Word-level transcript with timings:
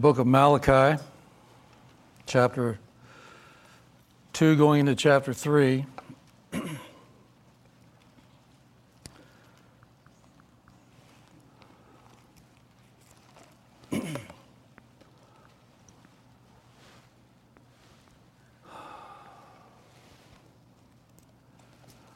Book 0.00 0.18
of 0.18 0.26
Malachi, 0.26 0.98
chapter 2.24 2.78
2, 4.32 4.56
going 4.56 4.80
into 4.80 4.94
chapter 4.94 5.34
3. 5.34 5.84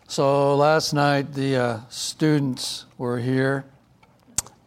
So 0.07 0.57
last 0.57 0.95
night 0.95 1.35
the 1.35 1.57
uh, 1.57 1.81
students 1.91 2.87
were 2.97 3.19
here, 3.19 3.67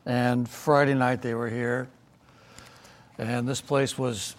and 0.06 0.48
Friday 0.48 0.94
night 0.94 1.24
they 1.24 1.34
were 1.34 1.50
here. 1.50 1.88
And 3.18 3.48
this 3.48 3.62
place 3.62 3.98
was 3.98 4.36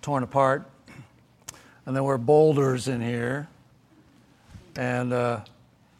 torn 0.00 0.22
apart. 0.22 0.68
And 1.86 1.94
there 1.94 2.02
were 2.02 2.18
boulders 2.18 2.88
in 2.88 3.00
here, 3.00 3.46
and 4.76 5.12
uh, 5.12 5.40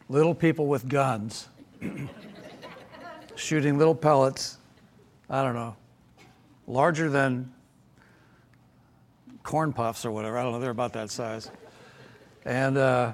little 0.09 0.33
people 0.33 0.65
with 0.65 0.87
guns 0.89 1.47
shooting 3.35 3.77
little 3.77 3.93
pellets, 3.93 4.57
I 5.29 5.43
don't 5.43 5.53
know, 5.53 5.75
larger 6.67 7.09
than 7.09 7.51
corn 9.43 9.73
puffs 9.73 10.05
or 10.05 10.11
whatever. 10.11 10.37
I 10.37 10.43
don't 10.43 10.53
know, 10.53 10.59
they're 10.59 10.71
about 10.71 10.93
that 10.93 11.11
size. 11.11 11.51
And 12.45 12.77
uh, 12.77 13.13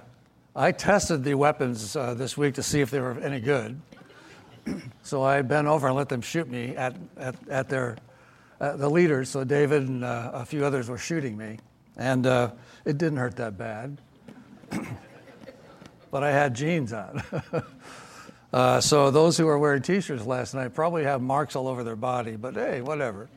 I 0.56 0.72
tested 0.72 1.24
the 1.24 1.36
weapons 1.36 1.96
uh, 1.96 2.14
this 2.14 2.38
week 2.38 2.56
to 2.56 2.64
see 2.64 2.82
if 2.82 2.90
they 2.90 3.00
were 3.00 3.20
any 3.20 3.40
good. 3.40 3.80
so 5.04 5.24
I 5.24 5.42
bent 5.42 5.68
over 5.68 5.88
and 5.88 5.96
let 5.96 6.10
them 6.10 6.22
shoot 6.22 6.50
me 6.50 6.76
at, 6.76 6.96
at, 7.18 7.36
at 7.50 7.70
their 7.70 7.98
uh, 8.62 8.78
the 8.78 8.90
leaders, 8.90 9.28
so 9.28 9.44
David 9.44 9.88
and 9.88 10.04
uh, 10.06 10.30
a 10.36 10.46
few 10.46 10.64
others 10.64 10.88
were 10.88 11.00
shooting 11.00 11.36
me, 11.36 11.58
and 11.98 12.28
uh, 12.28 12.52
it 12.86 13.00
didn't 13.00 13.18
hurt 13.18 13.38
that 13.38 13.58
bad. 13.58 14.00
but 16.12 16.24
I 16.24 16.32
had 16.32 16.54
jeans 16.54 16.94
on. 16.94 17.24
Uh, 18.54 18.82
so 18.82 19.12
those 19.12 19.38
who 19.38 19.46
were 19.46 19.58
wearing 19.58 19.82
T-shirts 19.82 20.26
last 20.26 20.54
night 20.54 20.74
probably 20.74 21.06
have 21.06 21.22
marks 21.22 21.56
all 21.56 21.70
over 21.70 21.86
their 21.86 21.96
body. 21.96 22.36
But 22.36 22.56
hey, 22.56 22.82
whatever. 22.82 23.30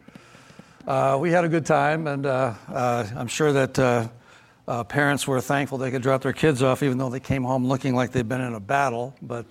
Uh, 0.89 1.19
we 1.21 1.31
had 1.31 1.45
a 1.45 1.49
good 1.49 1.65
time, 1.65 2.09
and 2.09 2.27
uh, 2.27 2.55
I'm 2.67 3.29
sure 3.29 3.53
that 3.53 4.11
parents 4.89 5.29
were 5.29 5.41
thankful 5.41 5.79
they 5.79 5.93
could 5.93 6.03
drop 6.03 6.23
their 6.23 6.33
kids 6.33 6.65
off, 6.65 6.83
even 6.83 6.99
though 6.99 7.11
they 7.11 7.21
came 7.21 7.45
home 7.45 7.65
looking 7.65 7.95
like 7.95 8.11
they'd 8.11 8.29
been 8.29 8.41
in 8.41 8.55
a 8.55 8.61
battle. 8.61 9.15
But 9.23 9.51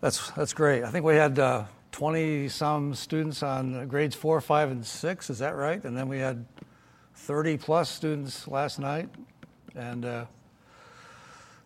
that's 0.00 0.30
that's 0.30 0.54
great. 0.54 0.82
I 0.82 0.90
think 0.90 1.04
we 1.04 1.16
had 1.16 1.38
20 1.92 2.48
some 2.48 2.94
students 2.94 3.42
on 3.42 3.88
grades 3.88 4.14
four, 4.14 4.40
five, 4.40 4.70
and 4.70 4.84
six. 4.84 5.30
Is 5.30 5.38
that 5.40 5.54
right? 5.56 5.82
And 5.84 5.96
then 5.96 6.08
we 6.08 6.18
had 6.18 6.44
30 7.14 7.58
plus 7.58 7.88
students 7.88 8.48
last 8.48 8.78
night. 8.78 9.08
And 9.74 10.04
uh, 10.04 10.24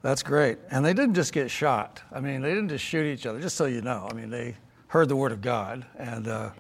that's 0.02 0.22
great. 0.22 0.58
And 0.70 0.84
they 0.84 0.92
didn't 0.92 1.14
just 1.14 1.32
get 1.32 1.50
shot. 1.50 2.02
I 2.12 2.20
mean, 2.20 2.42
they 2.42 2.50
didn't 2.50 2.68
just 2.68 2.84
shoot 2.84 3.06
each 3.06 3.26
other, 3.26 3.40
just 3.40 3.56
so 3.56 3.66
you 3.66 3.80
know. 3.80 4.06
I 4.10 4.14
mean, 4.14 4.30
they 4.30 4.56
heard 4.88 5.08
the 5.08 5.16
word 5.16 5.32
of 5.32 5.40
God 5.40 5.84
and 5.98 6.28
uh, 6.28 6.50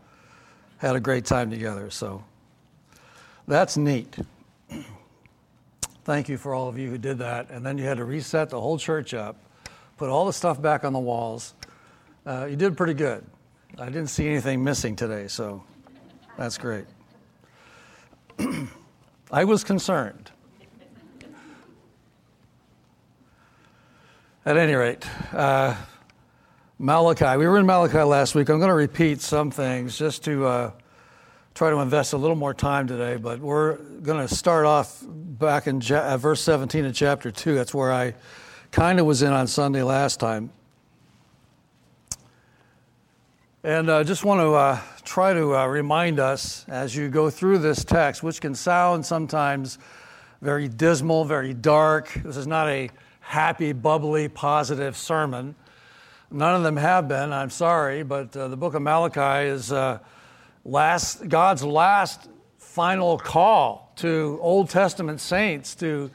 had 0.78 0.96
a 0.96 1.00
great 1.00 1.24
time 1.24 1.50
together. 1.50 1.90
So 1.90 2.24
that's 3.46 3.76
neat. 3.76 4.16
Thank 6.04 6.28
you 6.28 6.36
for 6.36 6.54
all 6.54 6.68
of 6.68 6.78
you 6.78 6.90
who 6.90 6.98
did 6.98 7.18
that. 7.18 7.50
And 7.50 7.64
then 7.64 7.78
you 7.78 7.84
had 7.84 7.96
to 7.96 8.04
reset 8.04 8.50
the 8.50 8.60
whole 8.60 8.78
church 8.78 9.14
up, 9.14 9.36
put 9.96 10.10
all 10.10 10.26
the 10.26 10.32
stuff 10.32 10.60
back 10.60 10.84
on 10.84 10.92
the 10.92 10.98
walls. 10.98 11.54
Uh, 12.26 12.46
you 12.48 12.56
did 12.56 12.76
pretty 12.76 12.94
good. 12.94 13.24
I 13.76 13.86
didn't 13.86 14.06
see 14.06 14.28
anything 14.28 14.62
missing 14.62 14.94
today, 14.94 15.26
so 15.26 15.64
that's 16.38 16.58
great. 16.58 16.84
I 19.32 19.42
was 19.44 19.64
concerned. 19.64 20.30
At 24.46 24.56
any 24.56 24.74
rate, 24.74 25.04
uh, 25.32 25.74
Malachi, 26.78 27.36
we 27.36 27.48
were 27.48 27.58
in 27.58 27.66
Malachi 27.66 27.98
last 28.02 28.36
week. 28.36 28.48
I'm 28.48 28.58
going 28.58 28.68
to 28.68 28.74
repeat 28.74 29.20
some 29.20 29.50
things 29.50 29.98
just 29.98 30.22
to 30.24 30.46
uh, 30.46 30.70
try 31.54 31.70
to 31.70 31.78
invest 31.78 32.12
a 32.12 32.16
little 32.16 32.36
more 32.36 32.54
time 32.54 32.86
today, 32.86 33.16
but 33.16 33.40
we're 33.40 33.76
going 33.76 34.24
to 34.24 34.32
start 34.32 34.66
off 34.66 35.02
back 35.04 35.66
in 35.66 35.80
ja- 35.80 36.12
uh, 36.12 36.16
verse 36.16 36.40
17 36.42 36.84
of 36.84 36.94
chapter 36.94 37.32
2. 37.32 37.56
That's 37.56 37.74
where 37.74 37.92
I 37.92 38.14
kind 38.70 39.00
of 39.00 39.06
was 39.06 39.22
in 39.22 39.32
on 39.32 39.48
Sunday 39.48 39.82
last 39.82 40.20
time. 40.20 40.52
And 43.64 43.90
I 43.90 44.00
uh, 44.00 44.04
just 44.04 44.26
want 44.26 44.42
to 44.42 44.52
uh, 44.52 44.78
try 45.04 45.32
to 45.32 45.56
uh, 45.56 45.66
remind 45.66 46.20
us 46.20 46.66
as 46.68 46.94
you 46.94 47.08
go 47.08 47.30
through 47.30 47.60
this 47.60 47.82
text, 47.82 48.22
which 48.22 48.42
can 48.42 48.54
sound 48.54 49.06
sometimes 49.06 49.78
very 50.42 50.68
dismal, 50.68 51.24
very 51.24 51.54
dark. 51.54 52.12
This 52.12 52.36
is 52.36 52.46
not 52.46 52.68
a 52.68 52.90
happy, 53.20 53.72
bubbly, 53.72 54.28
positive 54.28 54.98
sermon. 54.98 55.54
None 56.30 56.56
of 56.56 56.62
them 56.62 56.76
have 56.76 57.08
been, 57.08 57.32
I'm 57.32 57.48
sorry, 57.48 58.02
but 58.02 58.36
uh, 58.36 58.48
the 58.48 58.56
book 58.58 58.74
of 58.74 58.82
Malachi 58.82 59.48
is 59.48 59.72
uh, 59.72 59.98
last, 60.66 61.26
God's 61.30 61.64
last 61.64 62.28
final 62.58 63.16
call 63.16 63.94
to 63.96 64.38
Old 64.42 64.68
Testament 64.68 65.22
saints 65.22 65.74
to 65.76 66.10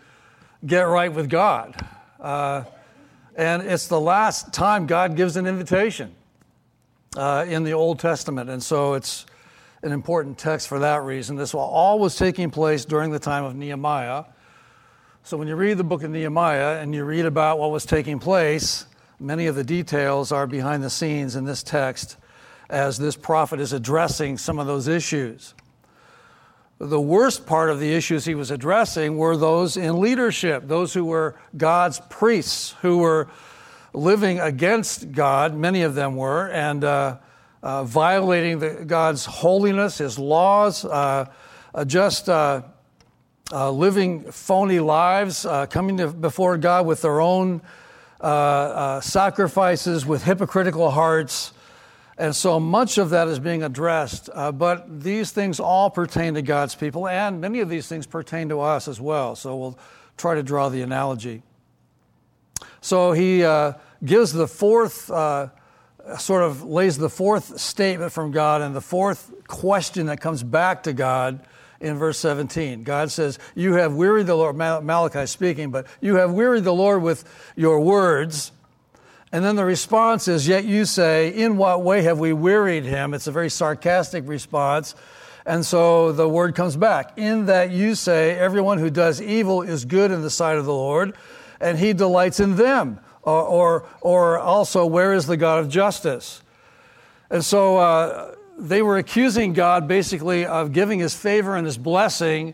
get 0.68 0.82
right 0.82 1.12
with 1.12 1.32
God. 1.32 1.84
Uh, 2.20 2.66
and 3.36 3.64
it's 3.64 3.88
the 3.88 4.00
last 4.00 4.54
time 4.54 4.86
God 4.86 5.16
gives 5.16 5.36
an 5.36 5.48
invitation 5.48 6.14
uh, 7.16 7.46
in 7.48 7.64
the 7.64 7.74
Old 7.74 8.00
Testament. 8.00 8.50
And 8.50 8.62
so 8.62 8.94
it's 8.94 9.26
an 9.82 9.92
important 9.92 10.38
text 10.38 10.68
for 10.68 10.80
that 10.80 11.04
reason. 11.04 11.36
This 11.36 11.54
all 11.54 12.00
was 12.00 12.16
taking 12.16 12.52
place 12.52 12.86
during 12.86 13.12
the 13.12 13.20
time 13.20 13.44
of 13.44 13.56
Nehemiah. 13.56 14.26
So 15.24 15.38
when 15.38 15.48
you 15.48 15.56
read 15.56 15.78
the 15.78 15.84
book 15.84 16.04
of 16.04 16.12
Nehemiah 16.12 16.82
and 16.82 16.94
you 16.94 17.04
read 17.04 17.26
about 17.26 17.60
what 17.60 17.72
was 17.72 17.86
taking 17.86 18.20
place, 18.20 18.86
many 19.20 19.48
of 19.48 19.56
the 19.56 19.64
details 19.64 20.32
are 20.32 20.48
behind 20.48 20.84
the 20.84 20.90
scenes 20.90 21.36
in 21.36 21.46
this 21.46 21.64
text 21.64 22.18
as 22.70 22.98
this 22.98 23.16
prophet 23.16 23.60
is 23.60 23.74
addressing 23.74 24.38
some 24.38 24.60
of 24.60 24.68
those 24.68 24.88
issues. 24.88 25.54
The 26.78 27.02
worst 27.02 27.46
part 27.46 27.70
of 27.70 27.80
the 27.80 27.94
issues 27.94 28.24
he 28.24 28.36
was 28.36 28.52
addressing 28.52 29.18
were 29.18 29.36
those 29.36 29.76
in 29.76 30.00
leadership, 30.00 30.68
those 30.68 30.94
who 30.94 31.04
were 31.04 31.36
God's 31.58 32.00
priests, 32.10 32.76
who 32.82 33.00
were 33.00 33.28
living 33.94 34.40
against 34.40 35.12
God, 35.12 35.56
many 35.56 35.82
of 35.82 35.96
them 35.96 36.16
were, 36.16 36.50
and 36.50 36.84
uh, 36.84 37.18
uh, 37.62 37.84
violating 37.84 38.60
the, 38.60 38.86
God's 38.86 39.26
holiness, 39.26 39.98
His 39.98 40.18
laws, 40.20 40.86
uh, 40.86 41.26
uh 41.74 41.86
just 41.86 42.30
uh, 42.30 42.62
uh, 43.52 43.72
living 43.72 44.32
phony 44.32 44.80
lives, 44.80 45.46
coming 45.70 45.98
to, 45.98 46.08
before 46.08 46.58
God 46.58 46.86
with 46.86 47.02
their 47.02 47.20
own 47.20 47.62
sacrifices, 48.22 50.06
with 50.06 50.24
hypocritical 50.24 50.92
hearts. 50.92 51.54
And 52.18 52.36
so 52.36 52.60
much 52.60 52.98
of 52.98 53.12
that 53.12 53.30
is 53.30 53.40
being 53.40 53.64
addressed. 53.64 54.30
but 54.36 55.02
these 55.02 55.32
things 55.32 55.60
all 55.60 55.90
pertain 55.90 56.36
to 56.36 56.42
God's 56.42 56.76
people, 56.76 57.08
and 57.08 57.42
many 57.42 57.62
of 57.62 57.70
these 57.70 57.88
things 57.88 58.06
pertain 58.06 58.50
to 58.50 58.60
us 58.60 58.88
as 58.88 59.02
well. 59.02 59.36
So 59.36 59.56
we'll 59.56 59.80
try 60.18 60.36
to 60.36 60.44
draw 60.44 60.70
the 60.70 60.82
analogy. 60.82 61.42
So 62.82 63.12
he 63.12 63.44
uh, 63.44 63.74
gives 64.04 64.34
the 64.34 64.48
fourth, 64.48 65.10
uh, 65.12 65.50
sort 66.18 66.44
of 66.44 66.64
lays 66.64 66.98
the 66.98 67.10
fourth 67.10 67.60
statement 67.60 68.12
from 68.12 68.32
God 68.32 68.62
and 68.62 68.76
the 68.76 68.82
fourth 68.82 69.32
question 69.48 70.08
that 70.08 70.22
comes 70.22 70.44
back 70.44 70.84
to 70.84 70.94
God 70.94 71.46
in 71.80 71.98
verse 71.98 72.20
17. 72.20 72.84
God 72.84 73.12
says, 73.12 73.40
You 73.56 73.74
have 73.74 73.94
wearied 73.94 74.28
the 74.28 74.36
Lord, 74.36 74.56
Malachi 74.56 75.26
speaking, 75.26 75.72
but 75.72 75.88
you 76.02 76.16
have 76.16 76.32
wearied 76.32 76.64
the 76.64 76.74
Lord 76.74 77.02
with 77.02 77.24
your 77.56 77.80
words, 77.80 78.52
And 79.32 79.46
then 79.46 79.56
the 79.56 79.66
response 79.66 80.28
is, 80.28 80.48
Yet 80.48 80.66
you 80.66 80.86
say, 80.86 81.30
In 81.30 81.58
what 81.58 81.84
way 81.84 82.02
have 82.04 82.20
we 82.20 82.34
wearied 82.34 82.86
him? 82.86 83.14
It's 83.14 83.28
a 83.28 83.32
very 83.32 83.50
sarcastic 83.50 84.28
response. 84.28 84.96
And 85.46 85.66
so 85.66 86.12
the 86.12 86.28
word 86.28 86.54
comes 86.54 86.76
back 86.76 87.18
In 87.18 87.46
that 87.46 87.72
you 87.72 87.96
say, 87.96 88.38
Everyone 88.38 88.78
who 88.78 88.90
does 88.90 89.22
evil 89.22 89.62
is 89.62 89.86
good 89.86 90.12
in 90.12 90.22
the 90.22 90.30
sight 90.30 90.58
of 90.58 90.66
the 90.66 90.74
Lord, 90.74 91.16
and 91.60 91.78
he 91.78 91.94
delights 91.94 92.40
in 92.40 92.56
them. 92.56 93.00
Or, 93.24 93.44
or, 93.44 93.86
or 94.02 94.40
also, 94.40 94.86
Where 94.86 95.14
is 95.14 95.28
the 95.28 95.38
God 95.38 95.60
of 95.60 95.70
justice? 95.70 96.42
And 97.30 97.44
so 97.44 97.78
uh, 97.78 98.36
they 98.58 98.82
were 98.82 98.98
accusing 98.98 99.54
God 99.54 99.88
basically 99.88 100.46
of 100.46 100.72
giving 100.74 101.00
his 101.00 101.14
favor 101.14 101.56
and 101.56 101.66
his 101.66 101.78
blessing 101.78 102.54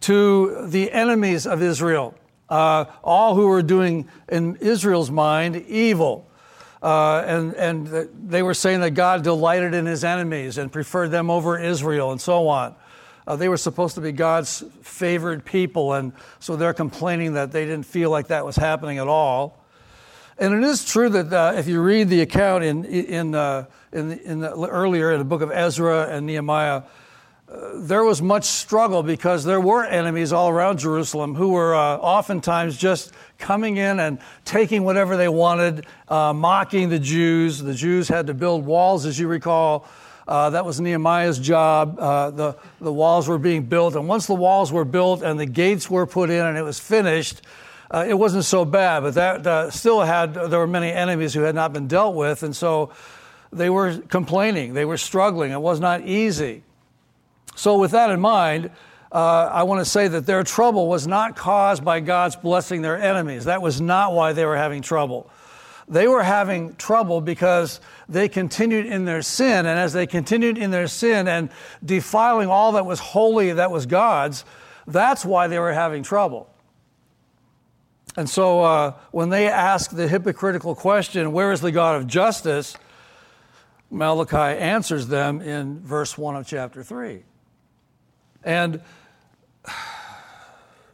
to 0.00 0.66
the 0.68 0.90
enemies 0.90 1.46
of 1.46 1.62
Israel 1.62 2.14
uh, 2.48 2.84
all 3.02 3.34
who 3.34 3.48
were 3.48 3.62
doing, 3.62 4.08
in 4.28 4.56
Israel's 4.56 5.10
mind, 5.10 5.56
evil. 5.56 6.28
Uh, 6.82 7.24
and, 7.26 7.54
and 7.54 8.08
they 8.28 8.42
were 8.42 8.54
saying 8.54 8.80
that 8.80 8.92
God 8.92 9.22
delighted 9.22 9.74
in 9.74 9.86
his 9.86 10.04
enemies 10.04 10.58
and 10.58 10.70
preferred 10.70 11.08
them 11.08 11.30
over 11.30 11.58
Israel 11.58 12.12
and 12.12 12.20
so 12.20 12.48
on. 12.48 12.74
Uh, 13.26 13.36
they 13.36 13.48
were 13.48 13.56
supposed 13.56 13.94
to 13.96 14.00
be 14.00 14.12
God's 14.12 14.62
favored 14.82 15.44
people, 15.44 15.94
and 15.94 16.12
so 16.38 16.56
they're 16.56 16.74
complaining 16.74 17.34
that 17.34 17.52
they 17.52 17.64
didn't 17.64 17.86
feel 17.86 18.10
like 18.10 18.28
that 18.28 18.46
was 18.46 18.56
happening 18.56 18.98
at 18.98 19.08
all. 19.08 19.62
And 20.38 20.54
it 20.54 20.62
is 20.62 20.84
true 20.84 21.08
that 21.08 21.32
uh, 21.32 21.54
if 21.56 21.66
you 21.66 21.80
read 21.80 22.08
the 22.08 22.20
account 22.20 22.62
in, 22.62 22.84
in, 22.84 23.34
uh, 23.34 23.66
in, 23.92 24.12
in 24.12 24.40
the, 24.40 24.52
earlier 24.68 25.12
in 25.12 25.18
the 25.18 25.24
book 25.24 25.40
of 25.40 25.50
Ezra 25.50 26.08
and 26.08 26.26
Nehemiah, 26.26 26.82
there 27.74 28.02
was 28.02 28.20
much 28.20 28.44
struggle 28.44 29.02
because 29.02 29.44
there 29.44 29.60
were 29.60 29.84
enemies 29.84 30.32
all 30.32 30.48
around 30.48 30.78
Jerusalem 30.78 31.34
who 31.34 31.50
were 31.50 31.74
uh, 31.74 31.96
oftentimes 31.96 32.76
just 32.76 33.12
coming 33.38 33.76
in 33.76 34.00
and 34.00 34.18
taking 34.44 34.82
whatever 34.84 35.16
they 35.16 35.28
wanted, 35.28 35.86
uh, 36.08 36.32
mocking 36.32 36.88
the 36.88 36.98
Jews. 36.98 37.60
The 37.60 37.74
Jews 37.74 38.08
had 38.08 38.26
to 38.26 38.34
build 38.34 38.66
walls, 38.66 39.06
as 39.06 39.18
you 39.18 39.28
recall. 39.28 39.86
Uh, 40.26 40.50
that 40.50 40.64
was 40.64 40.80
Nehemiah's 40.80 41.38
job. 41.38 41.98
Uh, 41.98 42.30
the, 42.30 42.56
the 42.80 42.92
walls 42.92 43.28
were 43.28 43.38
being 43.38 43.62
built, 43.64 43.94
and 43.94 44.08
once 44.08 44.26
the 44.26 44.34
walls 44.34 44.72
were 44.72 44.84
built 44.84 45.22
and 45.22 45.38
the 45.38 45.46
gates 45.46 45.88
were 45.88 46.06
put 46.06 46.30
in 46.30 46.44
and 46.44 46.58
it 46.58 46.62
was 46.62 46.80
finished, 46.80 47.42
uh, 47.90 48.04
it 48.08 48.14
wasn't 48.14 48.44
so 48.44 48.64
bad. 48.64 49.00
But 49.00 49.14
that 49.14 49.72
still 49.72 50.00
had 50.00 50.34
there 50.34 50.58
were 50.58 50.66
many 50.66 50.90
enemies 50.90 51.32
who 51.32 51.42
had 51.42 51.54
not 51.54 51.72
been 51.72 51.86
dealt 51.86 52.16
with, 52.16 52.42
and 52.42 52.56
so 52.56 52.90
they 53.52 53.70
were 53.70 53.98
complaining. 53.98 54.74
They 54.74 54.84
were 54.84 54.96
struggling. 54.96 55.52
It 55.52 55.60
was 55.60 55.78
not 55.78 56.02
easy. 56.02 56.62
So, 57.54 57.78
with 57.78 57.92
that 57.92 58.10
in 58.10 58.20
mind, 58.20 58.70
uh, 59.12 59.50
I 59.52 59.62
want 59.62 59.80
to 59.80 59.90
say 59.90 60.08
that 60.08 60.26
their 60.26 60.42
trouble 60.42 60.88
was 60.88 61.06
not 61.06 61.36
caused 61.36 61.84
by 61.84 62.00
God's 62.00 62.36
blessing 62.36 62.82
their 62.82 63.00
enemies. 63.00 63.44
That 63.44 63.62
was 63.62 63.80
not 63.80 64.12
why 64.12 64.32
they 64.32 64.44
were 64.44 64.56
having 64.56 64.82
trouble. 64.82 65.30
They 65.88 66.08
were 66.08 66.22
having 66.22 66.74
trouble 66.74 67.20
because 67.20 67.80
they 68.08 68.28
continued 68.28 68.86
in 68.86 69.04
their 69.04 69.22
sin. 69.22 69.66
And 69.66 69.78
as 69.78 69.92
they 69.92 70.06
continued 70.06 70.58
in 70.58 70.70
their 70.70 70.88
sin 70.88 71.28
and 71.28 71.50
defiling 71.84 72.48
all 72.48 72.72
that 72.72 72.86
was 72.86 72.98
holy, 72.98 73.52
that 73.52 73.70
was 73.70 73.86
God's, 73.86 74.44
that's 74.86 75.24
why 75.24 75.46
they 75.46 75.58
were 75.58 75.72
having 75.72 76.02
trouble. 76.02 76.50
And 78.16 78.28
so 78.28 78.60
uh, 78.62 78.94
when 79.10 79.28
they 79.28 79.48
ask 79.48 79.90
the 79.90 80.08
hypocritical 80.08 80.74
question, 80.74 81.32
Where 81.32 81.52
is 81.52 81.60
the 81.60 81.72
God 81.72 81.96
of 81.96 82.06
justice? 82.06 82.76
Malachi 83.90 84.58
answers 84.58 85.06
them 85.06 85.40
in 85.40 85.80
verse 85.80 86.18
1 86.18 86.34
of 86.34 86.46
chapter 86.46 86.82
3. 86.82 87.22
And 88.42 88.80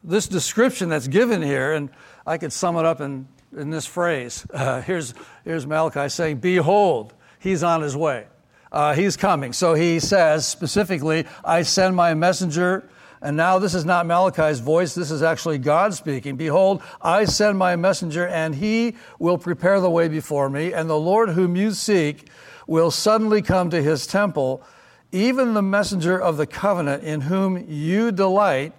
this 0.05 0.29
description 0.29 0.89
that's 0.89 1.09
given 1.09 1.43
here, 1.43 1.73
and 1.73 1.91
I 2.27 2.39
could 2.39 2.53
sum 2.53 2.77
it 2.77 2.85
up 2.85 3.01
in, 3.01 3.29
in 3.57 3.71
this 3.71 3.87
phrase. 3.87 4.47
Uh, 4.55 4.81
here's, 4.81 5.15
here's 5.45 5.67
Malachi 5.67 6.09
saying, 6.09 6.37
Behold, 6.37 7.13
he's 7.39 7.63
on 7.63 7.83
his 7.83 7.97
way. 7.97 8.27
Uh, 8.71 8.95
he's 8.95 9.17
coming. 9.17 9.53
So 9.53 9.75
he 9.75 9.99
says 9.99 10.47
specifically, 10.47 11.27
I 11.45 11.63
send 11.63 11.97
my 11.97 12.15
messenger. 12.15 12.89
And 13.21 13.37
now 13.37 13.59
this 13.59 13.75
is 13.75 13.85
not 13.85 14.07
Malachi's 14.07 14.61
voice, 14.61 14.95
this 14.95 15.11
is 15.11 15.23
actually 15.23 15.59
God 15.59 15.95
speaking. 15.95 16.37
Behold, 16.37 16.83
I 17.01 17.25
send 17.25 17.57
my 17.59 17.77
messenger, 17.77 18.27
and 18.27 18.55
he 18.55 18.97
will 19.19 19.39
prepare 19.39 19.81
the 19.81 19.91
way 19.91 20.09
before 20.09 20.51
me, 20.51 20.73
and 20.73 20.91
the 20.91 20.99
Lord 20.99 21.31
whom 21.31 21.55
you 21.55 21.71
seek 21.71 22.29
will 22.67 22.91
suddenly 22.91 23.41
come 23.43 23.71
to 23.71 23.83
his 23.83 24.07
temple 24.07 24.65
even 25.13 25.53
the 25.53 25.63
messenger 25.63 26.19
of 26.19 26.39
the 26.39 26.47
covenant 26.47 27.05
in 27.05 27.21
whom 27.21 27.69
you 27.69 28.11
delight, 28.11 28.73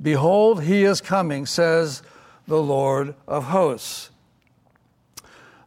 behold, 0.00 0.64
he 0.64 0.82
is 0.82 1.00
coming, 1.00 1.46
says 1.46 2.02
the 2.46 2.62
Lord 2.62 3.14
of 3.26 3.44
hosts. 3.44 4.10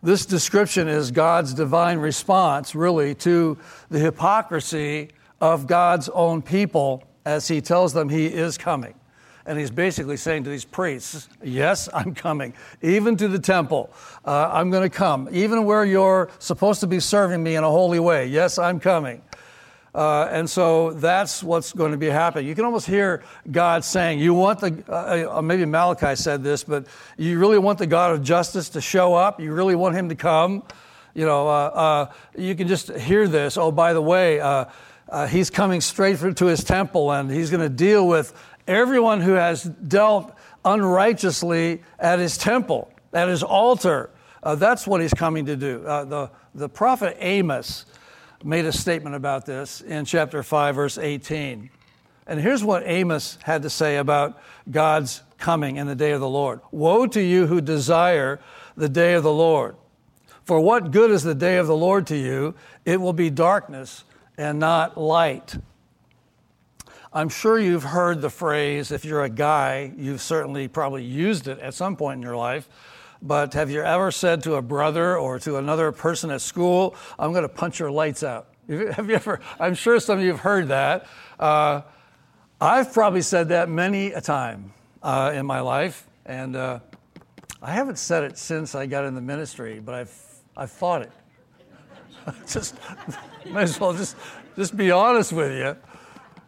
This 0.03 0.25
description 0.25 0.87
is 0.87 1.09
God's 1.09 1.53
divine 1.53 1.97
response, 1.97 2.75
really, 2.75 3.15
to 3.15 3.57
the 3.89 3.99
hypocrisy 3.99 5.09
of 5.41 5.65
God's 5.65 6.09
own 6.09 6.41
people 6.41 7.03
as 7.25 7.47
he 7.47 7.59
tells 7.59 7.93
them 7.93 8.09
he 8.09 8.27
is 8.27 8.57
coming. 8.57 8.93
And 9.47 9.59
he's 9.59 9.71
basically 9.71 10.17
saying 10.17 10.43
to 10.45 10.49
these 10.49 10.65
priests, 10.65 11.27
Yes, 11.43 11.87
I'm 11.93 12.15
coming. 12.15 12.53
Even 12.81 13.15
to 13.17 13.27
the 13.27 13.39
temple, 13.39 13.91
uh, 14.25 14.49
I'm 14.51 14.71
going 14.71 14.83
to 14.83 14.95
come. 14.95 15.29
Even 15.31 15.65
where 15.65 15.85
you're 15.85 16.29
supposed 16.39 16.79
to 16.81 16.87
be 16.87 16.99
serving 16.99 17.41
me 17.43 17.55
in 17.55 17.63
a 17.63 17.69
holy 17.69 17.99
way, 17.99 18.27
yes, 18.27 18.57
I'm 18.57 18.79
coming. 18.79 19.21
Uh, 19.95 20.27
and 20.29 20.49
so 20.49 20.91
that's 20.91 21.41
what's 21.41 21.71
going 21.71 21.93
to 21.93 21.97
be 21.97 22.09
happening. 22.09 22.45
You 22.45 22.53
can 22.53 22.65
almost 22.65 22.85
hear 22.85 23.23
God 23.49 23.85
saying, 23.85 24.19
You 24.19 24.33
want 24.33 24.59
the, 24.59 24.83
uh, 24.89 25.37
uh, 25.37 25.41
maybe 25.41 25.63
Malachi 25.63 26.17
said 26.17 26.43
this, 26.43 26.65
but 26.65 26.85
you 27.15 27.39
really 27.39 27.57
want 27.57 27.79
the 27.79 27.87
God 27.87 28.11
of 28.11 28.21
justice 28.21 28.67
to 28.69 28.81
show 28.81 29.13
up? 29.13 29.39
You 29.39 29.53
really 29.53 29.73
want 29.73 29.95
him 29.95 30.09
to 30.09 30.15
come? 30.15 30.63
You 31.13 31.25
know, 31.25 31.47
uh, 31.47 31.51
uh 31.51 32.11
you 32.37 32.55
can 32.55 32.67
just 32.67 32.91
hear 32.91 33.25
this. 33.29 33.55
Oh, 33.55 33.71
by 33.71 33.93
the 33.93 34.01
way, 34.01 34.41
uh, 34.41 34.65
he's 35.29 35.49
coming 35.49 35.79
straight 35.79 36.19
to 36.19 36.45
his 36.45 36.61
temple 36.61 37.13
and 37.13 37.31
he's 37.31 37.49
going 37.49 37.63
to 37.63 37.69
deal 37.69 38.05
with 38.05 38.33
everyone 38.67 39.21
who 39.21 39.31
has 39.31 39.63
dealt 39.63 40.35
unrighteously 40.65 41.81
at 41.99 42.19
his 42.19 42.37
temple, 42.37 42.91
at 43.13 43.29
his 43.29 43.43
altar. 43.43 44.09
that's 44.43 44.85
what 44.85 44.99
he's 44.99 45.13
coming 45.13 45.45
to 45.45 45.55
do. 45.55 45.79
the, 45.79 46.29
the 46.53 46.67
prophet 46.67 47.15
Amos 47.21 47.85
made 48.45 48.65
a 48.65 48.71
statement 48.71 49.15
about 49.15 49.45
this 49.45 49.81
in 49.81 50.05
chapter 50.05 50.43
5, 50.43 50.75
verse 50.75 50.97
18. 50.97 51.69
And 52.27 52.39
here's 52.39 52.63
what 52.63 52.83
Amos 52.85 53.39
had 53.43 53.63
to 53.63 53.69
say 53.69 53.97
about 53.97 54.39
God's 54.69 55.23
coming 55.37 55.77
in 55.77 55.87
the 55.87 55.95
day 55.95 56.11
of 56.11 56.21
the 56.21 56.29
Lord 56.29 56.61
Woe 56.71 57.07
to 57.07 57.21
you 57.21 57.47
who 57.47 57.59
desire 57.59 58.39
the 58.77 58.89
day 58.89 59.15
of 59.15 59.23
the 59.23 59.33
Lord. 59.33 59.75
For 60.43 60.59
what 60.59 60.91
good 60.91 61.09
is 61.09 61.23
the 61.23 61.35
day 61.35 61.57
of 61.57 61.65
the 61.65 61.75
Lord 61.75 62.05
to 62.07 62.15
you? 62.15 62.53
It 62.85 63.01
will 63.01 63.13
be 63.13 63.31
darkness 63.31 64.03
and 64.37 64.59
not 64.59 64.95
light. 64.95 65.55
I'm 67.11 67.29
sure 67.29 67.57
you've 67.57 67.83
heard 67.83 68.21
the 68.21 68.29
phrase, 68.29 68.91
if 68.91 69.05
you're 69.05 69.23
a 69.23 69.29
guy, 69.29 69.91
you've 69.97 70.21
certainly 70.21 70.67
probably 70.67 71.03
used 71.03 71.47
it 71.47 71.57
at 71.59 71.73
some 71.73 71.95
point 71.95 72.17
in 72.17 72.21
your 72.21 72.35
life. 72.35 72.69
But 73.25 73.55
have 73.55 73.71
you 73.71 73.81
ever 73.81 74.11
said 74.11 74.43
to 74.43 74.53
a 74.53 74.61
brother 74.61 75.17
or 75.17 75.39
to 75.39 75.57
another 75.57 75.91
person 75.91 76.29
at 76.29 76.41
school, 76.41 76.95
I'm 77.17 77.31
going 77.31 77.41
to 77.41 77.49
punch 77.49 77.79
your 77.79 77.89
lights 77.89 78.21
out? 78.21 78.49
Have 78.69 79.09
you 79.09 79.15
ever? 79.15 79.39
I'm 79.59 79.73
sure 79.73 79.99
some 79.99 80.19
of 80.19 80.23
you 80.23 80.29
have 80.29 80.41
heard 80.41 80.67
that. 80.67 81.07
Uh, 81.39 81.81
I've 82.61 82.93
probably 82.93 83.23
said 83.23 83.49
that 83.49 83.67
many 83.67 84.11
a 84.11 84.21
time 84.21 84.73
uh, 85.01 85.31
in 85.33 85.45
my 85.47 85.59
life, 85.59 86.07
and 86.27 86.55
uh, 86.55 86.79
I 87.63 87.71
haven't 87.71 87.97
said 87.97 88.23
it 88.23 88.37
since 88.37 88.75
I 88.75 88.85
got 88.85 89.05
in 89.05 89.15
the 89.15 89.21
ministry, 89.21 89.79
but 89.79 89.95
I've 89.95 90.15
I've 90.55 90.71
thought 90.71 91.01
it. 91.01 91.11
just 92.47 92.75
might 93.49 93.63
as 93.63 93.79
well 93.79 93.93
just 93.93 94.15
just 94.55 94.77
be 94.77 94.91
honest 94.91 95.33
with 95.33 95.51
you. 95.51 95.75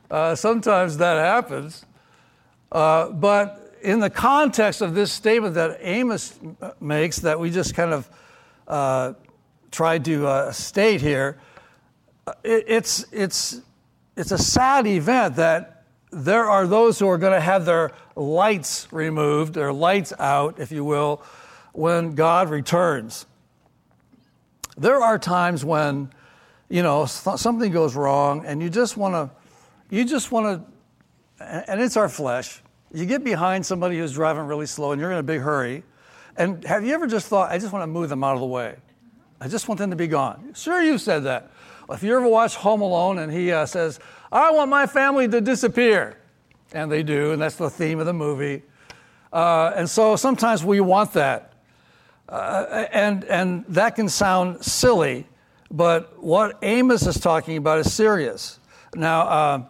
Uh, 0.09 0.35
sometimes 0.35 0.97
that 0.97 1.17
happens, 1.17 1.85
uh, 2.71 3.09
but 3.09 3.66
in 3.81 3.99
the 3.99 4.09
context 4.09 4.81
of 4.81 4.93
this 4.95 5.11
statement 5.11 5.55
that 5.55 5.79
Amos 5.81 6.37
makes, 6.79 7.17
that 7.19 7.39
we 7.39 7.49
just 7.49 7.75
kind 7.75 7.93
of 7.93 8.09
uh, 8.67 9.13
tried 9.71 10.05
to 10.05 10.27
uh, 10.27 10.51
state 10.51 11.01
here, 11.01 11.37
uh, 12.25 12.33
it, 12.43 12.65
it's, 12.67 13.05
it's, 13.11 13.61
it's 14.15 14.31
a 14.31 14.37
sad 14.37 14.87
event 14.87 15.35
that 15.35 15.83
there 16.11 16.45
are 16.45 16.65
those 16.65 16.99
who 16.99 17.07
are 17.07 17.17
going 17.17 17.33
to 17.33 17.41
have 17.41 17.65
their 17.65 17.91
lights 18.15 18.87
removed, 18.91 19.53
their 19.53 19.73
lights 19.73 20.13
out, 20.19 20.59
if 20.59 20.71
you 20.71 20.83
will, 20.83 21.21
when 21.73 22.15
God 22.15 22.49
returns. 22.49 23.25
There 24.77 25.01
are 25.01 25.19
times 25.19 25.65
when, 25.65 26.11
you 26.69 26.83
know, 26.83 27.05
something 27.05 27.71
goes 27.71 27.95
wrong 27.95 28.45
and 28.45 28.61
you 28.61 28.69
just 28.69 28.97
want 28.97 29.13
to, 29.13 29.35
you 29.95 30.05
just 30.05 30.31
want 30.31 30.65
to, 31.39 31.65
and 31.69 31.81
it's 31.81 31.97
our 31.97 32.09
flesh 32.09 32.61
you 32.97 33.05
get 33.05 33.23
behind 33.23 33.63
somebody 33.63 33.99
who's 33.99 34.13
driving 34.13 34.47
really 34.47 34.65
slow 34.65 34.91
and 34.91 34.99
you're 34.99 35.11
in 35.11 35.19
a 35.19 35.23
big 35.23 35.41
hurry. 35.41 35.83
And 36.35 36.63
have 36.63 36.83
you 36.83 36.95
ever 36.95 37.05
just 37.05 37.27
thought, 37.27 37.51
I 37.51 37.59
just 37.59 37.71
want 37.71 37.83
to 37.83 37.87
move 37.87 38.09
them 38.09 38.23
out 38.23 38.33
of 38.33 38.39
the 38.39 38.47
way? 38.47 38.75
I 39.39 39.47
just 39.47 39.67
want 39.67 39.77
them 39.77 39.91
to 39.91 39.95
be 39.95 40.07
gone. 40.07 40.53
Sure, 40.55 40.81
you've 40.81 41.01
said 41.01 41.25
that. 41.25 41.51
If 41.91 42.01
you 42.01 42.15
ever 42.17 42.27
watch 42.27 42.55
Home 42.55 42.81
Alone 42.81 43.19
and 43.19 43.31
he 43.31 43.51
uh, 43.51 43.67
says, 43.67 43.99
I 44.31 44.49
want 44.49 44.71
my 44.71 44.87
family 44.87 45.27
to 45.27 45.39
disappear. 45.41 46.17
And 46.73 46.91
they 46.91 47.03
do, 47.03 47.33
and 47.33 47.41
that's 47.41 47.55
the 47.55 47.69
theme 47.69 47.99
of 47.99 48.07
the 48.07 48.13
movie. 48.13 48.63
Uh, 49.31 49.73
and 49.75 49.87
so 49.87 50.15
sometimes 50.15 50.65
we 50.65 50.79
want 50.79 51.13
that. 51.13 51.53
Uh, 52.27 52.87
and, 52.91 53.25
and 53.25 53.63
that 53.67 53.95
can 53.95 54.09
sound 54.09 54.65
silly, 54.65 55.27
but 55.69 56.21
what 56.21 56.57
Amos 56.63 57.05
is 57.05 57.19
talking 57.19 57.57
about 57.57 57.77
is 57.77 57.93
serious. 57.93 58.59
Now, 58.95 59.21
uh, 59.21 59.65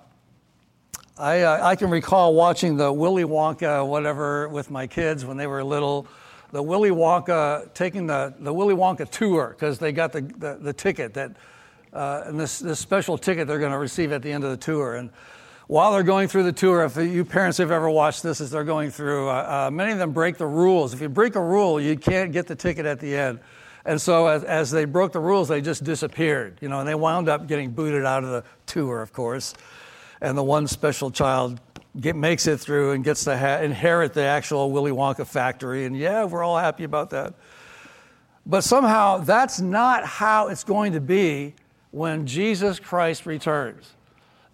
I, 1.20 1.42
uh, 1.42 1.68
I 1.70 1.76
can 1.76 1.90
recall 1.90 2.36
watching 2.36 2.78
the 2.78 2.94
Willy 2.94 3.24
Wonka, 3.24 3.86
whatever, 3.88 4.48
with 4.50 4.70
my 4.70 4.86
kids 4.86 5.26
when 5.26 5.36
they 5.36 5.48
were 5.48 5.64
little. 5.64 6.06
The 6.52 6.62
Willy 6.62 6.92
Wonka, 6.92 7.74
taking 7.74 8.06
the, 8.06 8.36
the 8.40 8.54
Willy 8.54 8.76
Wonka 8.76 9.10
tour, 9.10 9.48
because 9.50 9.80
they 9.80 9.92
got 9.92 10.12
the, 10.12 10.22
the, 10.22 10.60
the 10.62 10.74
ticket 10.74 11.16
that, 11.16 11.32
uh, 11.92 12.22
and 12.26 12.40
this, 12.40 12.60
this 12.60 12.80
special 12.80 13.18
ticket 13.18 13.48
they're 13.48 13.58
going 13.58 13.72
to 13.72 13.80
receive 13.80 14.12
at 14.12 14.22
the 14.22 14.32
end 14.32 14.44
of 14.44 14.52
the 14.52 14.58
tour. 14.58 14.96
And 14.96 15.10
while 15.66 15.92
they're 15.92 16.04
going 16.04 16.28
through 16.28 16.44
the 16.44 16.54
tour, 16.54 16.84
if 16.84 16.96
you 16.98 17.26
parents 17.26 17.58
have 17.58 17.72
ever 17.72 17.90
watched 17.90 18.22
this 18.22 18.40
as 18.40 18.52
they're 18.52 18.64
going 18.64 18.92
through, 18.92 19.28
uh, 19.28 19.68
uh, 19.68 19.72
many 19.72 19.94
of 19.94 19.98
them 19.98 20.12
break 20.12 20.38
the 20.38 20.46
rules. 20.46 20.94
If 20.94 21.02
you 21.02 21.10
break 21.10 21.34
a 21.34 21.42
rule, 21.42 21.82
you 21.82 21.98
can't 21.98 22.32
get 22.32 22.46
the 22.46 22.56
ticket 22.56 22.86
at 22.86 23.00
the 23.00 23.16
end. 23.16 23.40
And 23.86 24.00
so 24.00 24.28
as, 24.28 24.44
as 24.44 24.70
they 24.70 24.86
broke 24.86 25.14
the 25.14 25.20
rules, 25.20 25.48
they 25.48 25.62
just 25.62 25.84
disappeared, 25.84 26.60
you 26.62 26.70
know, 26.70 26.80
and 26.80 26.88
they 26.88 26.96
wound 26.96 27.28
up 27.28 27.48
getting 27.48 27.72
booted 27.72 28.06
out 28.06 28.24
of 28.24 28.30
the 28.30 28.44
tour, 28.68 29.02
of 29.02 29.12
course 29.14 29.56
and 30.22 30.38
the 30.38 30.44
one 30.44 30.68
special 30.68 31.12
child 31.12 31.60
get, 32.00 32.16
makes 32.16 32.48
it 32.48 32.60
through 32.60 32.92
and 32.92 33.04
gets 33.04 33.24
to 33.26 33.38
ha- 33.38 33.60
inherit 33.60 34.14
the 34.14 34.24
actual 34.24 34.72
Willy 34.72 34.92
Wonka 34.92 35.26
factory. 35.26 35.86
And 35.86 35.98
yeah, 35.98 36.24
we're 36.26 36.44
all 36.44 36.58
happy 36.58 36.84
about 36.84 37.12
that. 37.12 37.34
But 38.46 38.64
somehow 38.64 39.20
that's 39.20 39.60
not 39.60 40.06
how 40.06 40.48
it's 40.48 40.64
going 40.64 40.94
to 40.94 41.02
be 41.02 41.54
when 41.92 42.26
Jesus 42.26 42.80
Christ 42.80 43.26
returns. 43.26 43.94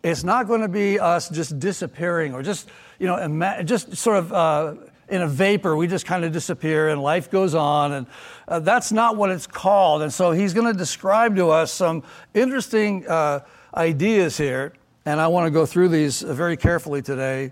It's 0.02 0.24
not 0.24 0.48
going 0.48 0.62
to 0.62 0.68
be 0.68 1.00
us 1.00 1.30
just 1.30 1.60
disappearing 1.60 2.34
or 2.34 2.42
just, 2.42 2.70
you 3.00 3.08
know, 3.08 3.18
ima- 3.18 3.64
just 3.64 3.96
sort 3.96 4.18
of 4.18 4.34
uh, 4.34 4.76
in 5.08 5.22
a 5.22 5.28
vapor. 5.28 5.76
We 5.76 5.88
just 5.88 6.06
kind 6.06 6.26
of 6.26 6.32
disappear 6.32 6.90
and 6.90 7.02
life 7.02 7.30
goes 7.30 7.56
on. 7.56 7.94
And 7.94 8.08
uh, 8.48 8.60
that's 8.60 8.92
not 8.92 9.16
what 9.16 9.30
it's 9.30 9.48
called. 9.48 10.02
And 10.02 10.12
so 10.12 10.32
he's 10.32 10.54
going 10.54 10.72
to 10.72 10.78
describe 10.78 11.36
to 11.36 11.52
us 11.52 11.72
some 11.72 12.04
interesting 12.34 13.08
uh, 13.08 13.42
ideas 13.76 14.38
here 14.38 14.74
and 15.06 15.20
I 15.20 15.28
want 15.28 15.48
to 15.48 15.52
go 15.52 15.66
through 15.66 15.90
these 15.90 16.22
very 16.22 16.56
carefully 16.58 17.02
today. 17.02 17.52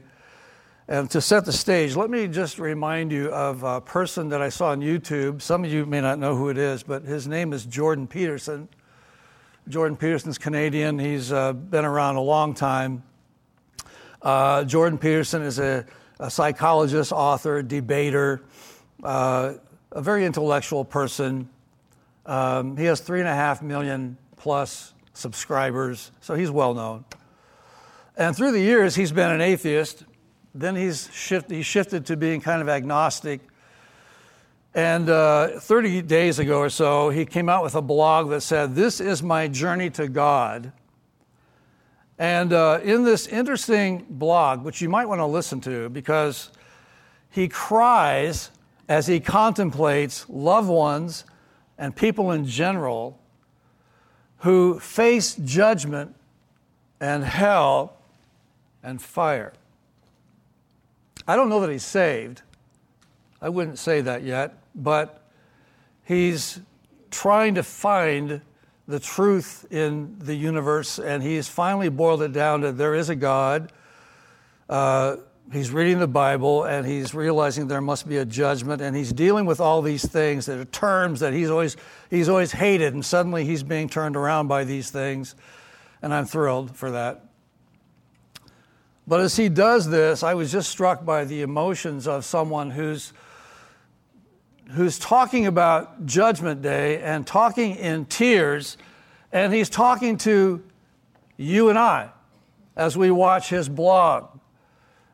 And 0.87 1.09
to 1.11 1.21
set 1.21 1.45
the 1.45 1.53
stage, 1.53 1.95
let 1.95 2.09
me 2.09 2.27
just 2.27 2.59
remind 2.59 3.11
you 3.11 3.29
of 3.29 3.63
a 3.63 3.79
person 3.81 4.29
that 4.29 4.41
I 4.41 4.49
saw 4.49 4.69
on 4.69 4.81
YouTube. 4.81 5.41
Some 5.41 5.63
of 5.63 5.71
you 5.71 5.85
may 5.85 6.01
not 6.01 6.19
know 6.19 6.35
who 6.35 6.49
it 6.49 6.57
is, 6.57 6.83
but 6.83 7.03
his 7.03 7.27
name 7.27 7.53
is 7.53 7.65
Jordan 7.65 8.07
Peterson. 8.07 8.67
Jordan 9.69 9.95
Peterson's 9.95 10.37
Canadian. 10.37 10.97
He's 10.97 11.31
uh, 11.31 11.53
been 11.53 11.85
around 11.85 12.15
a 12.15 12.21
long 12.21 12.53
time. 12.53 13.03
Uh, 14.21 14.63
Jordan 14.63 14.97
Peterson 14.97 15.41
is 15.41 15.59
a, 15.59 15.85
a 16.19 16.29
psychologist, 16.29 17.11
author, 17.11 17.61
debater, 17.61 18.41
uh, 19.03 19.53
a 19.91 20.01
very 20.01 20.25
intellectual 20.25 20.83
person. 20.83 21.49
Um, 22.25 22.77
he 22.77 22.85
has 22.85 23.01
three 23.01 23.19
and 23.19 23.29
a 23.29 23.33
half 23.33 23.61
million 23.61 24.17
plus 24.35 24.93
subscribers, 25.13 26.11
so 26.21 26.35
he's 26.35 26.51
well 26.51 26.73
known. 26.73 27.05
And 28.17 28.35
through 28.35 28.51
the 28.51 28.59
years, 28.59 28.95
he's 28.95 29.11
been 29.11 29.31
an 29.31 29.41
atheist. 29.41 30.03
Then 30.53 30.75
he's 30.75 31.09
shift, 31.13 31.49
he 31.49 31.61
shifted 31.61 32.05
to 32.07 32.17
being 32.17 32.41
kind 32.41 32.61
of 32.61 32.67
agnostic. 32.67 33.41
And 34.73 35.09
uh, 35.09 35.59
30 35.59 36.01
days 36.03 36.39
ago 36.39 36.59
or 36.59 36.69
so, 36.69 37.09
he 37.09 37.25
came 37.25 37.49
out 37.49 37.63
with 37.63 37.75
a 37.75 37.81
blog 37.81 38.29
that 38.29 38.41
said, 38.41 38.75
This 38.75 38.99
is 38.99 39.21
my 39.21 39.47
journey 39.47 39.89
to 39.91 40.07
God. 40.07 40.71
And 42.17 42.53
uh, 42.53 42.79
in 42.83 43.03
this 43.03 43.27
interesting 43.27 44.05
blog, 44.09 44.63
which 44.63 44.81
you 44.81 44.89
might 44.89 45.07
want 45.07 45.19
to 45.19 45.25
listen 45.25 45.59
to 45.61 45.89
because 45.89 46.51
he 47.29 47.47
cries 47.47 48.51
as 48.87 49.07
he 49.07 49.19
contemplates 49.19 50.25
loved 50.29 50.69
ones 50.69 51.25
and 51.77 51.95
people 51.95 52.31
in 52.31 52.45
general 52.45 53.19
who 54.39 54.79
face 54.79 55.35
judgment 55.35 56.15
and 56.99 57.23
hell 57.23 57.97
and 58.83 59.01
fire. 59.01 59.53
I 61.27 61.35
don't 61.35 61.49
know 61.49 61.59
that 61.61 61.69
he's 61.69 61.85
saved. 61.85 62.41
I 63.41 63.49
wouldn't 63.49 63.79
say 63.79 64.01
that 64.01 64.23
yet, 64.23 64.57
but 64.75 65.23
he's 66.03 66.59
trying 67.09 67.55
to 67.55 67.63
find 67.63 68.41
the 68.87 68.99
truth 68.99 69.65
in 69.71 70.15
the 70.19 70.35
universe, 70.35 70.99
and 70.99 71.23
he's 71.23 71.47
finally 71.47 71.89
boiled 71.89 72.21
it 72.21 72.33
down 72.33 72.61
to 72.61 72.71
there 72.71 72.95
is 72.95 73.09
a 73.09 73.15
God. 73.15 73.71
Uh, 74.69 75.17
he's 75.51 75.71
reading 75.71 75.99
the 75.99 76.07
Bible, 76.07 76.63
and 76.63 76.85
he's 76.85 77.13
realizing 77.13 77.67
there 77.67 77.81
must 77.81 78.07
be 78.07 78.17
a 78.17 78.25
judgment, 78.25 78.81
and 78.81 78.95
he's 78.95 79.13
dealing 79.13 79.45
with 79.45 79.59
all 79.59 79.81
these 79.81 80.05
things 80.05 80.45
that 80.45 80.59
are 80.59 80.65
terms 80.65 81.19
that 81.19 81.33
he's 81.33 81.49
always 81.49 81.77
he's 82.09 82.29
always 82.29 82.51
hated, 82.51 82.93
and 82.93 83.03
suddenly 83.03 83.45
he's 83.45 83.63
being 83.63 83.89
turned 83.89 84.15
around 84.15 84.47
by 84.47 84.63
these 84.63 84.91
things, 84.91 85.35
and 86.01 86.13
I'm 86.13 86.25
thrilled 86.25 86.75
for 86.75 86.91
that. 86.91 87.25
But 89.07 89.19
as 89.19 89.35
he 89.35 89.49
does 89.49 89.89
this, 89.89 90.23
I 90.23 90.33
was 90.33 90.51
just 90.51 90.69
struck 90.69 91.03
by 91.03 91.25
the 91.25 91.41
emotions 91.41 92.07
of 92.07 92.23
someone 92.23 92.71
who's, 92.71 93.13
who's 94.71 94.99
talking 94.99 95.47
about 95.47 96.05
Judgment 96.05 96.61
Day 96.61 97.01
and 97.01 97.25
talking 97.25 97.75
in 97.75 98.05
tears, 98.05 98.77
and 99.31 99.53
he's 99.53 99.69
talking 99.69 100.17
to 100.19 100.63
you 101.37 101.69
and 101.69 101.79
I 101.79 102.11
as 102.75 102.95
we 102.95 103.11
watch 103.11 103.49
his 103.49 103.67
blog. 103.67 104.39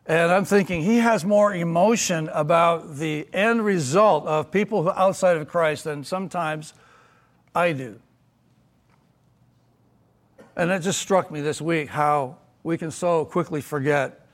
And 0.06 0.32
I'm 0.32 0.46
thinking 0.46 0.84
he 0.84 0.98
has 0.98 1.26
more 1.26 1.54
emotion 1.54 2.30
about 2.30 2.96
the 2.96 3.28
end 3.34 3.66
result 3.66 4.26
of 4.26 4.52
people 4.52 4.90
outside 4.90 5.36
of 5.38 5.48
Christ 5.50 5.84
than 5.84 6.04
sometimes 6.04 6.74
I 7.54 7.74
do. 7.74 8.00
And 10.56 10.72
it 10.72 10.80
just 10.80 11.00
struck 11.00 11.30
me 11.30 11.42
this 11.42 11.62
week 11.62 11.90
how 11.90 12.38
we 12.68 12.78
can 12.78 12.92
so 12.92 13.24
quickly 13.24 13.62
forget 13.62 14.28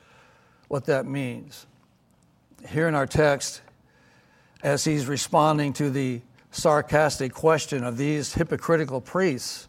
what 0.68 0.86
that 0.86 1.06
means. 1.06 1.68
Here 2.68 2.88
in 2.88 2.96
our 2.96 3.06
text, 3.06 3.62
as 4.64 4.84
he's 4.84 5.06
responding 5.06 5.72
to 5.74 5.92
the 5.92 6.20
sarcastic 6.50 7.32
question 7.32 7.84
of 7.84 7.96
these 7.96 8.34
hypocritical 8.34 9.02
priests, 9.02 9.68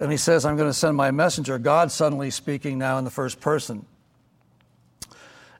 and 0.00 0.10
he 0.10 0.16
says, 0.18 0.44
I'm 0.44 0.56
going 0.56 0.68
to 0.68 0.74
send 0.74 0.96
my 0.96 1.12
messenger, 1.12 1.60
God 1.60 1.92
suddenly 1.92 2.28
speaking 2.32 2.76
now 2.76 2.98
in 2.98 3.04
the 3.04 3.10
first 3.10 3.40
person. 3.40 3.86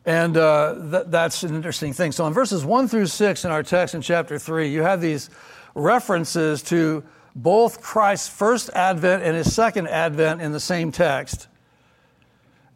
And 0.05 0.37
uh, 0.37 0.75
th- 0.91 1.05
that's 1.11 1.45
an 1.45 1.55
interesting 1.55 1.93
thing. 1.93 2.11
So 2.11 2.27
in 2.27 2.33
verses 2.33 2.65
1 2.65 2.89
through 2.89 3.07
6 3.07 3.45
in 3.45 3.53
our 3.53 3.63
text 3.63 3.95
in 3.95 4.03
chapter 4.03 4.37
3, 4.37 4.69
you 4.69 4.83
have 4.83 5.01
these 5.01 5.31
references 5.77 6.61
to 6.65 7.05
both 7.37 7.81
Christ's 7.81 8.29
first 8.29 8.69
advent 8.71 9.23
and 9.23 9.37
his 9.37 9.55
second 9.55 9.87
advent 9.87 10.43
in 10.43 10.51
the 10.51 10.59
same 10.59 10.91
text. 10.91 11.47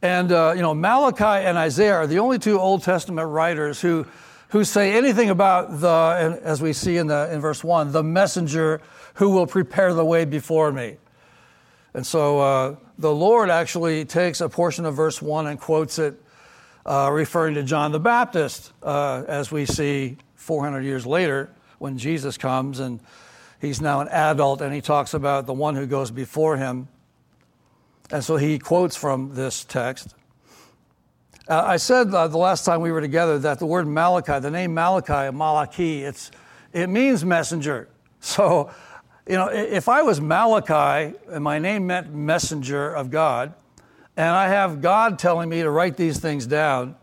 And, 0.03 0.31
uh, 0.31 0.53
you 0.55 0.63
know, 0.63 0.75
Malachi 0.75 1.47
and 1.47 1.57
Isaiah 1.57 1.95
are 1.95 2.07
the 2.07 2.19
only 2.19 2.39
two 2.39 2.61
Old 2.61 2.83
Testament 2.83 3.29
writers 3.29 3.81
who, 3.81 4.07
who 4.51 4.65
say 4.65 4.97
anything 4.97 5.31
about 5.31 5.81
the, 5.81 6.41
as 6.43 6.61
we 6.61 6.73
see 6.73 6.97
in, 6.97 7.07
the, 7.07 7.33
in 7.33 7.41
verse 7.41 7.65
1, 7.65 7.93
the 7.93 8.03
messenger 8.03 8.81
who 9.15 9.31
will 9.31 9.47
prepare 9.47 9.95
the 9.95 10.05
way 10.05 10.25
before 10.25 10.71
me. 10.71 10.99
And 11.95 12.07
so 12.07 12.41
uh, 12.41 12.77
the 12.99 13.13
Lord 13.13 13.49
actually 13.49 14.05
takes 14.05 14.43
a 14.43 14.49
portion 14.51 14.85
of 14.85 14.95
verse 14.95 15.23
1 15.23 15.47
and 15.47 15.59
quotes 15.59 15.99
it, 15.99 16.21
uh, 16.85 17.11
referring 17.11 17.55
to 17.55 17.63
John 17.63 17.91
the 17.91 17.99
Baptist, 17.99 18.73
uh, 18.83 19.25
as 19.27 19.51
we 19.51 19.65
see 19.65 20.19
400 20.35 20.83
years 20.83 21.07
later 21.07 21.51
when 21.79 21.97
Jesus 21.97 22.37
comes 22.37 22.81
and 22.81 23.01
he's 23.61 23.81
now 23.81 24.01
an 24.01 24.09
adult 24.09 24.61
and 24.61 24.75
he 24.75 24.81
talks 24.81 25.15
about 25.15 25.47
the 25.47 25.55
one 25.55 25.75
who 25.75 25.87
goes 25.87 26.11
before 26.11 26.57
him. 26.57 26.89
And 28.11 28.23
so 28.23 28.37
he 28.37 28.59
quotes 28.59 28.97
from 28.97 29.35
this 29.35 29.65
text. 29.65 30.15
Uh, 31.49 31.63
I 31.65 31.77
said 31.77 32.13
uh, 32.13 32.29
the 32.29 32.39
last 32.39 32.65
time 32.65 32.81
we 32.81 32.91
were 32.91 33.01
together 33.01 33.39
that 33.41 33.59
the 33.59 33.67
word 33.67 33.87
Malachi, 33.87 34.41
the 34.41 34.51
name 34.51 34.75
Malachi, 34.75 35.35
Malachi, 35.35 36.03
it's, 36.03 36.31
it 36.73 36.89
means 36.89 37.25
messenger. 37.25 37.89
So, 38.19 38.71
you 39.29 39.37
know, 39.37 39.47
if 39.49 39.89
I 39.89 40.03
was 40.03 40.21
Malachi 40.21 41.17
and 41.29 41.45
my 41.45 41.61
name 41.61 41.87
meant 41.87 42.13
messenger 42.13 42.93
of 42.93 43.11
God, 43.11 43.55
and 44.17 44.29
I 44.29 44.49
have 44.49 44.81
God 44.81 45.21
telling 45.21 45.49
me 45.49 45.63
to 45.63 45.71
write 45.71 45.97
these 45.97 46.19
things 46.19 46.45
down, 46.47 46.97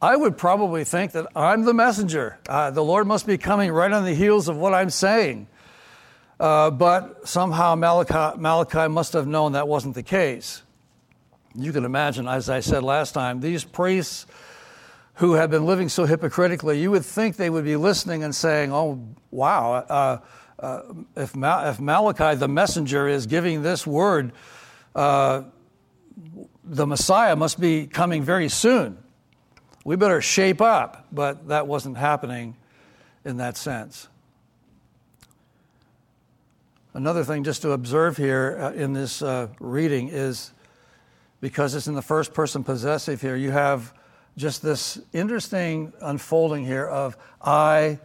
I 0.00 0.16
would 0.16 0.38
probably 0.38 0.84
think 0.84 1.12
that 1.12 1.26
I'm 1.36 1.64
the 1.64 1.74
messenger. 1.74 2.38
Uh, 2.48 2.70
the 2.70 2.82
Lord 2.82 3.06
must 3.06 3.26
be 3.26 3.36
coming 3.36 3.70
right 3.72 3.92
on 3.92 4.04
the 4.04 4.14
heels 4.14 4.48
of 4.48 4.56
what 4.56 4.72
I'm 4.72 4.90
saying. 4.90 5.48
Uh, 6.42 6.72
but 6.72 7.28
somehow 7.28 7.76
Malachi, 7.76 8.36
Malachi 8.36 8.88
must 8.88 9.12
have 9.12 9.28
known 9.28 9.52
that 9.52 9.68
wasn't 9.68 9.94
the 9.94 10.02
case. 10.02 10.62
You 11.54 11.72
can 11.72 11.84
imagine, 11.84 12.26
as 12.26 12.50
I 12.50 12.58
said 12.58 12.82
last 12.82 13.12
time, 13.12 13.38
these 13.38 13.62
priests 13.62 14.26
who 15.14 15.34
had 15.34 15.52
been 15.52 15.66
living 15.66 15.88
so 15.88 16.04
hypocritically, 16.04 16.80
you 16.80 16.90
would 16.90 17.04
think 17.04 17.36
they 17.36 17.48
would 17.48 17.64
be 17.64 17.76
listening 17.76 18.24
and 18.24 18.34
saying, 18.34 18.72
Oh, 18.72 19.06
wow, 19.30 19.72
uh, 19.88 20.18
uh, 20.58 20.82
if, 21.16 21.36
Ma- 21.36 21.70
if, 21.70 21.78
Malachi, 21.78 22.34
the 22.34 22.48
messenger, 22.48 23.06
is 23.06 23.26
giving 23.28 23.62
this 23.62 23.86
word, 23.86 24.32
uh, 24.96 25.42
the 26.64 26.88
Messiah 26.88 27.36
must 27.36 27.60
be 27.60 27.86
coming 27.86 28.24
very 28.24 28.48
soon. 28.48 28.98
We 29.84 29.94
better 29.94 30.20
shape 30.20 30.60
up. 30.60 31.06
But 31.12 31.46
that 31.46 31.68
wasn't 31.68 31.98
happening 31.98 32.56
in 33.24 33.36
that 33.36 33.56
sense. 33.56 34.08
Another 36.94 37.24
thing 37.24 37.42
just 37.42 37.62
to 37.62 37.70
observe 37.70 38.18
here 38.18 38.58
uh, 38.60 38.72
in 38.72 38.92
this 38.92 39.22
uh, 39.22 39.48
reading 39.60 40.08
is 40.08 40.52
because 41.40 41.74
it's 41.74 41.86
in 41.86 41.94
the 41.94 42.02
first 42.02 42.34
person 42.34 42.62
possessive 42.62 43.18
here, 43.22 43.34
you 43.34 43.50
have 43.50 43.94
just 44.36 44.60
this 44.60 45.00
interesting 45.14 45.94
unfolding 46.02 46.66
here 46.66 46.86
of 46.86 47.16
I 47.40 47.98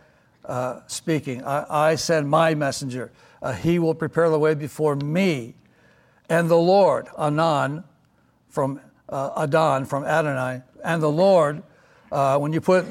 uh, 0.46 0.80
speaking. 0.88 1.44
I, 1.44 1.90
I, 1.90 1.96
send 1.96 2.30
my 2.30 2.56
messenger. 2.56 3.12
Uh, 3.42 3.52
he 3.52 3.78
will 3.78 3.94
prepare 3.94 4.30
the 4.30 4.40
way 4.40 4.54
before 4.54 4.96
me. 4.96 5.56
And 6.30 6.50
the 6.50 6.56
Lord, 6.56 7.08
Anan, 7.18 7.84
from 8.48 8.80
uh, 9.10 9.32
Adon, 9.36 9.84
from 9.84 10.06
Adonai, 10.06 10.62
and 10.82 11.04
the 11.04 11.12
Lord, 11.12 11.62
uh, 12.10 12.38
when 12.38 12.54
you 12.54 12.62
put 12.62 12.86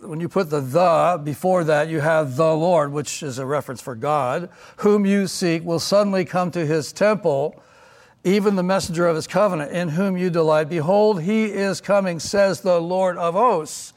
when 0.00 0.20
you 0.20 0.28
put 0.28 0.50
the 0.50 0.60
the 0.60 1.20
before 1.22 1.64
that, 1.64 1.88
you 1.88 2.00
have 2.00 2.36
the 2.36 2.54
Lord, 2.54 2.92
which 2.92 3.22
is 3.22 3.38
a 3.38 3.46
reference 3.46 3.80
for 3.80 3.94
God, 3.94 4.48
whom 4.78 5.04
you 5.04 5.26
seek 5.26 5.64
will 5.64 5.78
suddenly 5.78 6.24
come 6.24 6.50
to 6.52 6.64
his 6.64 6.92
temple, 6.92 7.62
even 8.24 8.56
the 8.56 8.62
messenger 8.62 9.06
of 9.06 9.16
his 9.16 9.26
covenant, 9.26 9.72
in 9.72 9.88
whom 9.88 10.16
you 10.16 10.30
delight. 10.30 10.68
Behold, 10.68 11.22
he 11.22 11.46
is 11.46 11.80
coming, 11.80 12.18
says 12.18 12.60
the 12.60 12.80
Lord 12.80 13.16
of 13.16 13.34
hosts. 13.34 13.92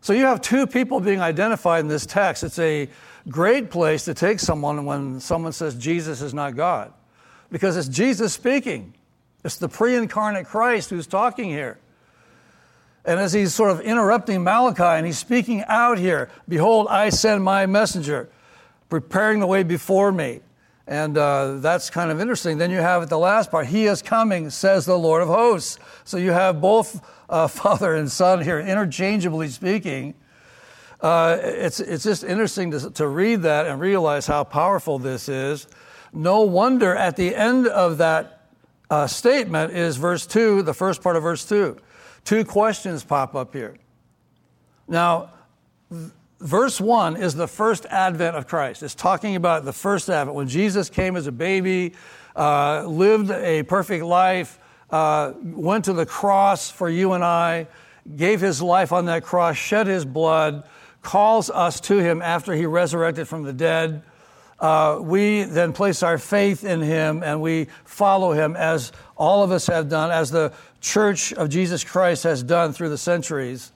So 0.00 0.12
you 0.12 0.24
have 0.24 0.40
two 0.40 0.66
people 0.66 1.00
being 1.00 1.20
identified 1.20 1.80
in 1.80 1.88
this 1.88 2.06
text. 2.06 2.44
It's 2.44 2.58
a 2.58 2.88
great 3.28 3.70
place 3.70 4.04
to 4.04 4.14
take 4.14 4.38
someone 4.38 4.84
when 4.84 5.18
someone 5.18 5.52
says 5.52 5.74
Jesus 5.74 6.22
is 6.22 6.32
not 6.32 6.54
God, 6.54 6.92
because 7.50 7.76
it's 7.76 7.88
Jesus 7.88 8.32
speaking. 8.32 8.94
It's 9.44 9.56
the 9.56 9.68
pre 9.68 9.96
incarnate 9.96 10.46
Christ 10.46 10.90
who's 10.90 11.06
talking 11.06 11.50
here. 11.50 11.78
And 13.06 13.20
as 13.20 13.32
he's 13.32 13.54
sort 13.54 13.70
of 13.70 13.80
interrupting 13.80 14.42
Malachi 14.42 14.82
and 14.82 15.06
he's 15.06 15.16
speaking 15.16 15.62
out 15.68 15.96
here, 15.96 16.28
behold, 16.48 16.88
I 16.90 17.10
send 17.10 17.44
my 17.44 17.64
messenger, 17.64 18.28
preparing 18.90 19.38
the 19.38 19.46
way 19.46 19.62
before 19.62 20.10
me. 20.10 20.40
And 20.88 21.16
uh, 21.16 21.58
that's 21.58 21.88
kind 21.88 22.10
of 22.10 22.20
interesting. 22.20 22.58
Then 22.58 22.72
you 22.72 22.78
have 22.78 23.02
at 23.02 23.08
the 23.08 23.18
last 23.18 23.50
part, 23.50 23.66
He 23.66 23.86
is 23.86 24.02
coming, 24.02 24.50
says 24.50 24.86
the 24.86 24.98
Lord 24.98 25.22
of 25.22 25.28
hosts. 25.28 25.78
So 26.04 26.16
you 26.16 26.32
have 26.32 26.60
both 26.60 27.00
uh, 27.30 27.46
Father 27.48 27.94
and 27.94 28.10
Son 28.10 28.42
here 28.42 28.58
interchangeably 28.58 29.48
speaking. 29.48 30.14
Uh, 31.00 31.38
it's, 31.40 31.78
it's 31.78 32.02
just 32.02 32.24
interesting 32.24 32.72
to, 32.72 32.90
to 32.90 33.06
read 33.06 33.42
that 33.42 33.66
and 33.66 33.80
realize 33.80 34.26
how 34.26 34.42
powerful 34.42 34.98
this 34.98 35.28
is. 35.28 35.68
No 36.12 36.40
wonder 36.40 36.94
at 36.94 37.16
the 37.16 37.36
end 37.36 37.68
of 37.68 37.98
that 37.98 38.48
uh, 38.90 39.06
statement 39.06 39.72
is 39.74 39.96
verse 39.96 40.26
2, 40.26 40.62
the 40.62 40.74
first 40.74 41.02
part 41.02 41.16
of 41.16 41.22
verse 41.22 41.44
2. 41.44 41.76
Two 42.26 42.44
questions 42.44 43.04
pop 43.04 43.36
up 43.36 43.52
here. 43.52 43.76
Now, 44.88 45.30
verse 46.40 46.80
1 46.80 47.16
is 47.16 47.36
the 47.36 47.46
first 47.46 47.86
advent 47.86 48.34
of 48.34 48.48
Christ. 48.48 48.82
It's 48.82 48.96
talking 48.96 49.36
about 49.36 49.64
the 49.64 49.72
first 49.72 50.10
advent, 50.10 50.34
when 50.34 50.48
Jesus 50.48 50.90
came 50.90 51.14
as 51.14 51.28
a 51.28 51.32
baby, 51.32 51.94
uh, 52.34 52.84
lived 52.84 53.30
a 53.30 53.62
perfect 53.62 54.04
life, 54.04 54.58
uh, 54.90 55.34
went 55.40 55.84
to 55.84 55.92
the 55.92 56.04
cross 56.04 56.68
for 56.68 56.90
you 56.90 57.12
and 57.12 57.22
I, 57.22 57.68
gave 58.16 58.40
his 58.40 58.60
life 58.60 58.92
on 58.92 59.04
that 59.04 59.22
cross, 59.22 59.56
shed 59.56 59.86
his 59.86 60.04
blood, 60.04 60.64
calls 61.02 61.48
us 61.48 61.78
to 61.82 61.98
him 61.98 62.20
after 62.22 62.54
he 62.54 62.66
resurrected 62.66 63.28
from 63.28 63.44
the 63.44 63.52
dead. 63.52 64.02
Uh, 64.58 64.98
we 65.02 65.42
then 65.42 65.72
place 65.72 66.02
our 66.02 66.16
faith 66.16 66.64
in 66.64 66.80
him 66.80 67.22
and 67.22 67.42
we 67.42 67.66
follow 67.84 68.32
him 68.32 68.56
as 68.56 68.90
all 69.16 69.42
of 69.42 69.50
us 69.50 69.66
have 69.66 69.88
done, 69.88 70.10
as 70.10 70.30
the 70.30 70.52
church 70.80 71.32
of 71.32 71.50
Jesus 71.50 71.84
Christ 71.84 72.22
has 72.24 72.42
done 72.42 72.72
through 72.72 72.88
the 72.88 72.98
centuries. 72.98 73.72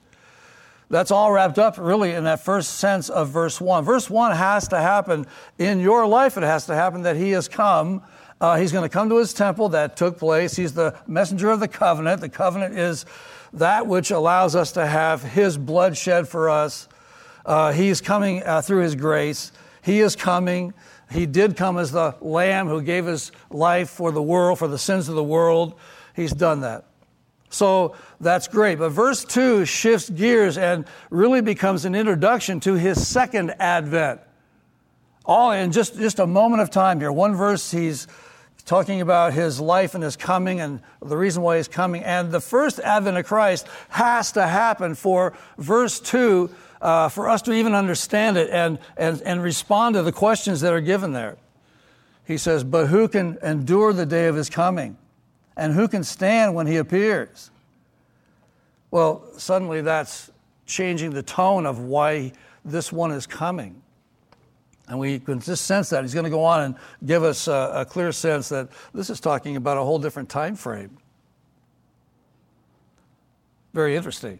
That's 0.89 1.11
all 1.11 1.31
wrapped 1.31 1.59
up 1.59 1.77
really 1.77 2.11
in 2.11 2.25
that 2.25 2.43
first 2.43 2.75
sense 2.75 3.09
of 3.09 3.29
verse 3.29 3.61
1. 3.61 3.85
Verse 3.85 4.09
1 4.09 4.35
has 4.35 4.67
to 4.69 4.77
happen 4.77 5.25
in 5.57 5.79
your 5.79 6.05
life, 6.05 6.35
it 6.35 6.43
has 6.43 6.65
to 6.65 6.75
happen 6.75 7.03
that 7.03 7.15
He 7.15 7.31
has 7.31 7.47
come. 7.47 8.01
Uh, 8.41 8.57
he's 8.57 8.71
going 8.71 8.83
to 8.83 8.89
come 8.89 9.07
to 9.09 9.17
His 9.17 9.33
temple 9.33 9.69
that 9.69 9.95
took 9.95 10.17
place. 10.17 10.55
He's 10.55 10.73
the 10.73 10.97
messenger 11.07 11.51
of 11.51 11.59
the 11.59 11.67
covenant. 11.67 12.21
The 12.21 12.29
covenant 12.29 12.75
is 12.75 13.05
that 13.53 13.85
which 13.85 14.09
allows 14.09 14.55
us 14.55 14.71
to 14.73 14.85
have 14.85 15.21
His 15.21 15.57
blood 15.57 15.95
shed 15.95 16.27
for 16.27 16.49
us. 16.49 16.89
Uh, 17.45 17.71
he's 17.71 18.01
coming 18.01 18.43
uh, 18.43 18.61
through 18.61 18.81
His 18.81 18.95
grace. 18.95 19.51
He 19.81 19.99
is 20.01 20.15
coming. 20.15 20.73
He 21.11 21.25
did 21.25 21.57
come 21.57 21.77
as 21.77 21.91
the 21.91 22.15
Lamb 22.21 22.67
who 22.67 22.81
gave 22.81 23.05
His 23.05 23.31
life 23.49 23.89
for 23.89 24.11
the 24.11 24.21
world, 24.21 24.59
for 24.59 24.67
the 24.67 24.77
sins 24.77 25.09
of 25.09 25.15
the 25.15 25.23
world. 25.23 25.75
He's 26.15 26.33
done 26.33 26.61
that. 26.61 26.85
So 27.51 27.95
that's 28.19 28.47
great. 28.47 28.79
But 28.79 28.89
verse 28.89 29.25
2 29.25 29.65
shifts 29.65 30.09
gears 30.09 30.57
and 30.57 30.85
really 31.09 31.41
becomes 31.41 31.85
an 31.85 31.95
introduction 31.95 32.59
to 32.61 32.75
his 32.75 33.05
second 33.05 33.53
advent. 33.59 34.21
All 35.25 35.51
in 35.51 35.71
just, 35.71 35.95
just 35.97 36.19
a 36.19 36.25
moment 36.25 36.61
of 36.61 36.71
time 36.71 36.99
here. 36.99 37.11
One 37.11 37.35
verse, 37.35 37.69
he's 37.69 38.07
talking 38.65 39.01
about 39.01 39.33
his 39.33 39.59
life 39.59 39.95
and 39.95 40.03
his 40.03 40.15
coming 40.15 40.61
and 40.61 40.81
the 41.01 41.17
reason 41.17 41.43
why 41.43 41.57
he's 41.57 41.67
coming. 41.67 42.03
And 42.03 42.31
the 42.31 42.39
first 42.39 42.79
advent 42.79 43.17
of 43.17 43.25
Christ 43.25 43.67
has 43.89 44.31
to 44.33 44.47
happen 44.47 44.95
for 44.95 45.33
verse 45.57 45.99
2 45.99 46.49
uh, 46.81 47.09
for 47.09 47.29
us 47.29 47.41
to 47.43 47.53
even 47.53 47.75
understand 47.75 48.37
it 48.37 48.49
and, 48.49 48.79
and, 48.97 49.21
and 49.21 49.43
respond 49.43 49.95
to 49.95 50.01
the 50.03 50.11
questions 50.11 50.61
that 50.61 50.73
are 50.73 50.81
given 50.81 51.13
there. 51.13 51.37
He 52.25 52.37
says, 52.37 52.63
But 52.63 52.87
who 52.87 53.07
can 53.07 53.37
endure 53.43 53.93
the 53.93 54.05
day 54.05 54.27
of 54.27 54.35
his 54.35 54.49
coming? 54.49 54.97
And 55.55 55.73
who 55.73 55.87
can 55.87 56.03
stand 56.03 56.55
when 56.55 56.65
he 56.65 56.77
appears? 56.77 57.51
Well, 58.89 59.23
suddenly 59.37 59.81
that's 59.81 60.31
changing 60.65 61.11
the 61.11 61.23
tone 61.23 61.65
of 61.65 61.79
why 61.79 62.31
this 62.65 62.91
one 62.91 63.11
is 63.11 63.27
coming. 63.27 63.81
And 64.87 64.99
we 64.99 65.19
can 65.19 65.39
just 65.39 65.65
sense 65.65 65.89
that. 65.91 66.03
He's 66.03 66.13
going 66.13 66.25
to 66.25 66.29
go 66.29 66.43
on 66.43 66.61
and 66.61 66.75
give 67.05 67.23
us 67.23 67.47
a, 67.47 67.71
a 67.75 67.85
clear 67.85 68.11
sense 68.11 68.49
that 68.49 68.69
this 68.93 69.09
is 69.09 69.19
talking 69.19 69.55
about 69.55 69.77
a 69.77 69.83
whole 69.83 69.99
different 69.99 70.29
time 70.29 70.55
frame. 70.55 70.97
Very 73.73 73.95
interesting. 73.95 74.39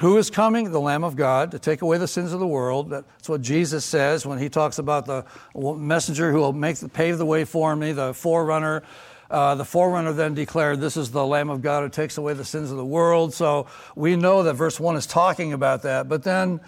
Who 0.00 0.16
is 0.18 0.28
coming? 0.28 0.70
The 0.70 0.80
Lamb 0.80 1.04
of 1.04 1.16
God 1.16 1.52
to 1.52 1.58
take 1.58 1.82
away 1.82 1.98
the 1.98 2.08
sins 2.08 2.32
of 2.32 2.40
the 2.40 2.46
world. 2.46 2.90
That's 2.90 3.28
what 3.28 3.42
Jesus 3.42 3.84
says 3.84 4.26
when 4.26 4.38
he 4.38 4.48
talks 4.48 4.78
about 4.78 5.06
the 5.06 5.24
messenger 5.54 6.32
who 6.32 6.38
will 6.38 6.52
make 6.52 6.76
the, 6.76 6.88
pave 6.88 7.18
the 7.18 7.26
way 7.26 7.44
for 7.44 7.74
me, 7.76 7.92
the 7.92 8.12
forerunner 8.12 8.82
uh, 9.30 9.54
the 9.54 9.64
forerunner 9.64 10.12
then 10.12 10.34
declared, 10.34 10.80
This 10.80 10.96
is 10.96 11.10
the 11.10 11.26
Lamb 11.26 11.50
of 11.50 11.62
God 11.62 11.82
who 11.82 11.88
takes 11.88 12.18
away 12.18 12.34
the 12.34 12.44
sins 12.44 12.70
of 12.70 12.76
the 12.76 12.84
world. 12.84 13.32
So 13.34 13.66
we 13.96 14.16
know 14.16 14.42
that 14.42 14.54
verse 14.54 14.78
1 14.78 14.96
is 14.96 15.06
talking 15.06 15.52
about 15.52 15.82
that. 15.82 16.08
But 16.08 16.22
then 16.22 16.60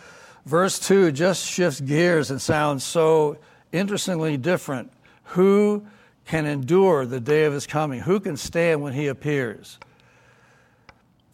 verse 0.47 0.79
2 0.81 1.13
just 1.13 1.47
shifts 1.47 1.81
gears 1.81 2.31
and 2.31 2.41
sounds 2.41 2.83
so 2.83 3.39
interestingly 3.73 4.37
different. 4.37 4.91
Who 5.31 5.87
can 6.25 6.47
endure 6.47 7.07
the 7.07 7.21
day 7.21 7.45
of 7.45 7.53
his 7.53 7.67
coming? 7.67 8.01
Who 8.01 8.21
can 8.21 8.37
stand 8.37 8.83
when 8.83 8.95
he 8.95 9.07
appears? 9.07 9.79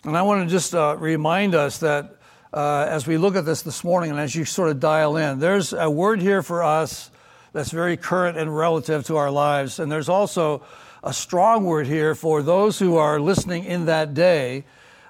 And 0.04 0.18
I 0.18 0.22
want 0.22 0.48
to 0.48 0.50
just 0.50 0.74
uh, 0.74 0.96
remind 0.98 1.54
us 1.54 1.78
that 1.78 2.16
uh, 2.52 2.86
as 2.88 3.06
we 3.06 3.18
look 3.18 3.36
at 3.36 3.44
this 3.44 3.62
this 3.62 3.84
morning 3.84 4.10
and 4.10 4.18
as 4.18 4.34
you 4.34 4.44
sort 4.44 4.68
of 4.68 4.80
dial 4.80 5.16
in, 5.16 5.38
there's 5.38 5.72
a 5.72 5.88
word 5.88 6.20
here 6.20 6.42
for 6.42 6.64
us 6.64 7.08
that's 7.52 7.70
very 7.70 7.96
current 7.96 8.36
and 8.36 8.54
relative 8.54 9.06
to 9.06 9.16
our 9.16 9.30
lives. 9.30 9.78
And 9.78 9.92
there's 9.92 10.08
also 10.08 10.64
a 11.04 11.12
strong 11.12 11.62
word 11.62 11.86
here 11.86 12.16
for 12.16 12.42
those 12.42 12.80
who 12.80 12.96
are 12.96 13.20
listening 13.20 13.62
in 13.64 13.86
that 13.86 14.12
day 14.12 14.64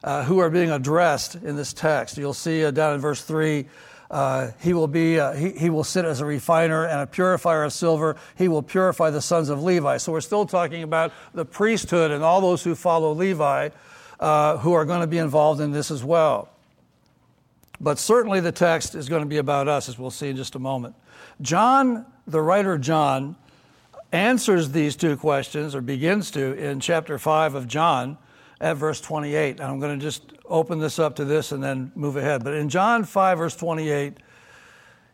uh, 0.05 0.25
who 0.25 0.41
are 0.41 0.51
being 0.51 0.71
addressed 0.71 1.37
in 1.37 1.57
this 1.57 1.73
text. 1.73 2.19
You'll 2.19 2.35
see 2.35 2.63
uh, 2.63 2.71
down 2.71 2.95
in 2.95 3.01
verse 3.01 3.23
3. 3.23 3.65
Uh, 4.11 4.51
he 4.61 4.75
will 4.75 4.89
be 4.89 5.19
uh, 5.19 5.33
he, 5.33 5.53
he 5.53 5.71
will 5.71 5.85
sit 5.85 6.05
as 6.05 6.21
a 6.21 6.27
refiner 6.27 6.85
and 6.85 7.01
a 7.01 7.07
purifier 7.07 7.65
of 7.65 7.73
silver 7.73 8.15
he 8.37 8.47
will 8.47 8.63
purify 8.63 9.09
the 9.09 9.23
sons 9.23 9.49
of 9.49 9.63
levi 9.63 9.97
so 9.97 10.13
we're 10.13 10.21
still 10.21 10.45
talking 10.45 10.83
about 10.83 11.15
the 11.33 11.47
priesthood 11.47 12.11
and 12.11 12.23
all 12.23 12.43
those 12.43 12.63
who 12.63 12.75
follow 12.75 13.15
levi 13.15 13.71
uh, 14.23 14.57
who 14.59 14.73
are 14.73 14.85
going 14.85 15.01
to 15.01 15.07
be 15.07 15.19
involved 15.19 15.61
in 15.61 15.73
this 15.73 15.91
as 15.91 16.03
well 16.03 16.49
but 17.81 17.99
certainly 17.99 18.41
the 18.41 18.53
text 18.53 18.95
is 18.95 19.09
going 19.09 19.23
to 19.23 19.29
be 19.29 19.39
about 19.39 19.69
us 19.69 19.89
as 19.89 19.99
we'll 19.99 20.11
see 20.11 20.31
in 20.31 20.37
just 20.37 20.55
a 20.55 20.59
moment 20.59 20.95
john 21.41 22.07
the 22.27 22.41
writer 22.41 22.79
john 22.79 23.37
answers 24.13 24.71
these 24.71 24.95
two 24.95 25.17
questions, 25.17 25.75
or 25.75 25.81
begins 25.81 26.31
to, 26.33 26.53
in 26.55 26.79
chapter 26.79 27.19
5 27.19 27.55
of 27.55 27.67
John 27.67 28.19
at 28.61 28.77
verse 28.77 29.01
28. 29.01 29.59
And 29.59 29.63
I'm 29.63 29.81
going 29.81 29.99
to 29.99 30.05
just 30.05 30.23
open 30.45 30.79
this 30.79 30.99
up 30.99 31.17
to 31.17 31.25
this 31.25 31.51
and 31.51 31.63
then 31.63 31.91
move 31.95 32.17
ahead. 32.17 32.45
But 32.45 32.55
in 32.55 32.69
John 32.69 33.05
5, 33.05 33.39
verse 33.39 33.57
28, 33.57 34.19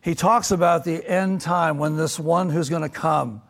he 0.03 0.15
talks 0.15 0.51
about 0.51 0.85
the 0.85 1.09
end 1.09 1.41
time 1.41 1.79
when 1.79 1.97
this 1.97 2.19
one 2.19 2.51
who's 2.51 2.69
going 2.69 2.83
to 2.83 2.89
come, 2.89 3.41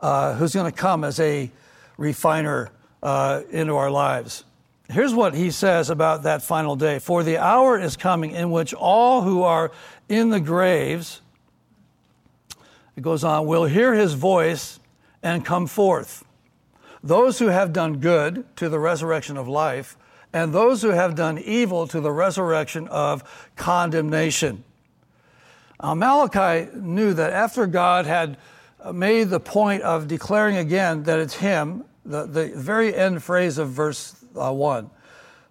uh, 0.00 0.34
who's 0.34 0.54
going 0.54 0.70
to 0.70 0.76
come 0.76 1.04
as 1.04 1.18
a 1.20 1.50
refiner 1.96 2.70
uh, 3.02 3.42
into 3.50 3.74
our 3.76 3.90
lives. 3.90 4.44
Here's 4.90 5.14
what 5.14 5.34
he 5.34 5.50
says 5.50 5.90
about 5.90 6.22
that 6.22 6.42
final 6.42 6.76
day 6.76 6.98
For 6.98 7.22
the 7.22 7.38
hour 7.38 7.78
is 7.78 7.96
coming 7.96 8.30
in 8.30 8.50
which 8.50 8.72
all 8.72 9.22
who 9.22 9.42
are 9.42 9.72
in 10.08 10.30
the 10.30 10.40
graves, 10.40 11.20
it 12.96 13.02
goes 13.02 13.24
on, 13.24 13.46
will 13.46 13.64
hear 13.64 13.94
his 13.94 14.14
voice 14.14 14.78
and 15.22 15.44
come 15.44 15.66
forth. 15.66 16.24
Those 17.02 17.38
who 17.38 17.48
have 17.48 17.72
done 17.72 17.98
good 17.98 18.44
to 18.56 18.68
the 18.68 18.78
resurrection 18.78 19.36
of 19.36 19.48
life, 19.48 19.96
and 20.32 20.52
those 20.52 20.82
who 20.82 20.90
have 20.90 21.14
done 21.14 21.38
evil 21.38 21.86
to 21.88 22.00
the 22.00 22.12
resurrection 22.12 22.88
of 22.88 23.48
condemnation. 23.56 24.64
Malachi 25.82 26.70
knew 26.74 27.12
that 27.14 27.32
after 27.32 27.66
God 27.66 28.06
had 28.06 28.36
made 28.92 29.30
the 29.30 29.40
point 29.40 29.82
of 29.82 30.08
declaring 30.08 30.56
again 30.56 31.02
that 31.04 31.18
it's 31.18 31.36
Him, 31.36 31.84
the, 32.04 32.26
the 32.26 32.52
very 32.54 32.94
end 32.94 33.22
phrase 33.22 33.58
of 33.58 33.70
verse 33.70 34.14
uh, 34.36 34.52
1 34.52 34.90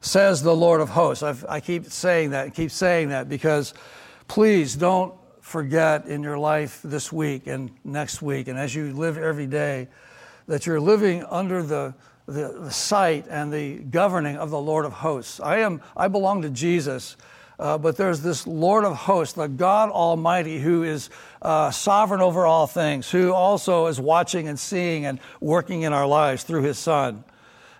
says 0.05 0.43
the 0.43 0.55
Lord 0.55 0.81
of 0.81 0.89
hosts. 0.89 1.23
I've, 1.23 1.45
i 1.49 1.59
keep 1.59 1.85
saying 1.85 2.31
that, 2.31 2.53
keep 2.53 2.71
saying 2.71 3.09
that 3.09 3.27
because 3.27 3.73
please 4.27 4.75
don't 4.75 5.13
forget 5.41 6.05
in 6.07 6.23
your 6.23 6.37
life 6.37 6.79
this 6.83 7.11
week 7.11 7.47
and 7.47 7.71
next 7.83 8.21
week, 8.21 8.47
and 8.47 8.57
as 8.57 8.73
you 8.73 8.93
live 8.93 9.17
every 9.17 9.47
day, 9.47 9.87
that 10.47 10.65
you're 10.65 10.79
living 10.79 11.23
under 11.25 11.63
the, 11.63 11.93
the, 12.27 12.59
the 12.59 12.71
sight 12.71 13.25
and 13.29 13.51
the 13.51 13.75
governing 13.75 14.37
of 14.37 14.51
the 14.51 14.59
Lord 14.59 14.85
of 14.85 14.93
hosts. 14.93 15.39
I, 15.39 15.57
am, 15.57 15.81
I 15.97 16.07
belong 16.07 16.43
to 16.43 16.49
Jesus. 16.49 17.17
Uh, 17.57 17.77
but 17.77 17.95
there's 17.95 18.19
this 18.19 18.45
Lord 18.45 18.83
of 18.83 18.97
hosts, 18.97 19.35
the 19.35 19.47
God 19.47 19.89
Almighty, 19.89 20.59
who 20.59 20.83
is 20.83 21.09
uh, 21.41 21.71
sovereign 21.71 22.19
over 22.19 22.45
all 22.45 22.67
things, 22.67 23.09
who 23.09 23.31
also 23.31 23.85
is 23.85 23.97
watching 23.97 24.49
and 24.49 24.59
seeing 24.59 25.05
and 25.05 25.21
working 25.39 25.83
in 25.83 25.93
our 25.93 26.05
lives 26.05 26.43
through 26.43 26.63
his 26.63 26.77
Son. 26.77 27.23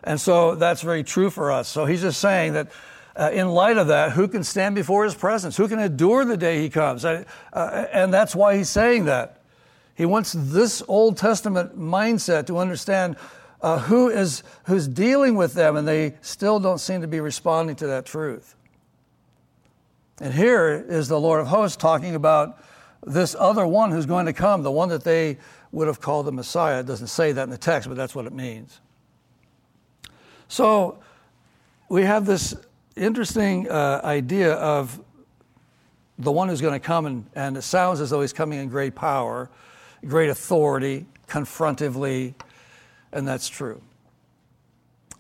And 0.06 0.22
so 0.22 0.56
that's 0.56 0.82
very 0.82 1.04
true 1.04 1.30
for 1.30 1.52
us. 1.52 1.68
So 1.68 1.86
he's 1.86 2.02
just 2.02 2.22
saying 2.22 2.54
that 2.54 2.72
uh, 3.16 3.32
in 3.34 3.50
light 3.50 3.78
of 3.78 3.88
that, 3.88 4.12
who 4.12 4.28
can 4.28 4.44
stand 4.44 4.76
before 4.76 5.04
his 5.04 5.16
presence? 5.16 5.58
Who 5.58 5.68
can 5.68 5.80
endure 5.80 6.24
the 6.26 6.38
day 6.38 6.62
he 6.62 6.70
comes? 6.70 7.04
Uh, 7.04 7.24
and 7.92 8.14
that's 8.14 8.36
why 8.36 8.56
he's 8.56 8.70
saying 8.70 9.06
that. 9.06 9.42
He 9.96 10.06
wants 10.06 10.34
this 10.34 10.84
Old 10.88 11.18
Testament 11.18 11.80
mindset 11.80 12.48
to 12.48 12.58
understand 12.58 13.16
uh, 13.62 13.80
who 13.80 14.10
is 14.10 14.44
who's 14.66 14.88
dealing 14.88 15.36
with 15.36 15.54
them, 15.54 15.78
and 15.78 15.88
they 15.88 16.16
still 16.22 16.60
don't 16.60 16.80
seem 16.80 17.02
to 17.02 17.08
be 17.08 17.22
responding 17.22 17.78
to 17.78 17.88
that 17.88 18.06
truth. 18.06 18.56
And 20.20 20.34
here 20.34 20.86
is 20.88 21.08
the 21.08 21.20
Lord 21.20 21.40
of 21.40 21.48
hosts 21.48 21.78
talking 21.78 22.14
about 22.14 22.62
this 23.06 23.36
other 23.40 23.66
one 23.66 23.92
who's 23.92 24.06
going 24.06 24.26
to 24.26 24.34
come, 24.34 24.64
the 24.64 24.72
one 24.72 24.90
that 24.90 25.04
they 25.04 25.38
would 25.72 25.88
have 25.88 26.02
called 26.02 26.26
the 26.26 26.32
Messiah. 26.32 26.82
It 26.82 26.86
doesn't 26.86 27.08
say 27.08 27.32
that 27.32 27.44
in 27.44 27.50
the 27.50 27.58
text, 27.58 27.88
but 27.88 27.96
that's 27.98 28.14
what 28.14 28.26
it 28.26 28.34
means. 28.34 28.80
So 30.48 31.00
we 31.90 32.04
have 32.04 32.26
this 32.26 32.56
interesting 32.96 33.70
uh, 33.70 34.02
idea 34.04 34.54
of 34.54 35.00
the 36.18 36.32
one 36.32 36.48
who's 36.48 36.62
going 36.62 36.74
to 36.74 36.80
come, 36.80 37.06
and, 37.06 37.26
and 37.36 37.58
it 37.58 37.64
sounds 37.64 38.00
as 38.00 38.10
though 38.10 38.22
he's 38.22 38.34
coming 38.34 38.60
in 38.60 38.70
great 38.70 38.96
power, 38.96 39.50
great 40.08 40.30
authority, 40.30 41.06
confrontively, 41.28 42.34
and 43.12 43.28
that's 43.28 43.50
true. 43.50 43.82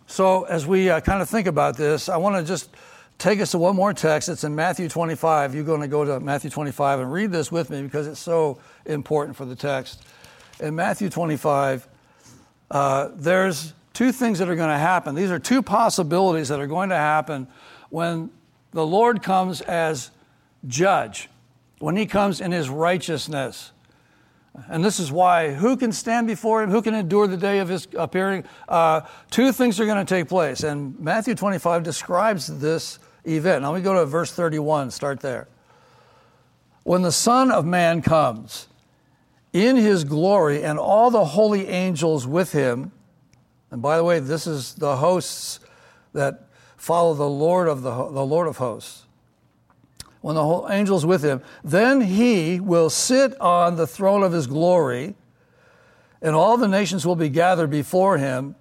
So 0.07 0.43
as 0.43 0.65
we 0.65 0.89
uh, 0.89 1.01
kind 1.01 1.21
of 1.21 1.29
think 1.29 1.47
about 1.47 1.75
this, 1.75 2.09
I 2.09 2.17
want 2.17 2.35
to 2.38 2.43
just 2.43 2.69
take 3.17 3.39
us 3.41 3.51
to 3.51 3.57
one 3.57 3.75
more 3.75 3.93
text. 3.93 4.29
It's 4.29 4.43
in 4.43 4.55
Matthew 4.55 4.88
25. 4.88 5.55
You're 5.55 5.63
going 5.63 5.81
to 5.81 5.88
go 5.88 6.05
to 6.05 6.19
Matthew 6.19 6.49
25 6.49 6.99
and 6.99 7.11
read 7.11 7.31
this 7.31 7.51
with 7.51 7.69
me 7.69 7.81
because 7.81 8.07
it's 8.07 8.19
so 8.19 8.59
important 8.85 9.35
for 9.35 9.45
the 9.45 9.55
text. 9.55 10.03
In 10.59 10.75
Matthew 10.75 11.09
25, 11.09 11.88
uh, 12.71 13.09
there's 13.15 13.73
two 13.95 14.12
things 14.12 14.38
that 14.39 14.49
are 14.49 14.55
going 14.55 14.69
to 14.69 14.77
happen. 14.77 15.15
These 15.15 15.31
are 15.31 15.39
two 15.39 15.63
possibilities 15.63 16.49
that 16.49 16.60
are 16.60 16.67
going 16.67 16.89
to 16.89 16.95
happen 16.95 17.47
when 17.89 18.29
the 18.71 18.86
Lord 18.86 19.23
comes 19.23 19.62
as 19.62 20.12
judge, 20.67 21.29
when 21.79 21.95
he 21.95 22.05
comes 22.05 22.41
in 22.41 22.51
his 22.51 22.69
righteousness. 22.69 23.71
And 24.69 24.84
this 24.84 24.99
is 24.99 25.12
why 25.12 25.53
who 25.53 25.77
can 25.77 25.91
stand 25.91 26.27
before 26.27 26.62
him? 26.62 26.69
Who 26.69 26.81
can 26.81 26.93
endure 26.93 27.25
the 27.25 27.38
day 27.38 27.60
of 27.60 27.69
his 27.69 27.88
appearing? 27.97 28.43
Uh, 28.67 29.01
two 29.31 29.51
things 29.51 29.79
are 29.79 29.86
going 29.86 30.05
to 30.05 30.13
take 30.13 30.27
place. 30.27 30.63
And 30.63 30.99
Matthew 30.99 31.34
25 31.34 31.84
describes 31.84 32.47
this 32.60 32.99
event. 33.25 33.63
Now 33.63 33.73
we 33.73 33.81
go 33.81 33.93
to 33.93 34.05
verse 34.05 34.31
31, 34.31 34.91
start 34.91 35.21
there. 35.21 35.47
When 36.84 37.01
the 37.01 37.12
Son 37.12 37.49
of 37.49 37.65
Man 37.65 38.01
comes 38.01 38.67
in 39.53 39.77
his 39.77 40.03
glory 40.03 40.63
and 40.63 40.77
all 40.77 41.10
the 41.10 41.25
holy 41.25 41.67
angels 41.67 42.27
with 42.27 42.51
him, 42.51 42.91
and 43.75 43.81
by 43.81 43.97
the 43.97 44.05
way, 44.05 44.19
this 44.19 44.47
is 44.47 44.75
the 44.75 44.95
hosts 44.95 45.59
that 46.13 46.47
follow 46.77 47.13
the 47.13 47.27
Lord 47.27 47.67
of 47.67 47.81
the, 47.81 47.91
the 47.91 48.25
Lord 48.25 48.47
of 48.47 48.55
hosts. 48.55 49.03
When 50.21 50.35
the 50.35 50.43
whole 50.43 50.69
angels 50.69 51.05
with 51.05 51.21
him, 51.21 51.41
then 51.61 51.99
he 51.99 52.61
will 52.61 52.89
sit 52.89 53.38
on 53.41 53.75
the 53.75 53.85
throne 53.85 54.23
of 54.23 54.31
his 54.31 54.47
glory, 54.47 55.15
and 56.21 56.38
all 56.38 56.55
the 56.55 56.69
nations 56.69 57.05
will 57.05 57.17
be 57.17 57.27
gathered 57.27 57.69
before 57.69 58.17
him 58.17 58.55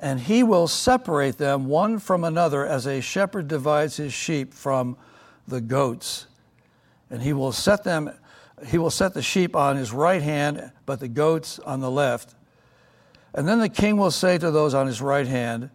and 0.00 0.20
he 0.20 0.42
will 0.42 0.68
separate 0.68 1.36
them 1.36 1.66
one 1.66 1.98
from 1.98 2.24
another 2.24 2.64
as 2.64 2.86
a 2.86 3.02
shepherd 3.02 3.46
divides 3.46 3.98
his 3.98 4.14
sheep 4.14 4.54
from 4.54 4.96
the 5.46 5.60
goats. 5.60 6.28
And 7.10 7.20
he 7.20 7.34
will 7.34 7.52
set 7.52 7.84
them 7.84 8.10
he 8.66 8.78
will 8.78 8.90
set 8.90 9.12
the 9.12 9.22
sheep 9.22 9.54
on 9.54 9.76
his 9.76 9.92
right 9.92 10.22
hand, 10.22 10.72
but 10.86 11.00
the 11.00 11.08
goats 11.08 11.58
on 11.58 11.80
the 11.80 11.90
left. 11.90 12.34
And 13.34 13.46
then 13.46 13.58
the 13.58 13.68
king 13.68 13.96
will 13.96 14.10
say 14.10 14.38
to 14.38 14.50
those 14.50 14.74
on 14.74 14.86
his 14.86 15.00
right 15.00 15.26
hand, 15.26 15.70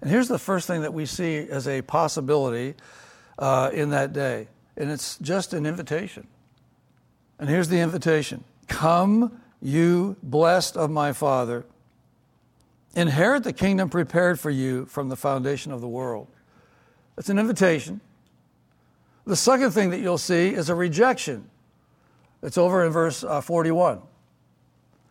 and 0.00 0.10
here's 0.10 0.28
the 0.28 0.38
first 0.38 0.66
thing 0.66 0.82
that 0.82 0.94
we 0.94 1.06
see 1.06 1.36
as 1.36 1.68
a 1.68 1.82
possibility 1.82 2.74
uh, 3.38 3.70
in 3.72 3.90
that 3.90 4.12
day, 4.12 4.48
and 4.76 4.90
it's 4.90 5.18
just 5.18 5.52
an 5.52 5.66
invitation. 5.66 6.26
And 7.38 7.48
here's 7.48 7.68
the 7.68 7.80
invitation 7.80 8.44
Come, 8.68 9.40
you 9.60 10.16
blessed 10.22 10.76
of 10.76 10.90
my 10.90 11.12
Father 11.12 11.64
Inherit 12.94 13.44
the 13.44 13.52
kingdom 13.52 13.88
prepared 13.88 14.40
for 14.40 14.50
you 14.50 14.86
from 14.86 15.08
the 15.08 15.16
foundation 15.16 15.70
of 15.70 15.80
the 15.80 15.88
world. 15.88 16.26
It's 17.16 17.28
an 17.28 17.38
invitation. 17.38 18.00
The 19.26 19.36
second 19.36 19.70
thing 19.70 19.90
that 19.90 20.00
you'll 20.00 20.18
see 20.18 20.48
is 20.48 20.70
a 20.70 20.74
rejection. 20.74 21.48
It's 22.42 22.58
over 22.58 22.84
in 22.84 22.90
verse 22.90 23.22
uh, 23.22 23.40
41. 23.40 24.00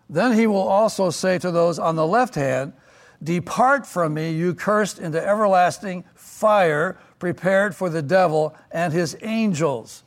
Then 0.10 0.34
he 0.34 0.48
will 0.48 0.68
also 0.68 1.12
say 1.12 1.38
to 1.38 1.52
those 1.52 1.78
on 1.78 1.96
the 1.96 2.08
left 2.08 2.36
hand, 2.36 2.74
Depart 3.22 3.86
from 3.86 4.14
me, 4.14 4.32
you 4.32 4.56
cursed, 4.56 4.98
into 4.98 5.22
everlasting 5.26 6.06
fire 6.16 6.98
prepared 7.20 7.76
for 7.76 7.90
the 7.90 8.02
devil 8.02 8.56
and 8.72 8.94
his 8.94 9.18
angels. 9.22 10.04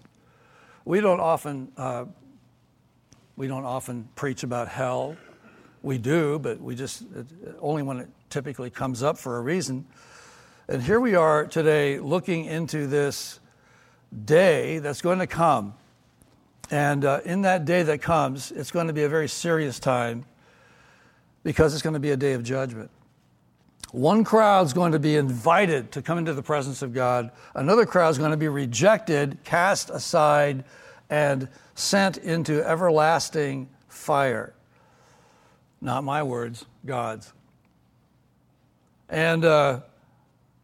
We 0.85 1.01
don't 1.01 1.21
often, 1.21 1.71
uh, 1.77 2.07
we 3.37 3.47
don't 3.47 3.65
often 3.65 4.09
preach 4.15 4.43
about 4.43 4.69
hell 4.69 5.17
we 5.83 5.99
do, 5.99 6.38
but 6.38 6.61
we 6.61 6.75
just, 6.75 7.05
only 7.61 7.83
when 7.83 7.99
it 7.99 8.09
typically 8.31 8.71
comes 8.71 9.03
up 9.03 9.19
for 9.19 9.37
a 9.37 9.41
reason. 9.41 9.85
And 10.69 10.83
here 10.83 11.01
we 11.01 11.15
are 11.15 11.47
today 11.47 11.99
looking 11.99 12.45
into 12.47 12.87
this 12.87 13.41
day 14.25 14.79
that's 14.79 15.03
going 15.03 15.19
to 15.19 15.27
come. 15.27 15.75
And 16.72 17.04
uh, 17.04 17.20
in 17.26 17.42
that 17.42 17.66
day 17.66 17.82
that 17.82 18.00
comes, 18.00 18.50
it's 18.50 18.70
going 18.70 18.87
to 18.87 18.94
be 18.94 19.02
a 19.02 19.08
very 19.08 19.28
serious 19.28 19.78
time 19.78 20.24
because 21.44 21.74
it's 21.74 21.82
going 21.82 21.92
to 21.92 22.00
be 22.00 22.12
a 22.12 22.16
day 22.16 22.32
of 22.32 22.42
judgment. 22.42 22.90
One 23.90 24.24
crowd's 24.24 24.72
going 24.72 24.92
to 24.92 24.98
be 24.98 25.16
invited 25.16 25.92
to 25.92 26.00
come 26.00 26.16
into 26.16 26.32
the 26.32 26.42
presence 26.42 26.80
of 26.80 26.94
God. 26.94 27.30
Another 27.54 27.85
crowd's 27.85 28.16
going 28.16 28.30
to 28.30 28.38
be 28.38 28.48
rejected, 28.48 29.37
cast 29.44 29.90
aside, 29.90 30.64
and 31.11 31.46
sent 31.74 32.16
into 32.16 32.66
everlasting 32.66 33.68
fire. 33.88 34.54
Not 35.82 36.04
my 36.04 36.22
words, 36.22 36.64
God's. 36.87 37.35
And 39.11 39.44
uh, 39.44 39.80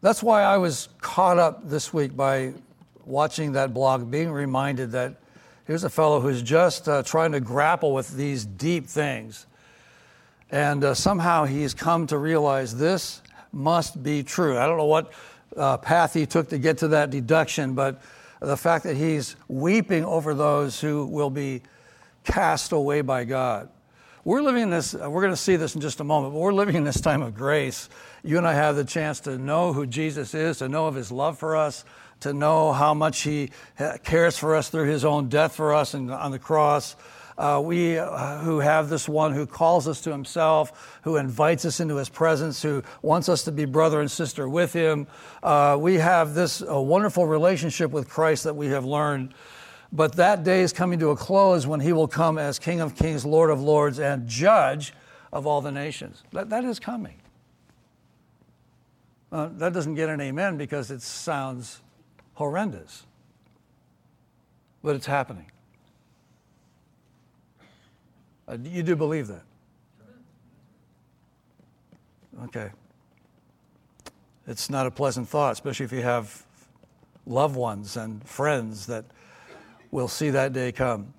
that's 0.00 0.22
why 0.22 0.42
I 0.42 0.56
was 0.56 0.88
caught 1.02 1.36
up 1.36 1.68
this 1.68 1.92
week 1.92 2.16
by 2.16 2.54
watching 3.04 3.52
that 3.52 3.74
blog, 3.74 4.10
being 4.10 4.30
reminded 4.30 4.92
that 4.92 5.20
here's 5.68 5.84
a 5.84 5.90
fellow 5.90 6.18
who's 6.18 6.40
just 6.40 6.88
uh, 6.88 7.02
trying 7.02 7.32
to 7.32 7.40
grapple 7.40 7.92
with 7.92 8.16
these 8.16 8.44
deep 8.46 8.86
things. 8.86 9.46
And 10.50 10.82
uh, 10.82 10.94
somehow 10.94 11.44
he's 11.44 11.74
come 11.74 12.06
to 12.06 12.16
realize 12.16 12.74
this 12.74 13.20
must 13.52 14.02
be 14.02 14.22
true. 14.22 14.58
I 14.58 14.66
don't 14.66 14.78
know 14.78 14.86
what 14.86 15.12
uh, 15.54 15.76
path 15.76 16.14
he 16.14 16.24
took 16.24 16.48
to 16.48 16.58
get 16.58 16.78
to 16.78 16.88
that 16.88 17.10
deduction, 17.10 17.74
but 17.74 18.00
the 18.40 18.56
fact 18.56 18.84
that 18.84 18.96
he's 18.96 19.36
weeping 19.46 20.06
over 20.06 20.32
those 20.32 20.80
who 20.80 21.04
will 21.04 21.30
be 21.30 21.60
cast 22.24 22.72
away 22.72 23.02
by 23.02 23.24
God. 23.24 23.68
We're 24.24 24.42
living 24.42 24.62
in 24.64 24.70
this, 24.70 24.94
we're 24.94 25.20
going 25.20 25.32
to 25.32 25.36
see 25.36 25.56
this 25.56 25.74
in 25.74 25.82
just 25.82 26.00
a 26.00 26.04
moment, 26.04 26.32
but 26.32 26.40
we're 26.40 26.52
living 26.52 26.76
in 26.76 26.84
this 26.84 27.00
time 27.00 27.20
of 27.20 27.34
grace. 27.34 27.90
You 28.22 28.38
and 28.38 28.46
I 28.46 28.54
have 28.54 28.76
the 28.76 28.84
chance 28.84 29.20
to 29.20 29.36
know 29.36 29.74
who 29.74 29.86
Jesus 29.86 30.34
is, 30.34 30.58
to 30.58 30.68
know 30.68 30.86
of 30.86 30.94
his 30.94 31.12
love 31.12 31.38
for 31.38 31.56
us, 31.56 31.84
to 32.20 32.32
know 32.32 32.72
how 32.72 32.94
much 32.94 33.22
he 33.22 33.50
cares 34.04 34.36
for 34.38 34.54
us 34.54 34.68
through 34.68 34.86
his 34.86 35.04
own 35.04 35.28
death 35.28 35.54
for 35.54 35.74
us 35.74 35.94
and 35.94 36.10
on 36.10 36.30
the 36.30 36.38
cross. 36.38 36.96
Uh, 37.36 37.60
we 37.64 37.96
uh, 37.96 38.38
who 38.38 38.58
have 38.58 38.88
this 38.88 39.08
one 39.08 39.32
who 39.32 39.46
calls 39.46 39.86
us 39.86 40.00
to 40.00 40.10
himself, 40.10 40.98
who 41.02 41.16
invites 41.16 41.64
us 41.64 41.78
into 41.78 41.94
his 41.94 42.08
presence, 42.08 42.60
who 42.60 42.82
wants 43.00 43.28
us 43.28 43.44
to 43.44 43.52
be 43.52 43.64
brother 43.64 44.00
and 44.00 44.10
sister 44.10 44.48
with 44.48 44.72
him. 44.72 45.06
Uh, 45.42 45.76
we 45.78 45.94
have 45.94 46.34
this 46.34 46.60
wonderful 46.66 47.26
relationship 47.26 47.92
with 47.92 48.08
Christ 48.08 48.42
that 48.44 48.56
we 48.56 48.66
have 48.68 48.84
learned 48.84 49.34
but 49.92 50.16
that 50.16 50.44
day 50.44 50.60
is 50.60 50.72
coming 50.72 50.98
to 50.98 51.10
a 51.10 51.16
close 51.16 51.66
when 51.66 51.80
he 51.80 51.92
will 51.92 52.08
come 52.08 52.38
as 52.38 52.58
King 52.58 52.80
of 52.80 52.94
Kings, 52.94 53.24
Lord 53.24 53.50
of 53.50 53.60
Lords, 53.60 53.98
and 53.98 54.28
Judge 54.28 54.92
of 55.32 55.46
all 55.46 55.60
the 55.60 55.72
nations. 55.72 56.22
That, 56.32 56.50
that 56.50 56.64
is 56.64 56.78
coming. 56.78 57.16
Uh, 59.32 59.48
that 59.52 59.72
doesn't 59.72 59.94
get 59.94 60.08
an 60.08 60.20
amen 60.20 60.56
because 60.56 60.90
it 60.90 61.02
sounds 61.02 61.80
horrendous. 62.38 63.04
but 64.80 64.94
it's 64.94 65.06
happening. 65.06 65.50
Uh, 68.46 68.56
you 68.62 68.84
do 68.84 68.94
believe 68.94 69.26
that? 69.26 69.42
Okay. 72.44 72.70
It's 74.46 74.70
not 74.70 74.86
a 74.86 74.90
pleasant 74.92 75.28
thought, 75.28 75.50
especially 75.50 75.84
if 75.84 75.90
you 75.90 76.02
have 76.02 76.44
loved 77.26 77.56
ones 77.56 77.96
and 77.96 78.22
friends 78.22 78.86
that 78.86 79.04
will 79.90 80.06
see 80.06 80.30
that 80.30 80.52
day 80.52 80.70
come. 80.70 81.12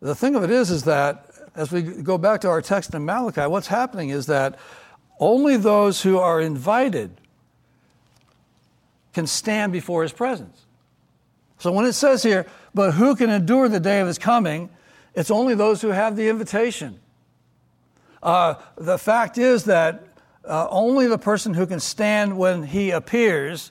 The 0.00 0.16
thing 0.16 0.34
of 0.34 0.42
it 0.42 0.50
is, 0.50 0.72
is 0.72 0.82
that 0.82 1.30
as 1.54 1.70
we 1.70 1.80
go 1.80 2.18
back 2.18 2.40
to 2.40 2.48
our 2.48 2.60
text 2.60 2.92
in 2.92 3.04
Malachi, 3.04 3.42
what's 3.42 3.68
happening 3.68 4.08
is 4.08 4.26
that 4.26 4.58
only 5.20 5.56
those 5.56 6.02
who 6.02 6.18
are 6.18 6.40
invited 6.40 7.20
can 9.14 9.26
stand 9.26 9.72
before 9.72 10.02
his 10.02 10.12
presence. 10.12 10.66
So 11.58 11.72
when 11.72 11.86
it 11.86 11.94
says 11.94 12.22
here, 12.22 12.46
but 12.74 12.92
who 12.92 13.16
can 13.16 13.30
endure 13.30 13.68
the 13.68 13.80
day 13.80 14.00
of 14.00 14.06
his 14.06 14.18
coming, 14.18 14.68
it's 15.14 15.30
only 15.30 15.54
those 15.54 15.80
who 15.80 15.88
have 15.88 16.16
the 16.16 16.28
invitation. 16.28 17.00
Uh, 18.22 18.54
the 18.76 18.98
fact 18.98 19.38
is 19.38 19.64
that 19.64 20.08
uh, 20.44 20.66
only 20.70 21.06
the 21.06 21.18
person 21.18 21.54
who 21.54 21.66
can 21.66 21.80
stand 21.80 22.36
when 22.36 22.64
he 22.64 22.90
appears 22.90 23.70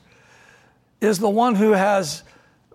is 1.01 1.19
the 1.19 1.29
one 1.29 1.55
who 1.55 1.71
has 1.71 2.23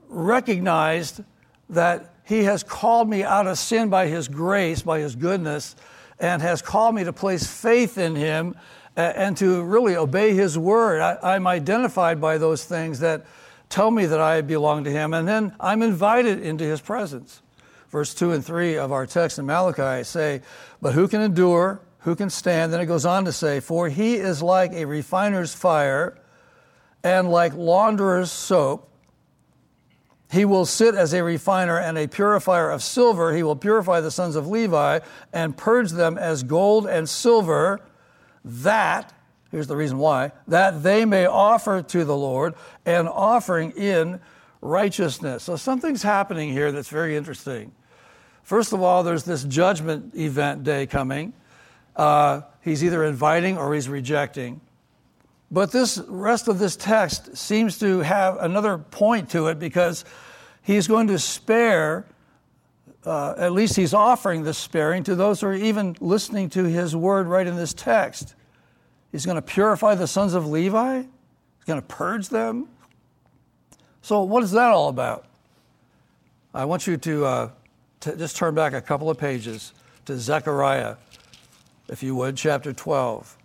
recognized 0.08 1.24
that 1.70 2.14
he 2.24 2.44
has 2.44 2.62
called 2.62 3.08
me 3.08 3.22
out 3.22 3.46
of 3.46 3.58
sin 3.58 3.88
by 3.88 4.06
his 4.06 4.28
grace, 4.28 4.82
by 4.82 4.98
his 4.98 5.16
goodness, 5.16 5.74
and 6.20 6.42
has 6.42 6.60
called 6.60 6.94
me 6.94 7.04
to 7.04 7.12
place 7.12 7.46
faith 7.46 7.96
in 7.96 8.14
him 8.14 8.54
and 8.98 9.36
to 9.36 9.62
really 9.62 9.96
obey 9.96 10.34
his 10.34 10.58
word. 10.58 11.00
I, 11.00 11.36
am 11.36 11.46
identified 11.46 12.20
by 12.20 12.38
those 12.38 12.64
things 12.64 13.00
that 13.00 13.24
tell 13.68 13.90
me 13.90 14.06
that 14.06 14.20
I 14.20 14.40
belong 14.40 14.84
to 14.84 14.90
him, 14.90 15.14
and 15.14 15.26
then 15.26 15.54
I'm 15.60 15.82
invited 15.82 16.42
into 16.42 16.64
his 16.64 16.80
presence. 16.80 17.40
Verse 17.90 18.12
2 18.12 18.32
and 18.32 18.44
3 18.44 18.76
of 18.76 18.92
our 18.92 19.06
text 19.06 19.38
in 19.38 19.46
Malachi 19.46 20.04
say, 20.04 20.42
But 20.82 20.94
who 20.94 21.06
can 21.06 21.20
endure? 21.20 21.80
Who 22.00 22.16
can 22.16 22.28
stand? 22.28 22.72
Then 22.72 22.80
it 22.80 22.86
goes 22.86 23.06
on 23.06 23.24
to 23.26 23.32
say, 23.32 23.60
For 23.60 23.88
he 23.88 24.16
is 24.16 24.42
like 24.42 24.72
a 24.72 24.84
refiner's 24.84 25.54
fire 25.54 26.18
and 27.04 27.30
like 27.30 27.54
launderer's 27.54 28.32
soap. 28.32 28.90
He 30.30 30.44
will 30.44 30.66
sit 30.66 30.94
as 30.94 31.14
a 31.14 31.22
refiner 31.22 31.78
and 31.78 31.96
a 31.96 32.06
purifier 32.06 32.70
of 32.70 32.82
silver. 32.82 33.34
He 33.34 33.42
will 33.42 33.56
purify 33.56 34.00
the 34.00 34.10
sons 34.10 34.36
of 34.36 34.46
Levi 34.46 35.00
and 35.32 35.56
purge 35.56 35.92
them 35.92 36.18
as 36.18 36.42
gold 36.42 36.86
and 36.86 37.08
silver, 37.08 37.80
that, 38.44 39.12
here's 39.50 39.66
the 39.66 39.76
reason 39.76 39.98
why, 39.98 40.32
that 40.46 40.82
they 40.82 41.04
may 41.04 41.26
offer 41.26 41.82
to 41.82 42.04
the 42.04 42.16
Lord 42.16 42.54
an 42.86 43.08
offering 43.08 43.72
in 43.72 44.20
righteousness. 44.60 45.44
So 45.44 45.56
something's 45.56 46.02
happening 46.02 46.52
here 46.52 46.72
that's 46.72 46.88
very 46.88 47.16
interesting. 47.16 47.72
First 48.42 48.72
of 48.72 48.82
all, 48.82 49.02
there's 49.02 49.24
this 49.24 49.44
judgment 49.44 50.14
event 50.14 50.64
day 50.64 50.86
coming. 50.86 51.34
Uh, 51.94 52.42
he's 52.62 52.82
either 52.82 53.04
inviting 53.04 53.58
or 53.58 53.74
he's 53.74 53.88
rejecting. 53.88 54.60
But 55.50 55.72
this 55.72 55.98
rest 56.08 56.48
of 56.48 56.58
this 56.58 56.76
text 56.76 57.36
seems 57.36 57.78
to 57.78 58.00
have 58.00 58.36
another 58.38 58.78
point 58.78 59.30
to 59.30 59.48
it 59.48 59.58
because 59.58 60.04
he's 60.62 60.86
going 60.86 61.08
to 61.08 61.18
spare, 61.18 62.06
uh, 63.04 63.34
at 63.38 63.52
least 63.52 63.76
he's 63.76 63.94
offering 63.94 64.42
the 64.42 64.54
sparing 64.54 65.04
to 65.04 65.14
those 65.14 65.40
who 65.40 65.46
are 65.48 65.54
even 65.54 65.96
listening 66.00 66.50
to 66.50 66.64
his 66.64 66.94
word 66.94 67.26
right 67.26 67.46
in 67.46 67.56
this 67.56 67.72
text. 67.72 68.34
He's 69.12 69.24
going 69.24 69.36
to 69.36 69.42
purify 69.42 69.94
the 69.94 70.06
sons 70.06 70.34
of 70.34 70.46
Levi, 70.46 70.98
he's 70.98 71.64
going 71.66 71.80
to 71.80 71.86
purge 71.86 72.28
them. 72.28 72.68
So, 74.02 74.22
what 74.22 74.42
is 74.42 74.52
that 74.52 74.70
all 74.70 74.88
about? 74.88 75.26
I 76.54 76.64
want 76.64 76.86
you 76.86 76.96
to, 76.96 77.24
uh, 77.24 77.50
to 78.00 78.16
just 78.16 78.36
turn 78.36 78.54
back 78.54 78.72
a 78.72 78.80
couple 78.80 79.10
of 79.10 79.18
pages 79.18 79.72
to 80.06 80.18
Zechariah, 80.18 80.96
if 81.88 82.02
you 82.02 82.14
would, 82.16 82.36
chapter 82.36 82.72
12. 82.72 83.36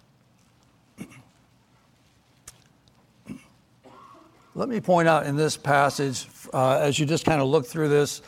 Let 4.55 4.69
me 4.69 4.79
point 4.79 5.07
out 5.07 5.25
in 5.25 5.35
this 5.35 5.57
passage, 5.57 6.27
uh, 6.53 6.77
as 6.77 6.99
you 6.99 7.07
just 7.07 7.25
kind 7.25 7.41
of 7.41 7.47
look 7.47 7.65
through 7.65 7.89
this 7.89 8.21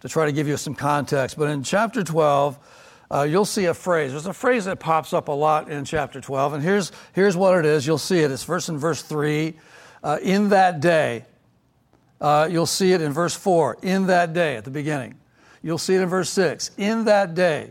to 0.00 0.08
try 0.08 0.26
to 0.26 0.32
give 0.32 0.46
you 0.46 0.56
some 0.56 0.74
context, 0.74 1.38
but 1.38 1.48
in 1.50 1.62
chapter 1.62 2.04
12, 2.04 2.58
uh, 3.10 3.22
you'll 3.22 3.44
see 3.44 3.64
a 3.64 3.74
phrase. 3.74 4.12
There's 4.12 4.26
a 4.26 4.32
phrase 4.32 4.66
that 4.66 4.78
pops 4.80 5.12
up 5.12 5.28
a 5.28 5.32
lot 5.32 5.70
in 5.70 5.84
chapter 5.84 6.20
12, 6.20 6.54
and 6.54 6.62
here's, 6.62 6.92
here's 7.14 7.36
what 7.36 7.58
it 7.58 7.64
is. 7.64 7.86
You'll 7.86 7.98
see 7.98 8.20
it. 8.20 8.30
It's 8.30 8.44
verse 8.44 8.68
in 8.68 8.78
verse 8.78 9.02
3. 9.02 9.54
Uh, 10.02 10.18
in 10.22 10.50
that 10.50 10.80
day, 10.80 11.24
uh, 12.20 12.48
you'll 12.50 12.66
see 12.66 12.92
it 12.92 13.00
in 13.00 13.12
verse 13.12 13.34
4. 13.34 13.78
In 13.82 14.06
that 14.06 14.32
day, 14.32 14.56
at 14.56 14.64
the 14.64 14.70
beginning. 14.70 15.14
You'll 15.62 15.78
see 15.78 15.94
it 15.94 16.02
in 16.02 16.08
verse 16.08 16.30
6. 16.30 16.70
In 16.76 17.04
that 17.06 17.34
day. 17.34 17.70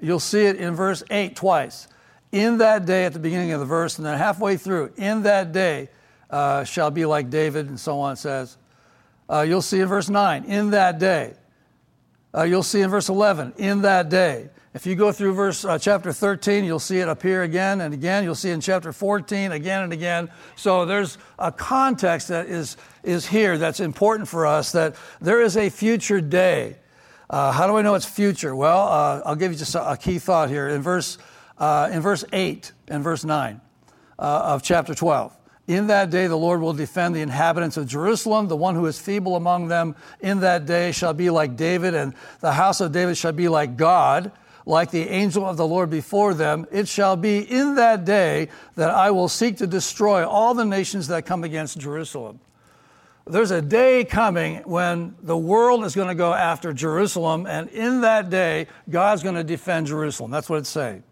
You'll 0.00 0.20
see 0.20 0.46
it 0.46 0.56
in 0.56 0.74
verse 0.74 1.02
8 1.10 1.36
twice. 1.36 1.88
In 2.32 2.58
that 2.58 2.86
day, 2.86 3.04
at 3.04 3.12
the 3.12 3.18
beginning 3.18 3.52
of 3.52 3.60
the 3.60 3.66
verse, 3.66 3.98
and 3.98 4.06
then 4.06 4.18
halfway 4.18 4.56
through. 4.56 4.92
In 4.96 5.22
that 5.22 5.52
day, 5.52 5.88
uh, 6.30 6.64
shall 6.64 6.90
be 6.90 7.04
like 7.04 7.30
David, 7.30 7.68
and 7.68 7.78
so 7.78 8.00
on, 8.00 8.16
says. 8.16 8.56
Uh, 9.28 9.42
you'll 9.42 9.62
see 9.62 9.80
in 9.80 9.88
verse 9.88 10.08
9, 10.08 10.44
in 10.44 10.70
that 10.70 10.98
day. 10.98 11.34
Uh, 12.34 12.42
you'll 12.42 12.62
see 12.62 12.80
in 12.80 12.90
verse 12.90 13.08
11, 13.08 13.54
in 13.58 13.82
that 13.82 14.08
day. 14.08 14.48
If 14.74 14.86
you 14.86 14.96
go 14.96 15.12
through 15.12 15.34
verse 15.34 15.64
uh, 15.64 15.78
chapter 15.78 16.12
13, 16.12 16.64
you'll 16.64 16.80
see 16.80 16.98
it 16.98 17.06
appear 17.06 17.44
again 17.44 17.80
and 17.80 17.94
again. 17.94 18.24
You'll 18.24 18.34
see 18.34 18.50
in 18.50 18.60
chapter 18.60 18.92
14 18.92 19.52
again 19.52 19.84
and 19.84 19.92
again. 19.92 20.28
So 20.56 20.84
there's 20.84 21.16
a 21.38 21.52
context 21.52 22.26
that 22.28 22.46
is, 22.46 22.76
is 23.04 23.24
here 23.24 23.56
that's 23.56 23.78
important 23.78 24.28
for 24.28 24.46
us 24.46 24.72
that 24.72 24.96
there 25.20 25.40
is 25.40 25.56
a 25.56 25.70
future 25.70 26.20
day. 26.20 26.78
Uh, 27.30 27.52
how 27.52 27.68
do 27.68 27.76
I 27.76 27.82
know 27.82 27.94
it's 27.94 28.04
future? 28.04 28.56
Well, 28.56 28.88
uh, 28.88 29.22
I'll 29.24 29.36
give 29.36 29.52
you 29.52 29.58
just 29.58 29.76
a, 29.76 29.92
a, 29.92 29.96
key 29.96 30.18
thought 30.18 30.50
here. 30.50 30.68
In 30.68 30.82
verse, 30.82 31.18
uh, 31.58 31.88
in 31.92 32.00
verse 32.00 32.24
8 32.32 32.72
and 32.88 33.04
verse 33.04 33.24
9 33.24 33.60
uh, 34.18 34.22
of 34.22 34.64
chapter 34.64 34.92
12, 34.92 35.36
in 35.66 35.86
that 35.86 36.10
day, 36.10 36.26
the 36.26 36.36
Lord 36.36 36.60
will 36.60 36.74
defend 36.74 37.14
the 37.16 37.22
inhabitants 37.22 37.76
of 37.76 37.86
Jerusalem. 37.86 38.48
The 38.48 38.56
one 38.56 38.74
who 38.74 38.84
is 38.86 38.98
feeble 38.98 39.34
among 39.34 39.68
them 39.68 39.96
in 40.20 40.40
that 40.40 40.66
day 40.66 40.92
shall 40.92 41.14
be 41.14 41.30
like 41.30 41.56
David, 41.56 41.94
and 41.94 42.14
the 42.40 42.52
house 42.52 42.80
of 42.80 42.92
David 42.92 43.16
shall 43.16 43.32
be 43.32 43.48
like 43.48 43.76
God, 43.76 44.30
like 44.66 44.90
the 44.90 45.08
angel 45.08 45.46
of 45.46 45.56
the 45.56 45.66
Lord 45.66 45.88
before 45.88 46.34
them. 46.34 46.66
It 46.70 46.86
shall 46.86 47.16
be 47.16 47.38
in 47.38 47.76
that 47.76 48.04
day 48.04 48.48
that 48.76 48.90
I 48.90 49.10
will 49.10 49.28
seek 49.28 49.56
to 49.58 49.66
destroy 49.66 50.26
all 50.26 50.52
the 50.52 50.66
nations 50.66 51.08
that 51.08 51.24
come 51.24 51.44
against 51.44 51.78
Jerusalem. 51.78 52.40
There's 53.26 53.50
a 53.50 53.62
day 53.62 54.04
coming 54.04 54.56
when 54.64 55.16
the 55.22 55.36
world 55.36 55.86
is 55.86 55.94
going 55.94 56.08
to 56.08 56.14
go 56.14 56.34
after 56.34 56.74
Jerusalem, 56.74 57.46
and 57.46 57.70
in 57.70 58.02
that 58.02 58.28
day, 58.28 58.66
God's 58.90 59.22
going 59.22 59.36
to 59.36 59.44
defend 59.44 59.86
Jerusalem. 59.86 60.30
That's 60.30 60.50
what 60.50 60.58
it's 60.58 60.68
saying. 60.68 61.04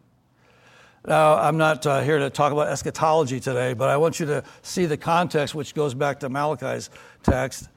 Now, 1.07 1.37
I'm 1.37 1.57
not 1.57 1.85
uh, 1.85 2.01
here 2.01 2.19
to 2.21 2.31
talk 2.31 2.53
about 2.53 2.69
eschatology 2.69 3.41
today, 3.41 3.73
but 3.73 3.88
I 3.88 3.97
want 3.97 4.21
you 4.21 4.27
to 4.27 4.45
see 4.62 4.87
the 4.87 4.97
context, 4.97 5.53
which 5.53 5.75
goes 5.75 5.95
back 5.95 6.21
to 6.21 6.29
Malachi's 6.29 6.91
text. 7.25 7.69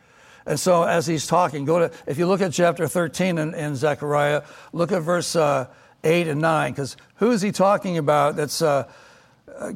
And 0.45 0.59
so, 0.59 0.83
as 0.83 1.07
he's 1.07 1.25
talking, 1.25 1.65
go 1.65 1.79
to, 1.79 1.91
if 2.05 2.19
you 2.19 2.27
look 2.27 2.41
at 2.41 2.53
chapter 2.53 2.87
13 2.87 3.39
in, 3.39 3.55
in 3.55 3.75
Zechariah, 3.75 4.43
look 4.73 4.91
at 4.91 5.01
verse 5.01 5.35
uh, 5.35 5.67
8 6.03 6.27
and 6.27 6.39
9, 6.39 6.71
because 6.71 6.97
who 7.15 7.31
is 7.31 7.41
he 7.41 7.51
talking 7.51 7.97
about 7.97 8.35
that's 8.35 8.61
uh, 8.61 8.87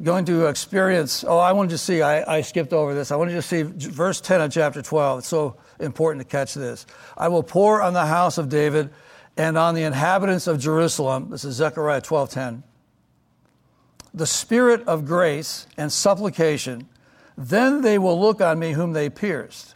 going 0.00 0.24
to 0.26 0.46
experience? 0.46 1.24
Oh, 1.26 1.38
I 1.38 1.50
wanted 1.50 1.70
to 1.70 1.78
see, 1.78 2.02
I, 2.02 2.36
I 2.36 2.40
skipped 2.42 2.72
over 2.72 2.94
this. 2.94 3.10
I 3.10 3.16
wanted 3.16 3.32
to 3.32 3.42
see 3.42 3.62
verse 3.62 4.20
10 4.20 4.42
of 4.42 4.52
chapter 4.52 4.80
12. 4.80 5.20
It's 5.20 5.28
so 5.28 5.56
important 5.80 6.24
to 6.24 6.30
catch 6.30 6.54
this. 6.54 6.86
I 7.18 7.26
will 7.26 7.42
pour 7.42 7.82
on 7.82 7.94
the 7.94 8.06
house 8.06 8.38
of 8.38 8.48
David 8.48 8.90
and 9.36 9.58
on 9.58 9.74
the 9.74 9.82
inhabitants 9.82 10.46
of 10.46 10.60
Jerusalem. 10.60 11.30
This 11.30 11.44
is 11.44 11.56
Zechariah 11.56 12.00
12 12.00 12.30
10 12.30 12.62
the 14.12 14.26
spirit 14.26 14.86
of 14.86 15.06
grace 15.06 15.66
and 15.76 15.92
supplication, 15.92 16.88
then 17.36 17.80
they 17.80 17.98
will 17.98 18.20
look 18.20 18.40
on 18.40 18.58
me 18.58 18.72
whom 18.72 18.92
they 18.92 19.08
pierced. 19.08 19.74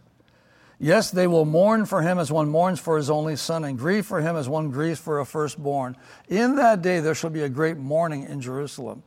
Yes, 0.77 1.09
they 1.09 1.25
will 1.25 1.45
mourn 1.45 1.85
for 1.85 2.01
him 2.01 2.19
as 2.19 2.31
one 2.31 2.49
mourns 2.49 2.79
for 2.79 2.97
his 2.97 3.09
only 3.09 3.37
son, 3.37 3.63
and 3.63 3.77
grieve 3.77 4.05
for 4.05 4.21
him 4.21 4.35
as 4.35 4.49
one 4.49 4.71
grieves 4.71 4.99
for 4.99 5.19
a 5.19 5.25
firstborn. 5.25 5.95
In 6.27 6.57
that 6.57 6.81
day 6.81 6.99
there 6.99 7.15
shall 7.15 7.29
be 7.29 7.43
a 7.43 7.49
great 7.49 7.77
mourning 7.77 8.23
in 8.23 8.41
Jerusalem. 8.41 9.01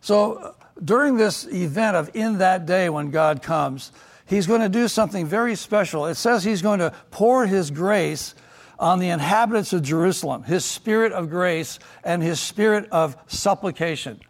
So, 0.00 0.54
during 0.82 1.16
this 1.16 1.46
event 1.46 1.96
of 1.96 2.10
in 2.14 2.38
that 2.38 2.66
day 2.66 2.88
when 2.88 3.10
God 3.10 3.42
comes, 3.42 3.92
he's 4.26 4.46
going 4.46 4.60
to 4.60 4.68
do 4.68 4.88
something 4.88 5.26
very 5.26 5.54
special. 5.54 6.06
It 6.06 6.14
says 6.14 6.44
he's 6.44 6.62
going 6.62 6.78
to 6.78 6.92
pour 7.10 7.46
his 7.46 7.70
grace 7.70 8.34
on 8.78 8.98
the 8.98 9.10
inhabitants 9.10 9.72
of 9.72 9.82
Jerusalem, 9.82 10.44
his 10.44 10.64
spirit 10.64 11.12
of 11.12 11.30
grace 11.30 11.78
and 12.04 12.22
his 12.22 12.40
spirit 12.40 12.88
of 12.90 13.16
supplication 13.26 14.20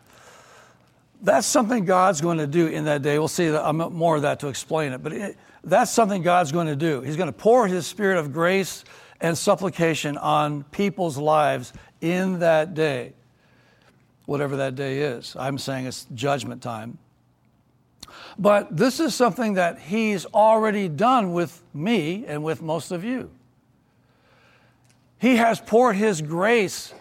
that's 1.23 1.47
something 1.47 1.85
God's 1.85 2.21
going 2.21 2.39
to 2.39 2.47
do 2.47 2.67
in 2.67 2.85
that 2.85 3.03
day. 3.03 3.19
We'll 3.19 3.29
see 3.29 3.49
uh, 3.49 3.73
more 3.73 4.17
of 4.17 4.23
that 4.23 4.41
to 4.41 4.49
explain 4.49 4.93
it, 4.93 5.03
but 5.03 5.13
it, 5.13 5.37
that's 5.65 5.93
something 5.93 6.23
God's 6.23 6.51
going 6.51 6.67
to 6.67 6.77
do. 6.77 7.01
He's 7.01 7.17
going 7.17 7.29
to 7.29 7.33
pour 7.33 7.69
His 7.69 7.87
Spirit 7.87 8.19
of 8.19 8.33
grace 8.33 8.85
and 9.21 9.39
supplication 9.39 10.19
on 10.19 10.65
people's 10.65 11.17
lives 11.17 11.73
in 12.01 12.41
that 12.41 12.75
day, 12.75 13.13
whatever 14.27 14.57
that 14.57 14.75
day 14.75 14.99
is. 14.99 15.37
I'm 15.39 15.59
saying 15.59 15.87
it's 15.87 16.07
judgment 16.13 16.61
time. 16.61 16.99
But 18.37 18.77
this 18.77 18.99
is 18.99 19.15
something 19.15 19.55
that 19.55 19.79
He's 19.79 20.27
already 20.27 20.89
done 20.89 21.33
with 21.33 21.63
me 21.73 22.25
and 22.27 22.43
with 22.43 22.61
most 22.61 22.91
of 22.91 23.05
you. 23.05 23.31
He 25.19 25.37
has 25.37 25.61
poured 25.61 25.95
His 25.95 26.21
grace 26.21 26.93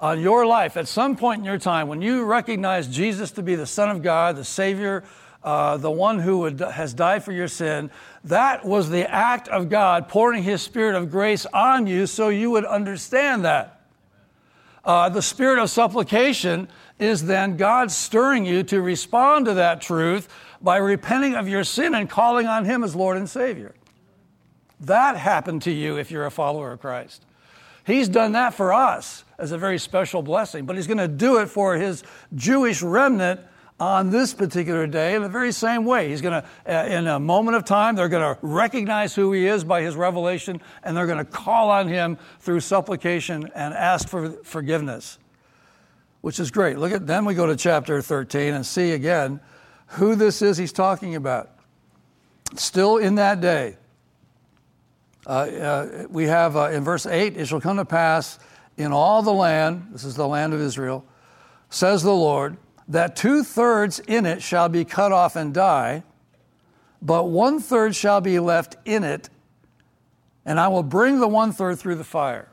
on 0.00 0.20
your 0.20 0.46
life 0.46 0.76
at 0.76 0.86
some 0.86 1.16
point 1.16 1.40
in 1.40 1.44
your 1.44 1.58
time 1.58 1.88
when 1.88 2.00
you 2.00 2.24
recognize 2.24 2.86
Jesus 2.86 3.30
to 3.32 3.42
be 3.42 3.54
the 3.54 3.66
Son 3.66 3.90
of 3.90 4.02
God, 4.02 4.36
the 4.36 4.44
Savior, 4.44 5.04
uh, 5.42 5.76
the 5.76 5.90
one 5.90 6.18
who 6.18 6.38
would, 6.40 6.60
has 6.60 6.94
died 6.94 7.24
for 7.24 7.32
your 7.32 7.48
sin. 7.48 7.90
That 8.24 8.64
was 8.64 8.90
the 8.90 9.10
act 9.10 9.48
of 9.48 9.68
God 9.68 10.08
pouring 10.08 10.42
His 10.42 10.62
Spirit 10.62 10.94
of 10.94 11.10
grace 11.10 11.46
on 11.46 11.86
you 11.86 12.06
so 12.06 12.28
you 12.28 12.50
would 12.50 12.64
understand 12.64 13.44
that. 13.44 13.80
Uh, 14.84 15.08
the 15.08 15.22
Spirit 15.22 15.58
of 15.58 15.70
supplication 15.70 16.68
is 16.98 17.24
then 17.24 17.56
God 17.56 17.90
stirring 17.90 18.44
you 18.44 18.62
to 18.64 18.80
respond 18.80 19.46
to 19.46 19.54
that 19.54 19.80
truth 19.80 20.28
by 20.60 20.76
repenting 20.78 21.34
of 21.34 21.48
your 21.48 21.64
sin 21.64 21.94
and 21.94 22.08
calling 22.08 22.46
on 22.46 22.64
Him 22.64 22.82
as 22.82 22.96
Lord 22.96 23.16
and 23.16 23.28
Savior. 23.28 23.74
That 24.80 25.16
happened 25.16 25.62
to 25.62 25.72
you 25.72 25.96
if 25.98 26.10
you're 26.10 26.26
a 26.26 26.30
follower 26.30 26.72
of 26.72 26.80
Christ. 26.80 27.24
He's 27.84 28.08
done 28.08 28.32
that 28.32 28.54
for 28.54 28.72
us 28.72 29.24
as 29.38 29.52
a 29.52 29.58
very 29.58 29.78
special 29.78 30.22
blessing, 30.22 30.66
but 30.66 30.76
He's 30.76 30.86
going 30.86 30.98
to 30.98 31.08
do 31.08 31.38
it 31.38 31.46
for 31.46 31.76
His 31.76 32.02
Jewish 32.34 32.82
remnant 32.82 33.40
on 33.80 34.10
this 34.10 34.34
particular 34.34 34.88
day 34.88 35.14
in 35.14 35.22
the 35.22 35.28
very 35.28 35.52
same 35.52 35.84
way. 35.84 36.08
He's 36.08 36.20
going 36.20 36.42
to, 36.42 36.48
uh, 36.68 36.86
in 36.86 37.06
a 37.06 37.20
moment 37.20 37.56
of 37.56 37.64
time, 37.64 37.94
they're 37.94 38.08
going 38.08 38.34
to 38.34 38.40
recognize 38.42 39.14
who 39.14 39.32
He 39.32 39.46
is 39.46 39.62
by 39.62 39.82
His 39.82 39.94
revelation, 39.94 40.60
and 40.82 40.96
they're 40.96 41.06
going 41.06 41.24
to 41.24 41.30
call 41.30 41.70
on 41.70 41.86
Him 41.86 42.18
through 42.40 42.60
supplication 42.60 43.48
and 43.54 43.72
ask 43.74 44.08
for 44.08 44.30
forgiveness, 44.42 45.18
which 46.20 46.40
is 46.40 46.50
great. 46.50 46.78
Look 46.78 46.92
at 46.92 47.06
then 47.06 47.24
we 47.24 47.34
go 47.34 47.46
to 47.46 47.54
chapter 47.54 48.02
13 48.02 48.54
and 48.54 48.66
see 48.66 48.92
again 48.92 49.40
who 49.92 50.16
this 50.16 50.42
is 50.42 50.58
He's 50.58 50.72
talking 50.72 51.14
about. 51.14 51.50
Still 52.56 52.96
in 52.96 53.14
that 53.16 53.40
day, 53.40 53.76
uh, 55.26 55.30
uh, 55.30 56.06
we 56.08 56.24
have 56.24 56.56
uh, 56.56 56.70
in 56.70 56.82
verse 56.82 57.06
8, 57.06 57.36
it 57.36 57.46
shall 57.46 57.60
come 57.60 57.76
to 57.76 57.84
pass 57.84 58.38
in 58.78 58.92
all 58.92 59.22
the 59.22 59.32
land, 59.32 59.88
this 59.90 60.04
is 60.04 60.14
the 60.14 60.28
land 60.28 60.54
of 60.54 60.60
Israel, 60.60 61.04
says 61.68 62.02
the 62.02 62.14
Lord, 62.14 62.56
that 62.86 63.16
two 63.16 63.42
thirds 63.42 63.98
in 63.98 64.24
it 64.24 64.40
shall 64.40 64.68
be 64.68 64.84
cut 64.84 65.12
off 65.12 65.36
and 65.36 65.52
die, 65.52 66.04
but 67.02 67.24
one 67.24 67.60
third 67.60 67.94
shall 67.94 68.20
be 68.20 68.38
left 68.38 68.76
in 68.84 69.02
it, 69.04 69.28
and 70.46 70.58
I 70.58 70.68
will 70.68 70.84
bring 70.84 71.18
the 71.18 71.28
one 71.28 71.52
third 71.52 71.78
through 71.78 71.96
the 71.96 72.04
fire. 72.04 72.48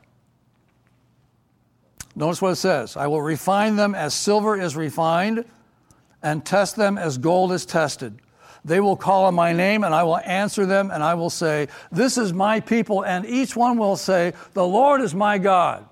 Notice 2.16 2.42
what 2.42 2.52
it 2.52 2.56
says 2.56 2.96
I 2.96 3.06
will 3.06 3.22
refine 3.22 3.76
them 3.76 3.94
as 3.94 4.12
silver 4.12 4.60
is 4.60 4.74
refined, 4.76 5.44
and 6.22 6.44
test 6.44 6.74
them 6.74 6.98
as 6.98 7.18
gold 7.18 7.52
is 7.52 7.64
tested. 7.64 8.20
They 8.64 8.80
will 8.80 8.96
call 8.96 9.26
on 9.26 9.34
my 9.36 9.52
name, 9.52 9.84
and 9.84 9.94
I 9.94 10.02
will 10.02 10.18
answer 10.18 10.66
them, 10.66 10.90
and 10.90 11.04
I 11.04 11.14
will 11.14 11.30
say, 11.30 11.68
This 11.92 12.18
is 12.18 12.32
my 12.32 12.58
people, 12.58 13.04
and 13.04 13.24
each 13.24 13.54
one 13.54 13.78
will 13.78 13.94
say, 13.94 14.32
The 14.54 14.66
Lord 14.66 15.02
is 15.02 15.14
my 15.14 15.38
God. 15.38 15.88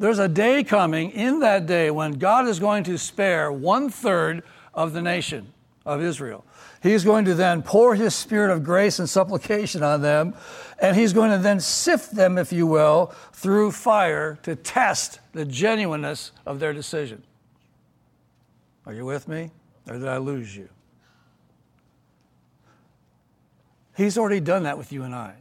There's 0.00 0.18
a 0.18 0.28
day 0.28 0.64
coming 0.64 1.10
in 1.10 1.40
that 1.40 1.66
day 1.66 1.90
when 1.90 2.12
God 2.12 2.48
is 2.48 2.58
going 2.58 2.84
to 2.84 2.96
spare 2.96 3.52
one 3.52 3.90
third 3.90 4.42
of 4.72 4.94
the 4.94 5.02
nation 5.02 5.52
of 5.84 6.00
Israel. 6.00 6.42
He's 6.82 7.04
going 7.04 7.26
to 7.26 7.34
then 7.34 7.62
pour 7.62 7.94
his 7.94 8.14
spirit 8.14 8.50
of 8.50 8.64
grace 8.64 8.98
and 8.98 9.06
supplication 9.06 9.82
on 9.82 10.00
them, 10.00 10.32
and 10.80 10.96
he's 10.96 11.12
going 11.12 11.30
to 11.32 11.36
then 11.36 11.60
sift 11.60 12.14
them, 12.14 12.38
if 12.38 12.50
you 12.50 12.66
will, 12.66 13.12
through 13.34 13.72
fire 13.72 14.38
to 14.42 14.56
test 14.56 15.20
the 15.32 15.44
genuineness 15.44 16.32
of 16.46 16.60
their 16.60 16.72
decision. 16.72 17.22
Are 18.86 18.94
you 18.94 19.04
with 19.04 19.28
me? 19.28 19.50
Or 19.86 19.98
did 19.98 20.08
I 20.08 20.16
lose 20.16 20.56
you? 20.56 20.70
He's 23.94 24.16
already 24.16 24.40
done 24.40 24.62
that 24.62 24.78
with 24.78 24.94
you 24.94 25.02
and 25.02 25.14
I. 25.14 25.34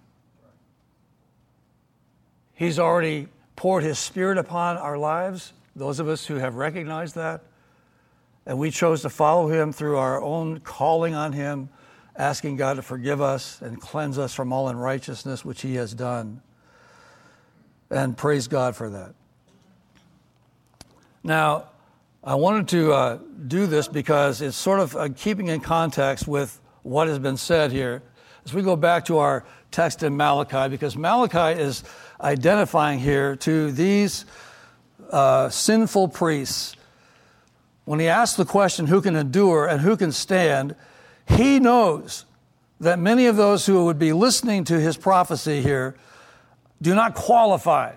He's 2.55 2.77
already 2.77 3.29
poured 3.59 3.83
His 3.83 3.99
Spirit 3.99 4.37
upon 4.37 4.77
our 4.77 4.97
lives, 4.97 5.51
those 5.75 5.99
of 5.99 6.07
us 6.07 6.25
who 6.25 6.35
have 6.35 6.55
recognized 6.55 7.15
that. 7.15 7.41
And 8.45 8.57
we 8.57 8.71
chose 8.71 9.01
to 9.01 9.09
follow 9.09 9.49
Him 9.49 9.73
through 9.73 9.97
our 9.97 10.21
own 10.21 10.61
calling 10.61 11.13
on 11.13 11.33
Him, 11.33 11.67
asking 12.15 12.55
God 12.55 12.77
to 12.77 12.81
forgive 12.81 13.19
us 13.19 13.61
and 13.61 13.81
cleanse 13.81 14.17
us 14.17 14.33
from 14.33 14.53
all 14.53 14.69
unrighteousness, 14.69 15.43
which 15.43 15.61
He 15.61 15.75
has 15.75 15.93
done. 15.93 16.41
And 17.89 18.15
praise 18.15 18.47
God 18.47 18.77
for 18.77 18.89
that. 18.91 19.13
Now, 21.21 21.65
I 22.23 22.35
wanted 22.35 22.69
to 22.69 22.93
uh, 22.93 23.19
do 23.45 23.67
this 23.67 23.89
because 23.89 24.41
it's 24.41 24.55
sort 24.55 24.79
of 24.79 24.95
uh, 24.95 25.09
keeping 25.17 25.47
in 25.47 25.59
context 25.59 26.29
with 26.29 26.61
what 26.83 27.09
has 27.09 27.19
been 27.19 27.35
said 27.35 27.73
here. 27.73 28.03
As 28.45 28.53
we 28.53 28.61
go 28.61 28.77
back 28.77 29.03
to 29.05 29.17
our 29.17 29.43
text 29.69 30.01
in 30.01 30.15
Malachi, 30.15 30.69
because 30.69 30.95
Malachi 30.95 31.61
is 31.61 31.83
identifying 32.21 32.99
here 32.99 33.35
to 33.37 33.71
these 33.71 34.25
uh, 35.09 35.49
sinful 35.49 36.09
priests. 36.09 36.75
When 37.85 37.99
he 37.99 38.07
asks 38.07 38.37
the 38.37 38.45
question, 38.45 38.87
who 38.87 39.01
can 39.01 39.15
endure 39.15 39.67
and 39.67 39.81
who 39.81 39.97
can 39.97 40.11
stand, 40.11 40.75
he 41.27 41.59
knows 41.59 42.25
that 42.79 42.99
many 42.99 43.25
of 43.25 43.35
those 43.35 43.65
who 43.65 43.85
would 43.85 43.99
be 43.99 44.13
listening 44.13 44.63
to 44.65 44.79
his 44.79 44.97
prophecy 44.97 45.61
here 45.61 45.95
do 46.81 46.95
not 46.95 47.15
qualify. 47.15 47.93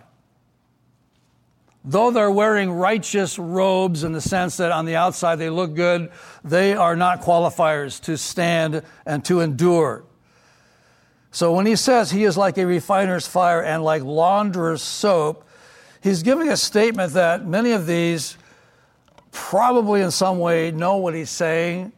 Though 1.85 2.11
they're 2.11 2.31
wearing 2.31 2.71
righteous 2.71 3.39
robes 3.39 4.05
in 4.05 4.13
the 4.13 4.21
sense 4.21 4.57
that 4.59 4.71
on 4.71 4.85
the 4.85 4.97
outside 4.97 5.37
they 5.37 5.51
look 5.51 5.75
good, 5.75 6.11
they 6.45 6.75
are 6.75 6.95
not 6.95 7.23
qualifiers 7.23 8.01
to 8.03 8.17
stand 8.17 8.83
and 9.05 9.25
to 9.25 9.41
endure. 9.41 10.05
So 11.33 11.55
when 11.55 11.65
he 11.65 11.77
says 11.77 12.11
he 12.11 12.25
is 12.25 12.37
like 12.37 12.59
a 12.59 12.67
refiner's 12.67 13.27
fire 13.27 13.63
and 13.63 13.83
like 13.83 14.03
launderer's 14.03 14.83
soap, 14.83 15.49
he's 16.03 16.23
giving 16.23 16.51
a 16.51 16.57
statement 16.59 17.15
that 17.15 17.47
many 17.47 17.73
of 17.73 17.87
these 17.87 18.37
probably 19.31 20.03
in 20.03 20.11
some 20.11 20.39
way 20.39 20.71
know 20.71 20.99
what 20.99 21.15
he's 21.15 21.31
saying. 21.31 21.93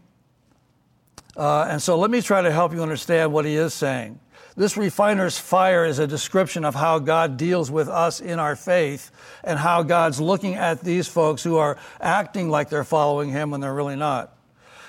Uh, 1.37 1.67
and 1.69 1.83
so 1.83 1.99
let 1.99 2.13
me 2.13 2.23
try 2.23 2.43
to 2.43 2.53
help 2.53 2.73
you 2.73 2.81
understand 2.81 3.33
what 3.33 3.45
he 3.45 3.57
is 3.57 3.75
saying. 3.75 4.21
This 4.57 4.77
refiner's 4.77 5.37
fire 5.37 5.85
is 5.85 5.99
a 5.99 6.07
description 6.07 6.65
of 6.65 6.77
how 6.77 7.01
God 7.01 7.37
deals 7.37 7.73
with 7.73 7.89
us 7.89 8.21
in 8.21 8.39
our 8.39 8.55
faith 8.55 9.11
and 9.43 9.59
how 9.59 9.83
God's 9.83 10.21
looking 10.21 10.55
at 10.55 10.81
these 10.81 11.09
folks 11.09 11.43
who 11.43 11.57
are 11.57 11.77
acting 12.01 12.51
like 12.51 12.69
they're 12.69 12.85
following 12.85 13.31
him 13.31 13.51
when 13.51 13.61
they're 13.61 13.75
really 13.75 13.97
not. 13.97 14.34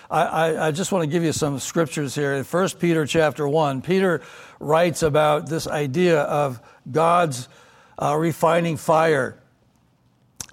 I, 0.09 0.67
I, 0.67 0.71
just 0.71 0.91
want 0.91 1.03
to 1.03 1.07
give 1.07 1.23
you 1.23 1.31
some 1.31 1.59
scriptures 1.59 2.13
here. 2.13 2.33
In 2.33 2.43
1 2.43 2.69
Peter 2.79 3.05
chapter 3.05 3.47
1, 3.47 3.81
Peter 3.81 4.21
writes 4.59 5.01
about 5.01 5.49
this 5.49 5.67
idea 5.67 6.21
of 6.21 6.61
God's 6.89 7.49
uh, 7.97 8.15
refining 8.15 8.77
fire. 8.77 9.41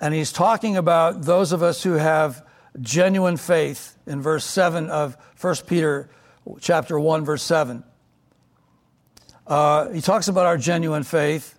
And 0.00 0.14
he's 0.14 0.32
talking 0.32 0.76
about 0.76 1.22
those 1.22 1.52
of 1.52 1.62
us 1.62 1.82
who 1.82 1.92
have 1.92 2.46
genuine 2.80 3.36
faith 3.36 3.96
in 4.06 4.22
verse 4.22 4.44
7 4.44 4.88
of 4.88 5.16
1 5.40 5.56
Peter 5.66 6.08
chapter 6.60 6.98
1, 6.98 7.24
verse 7.24 7.42
7. 7.42 7.84
Uh, 9.46 9.90
he 9.90 10.00
talks 10.00 10.28
about 10.28 10.46
our 10.46 10.56
genuine 10.56 11.02
faith. 11.02 11.58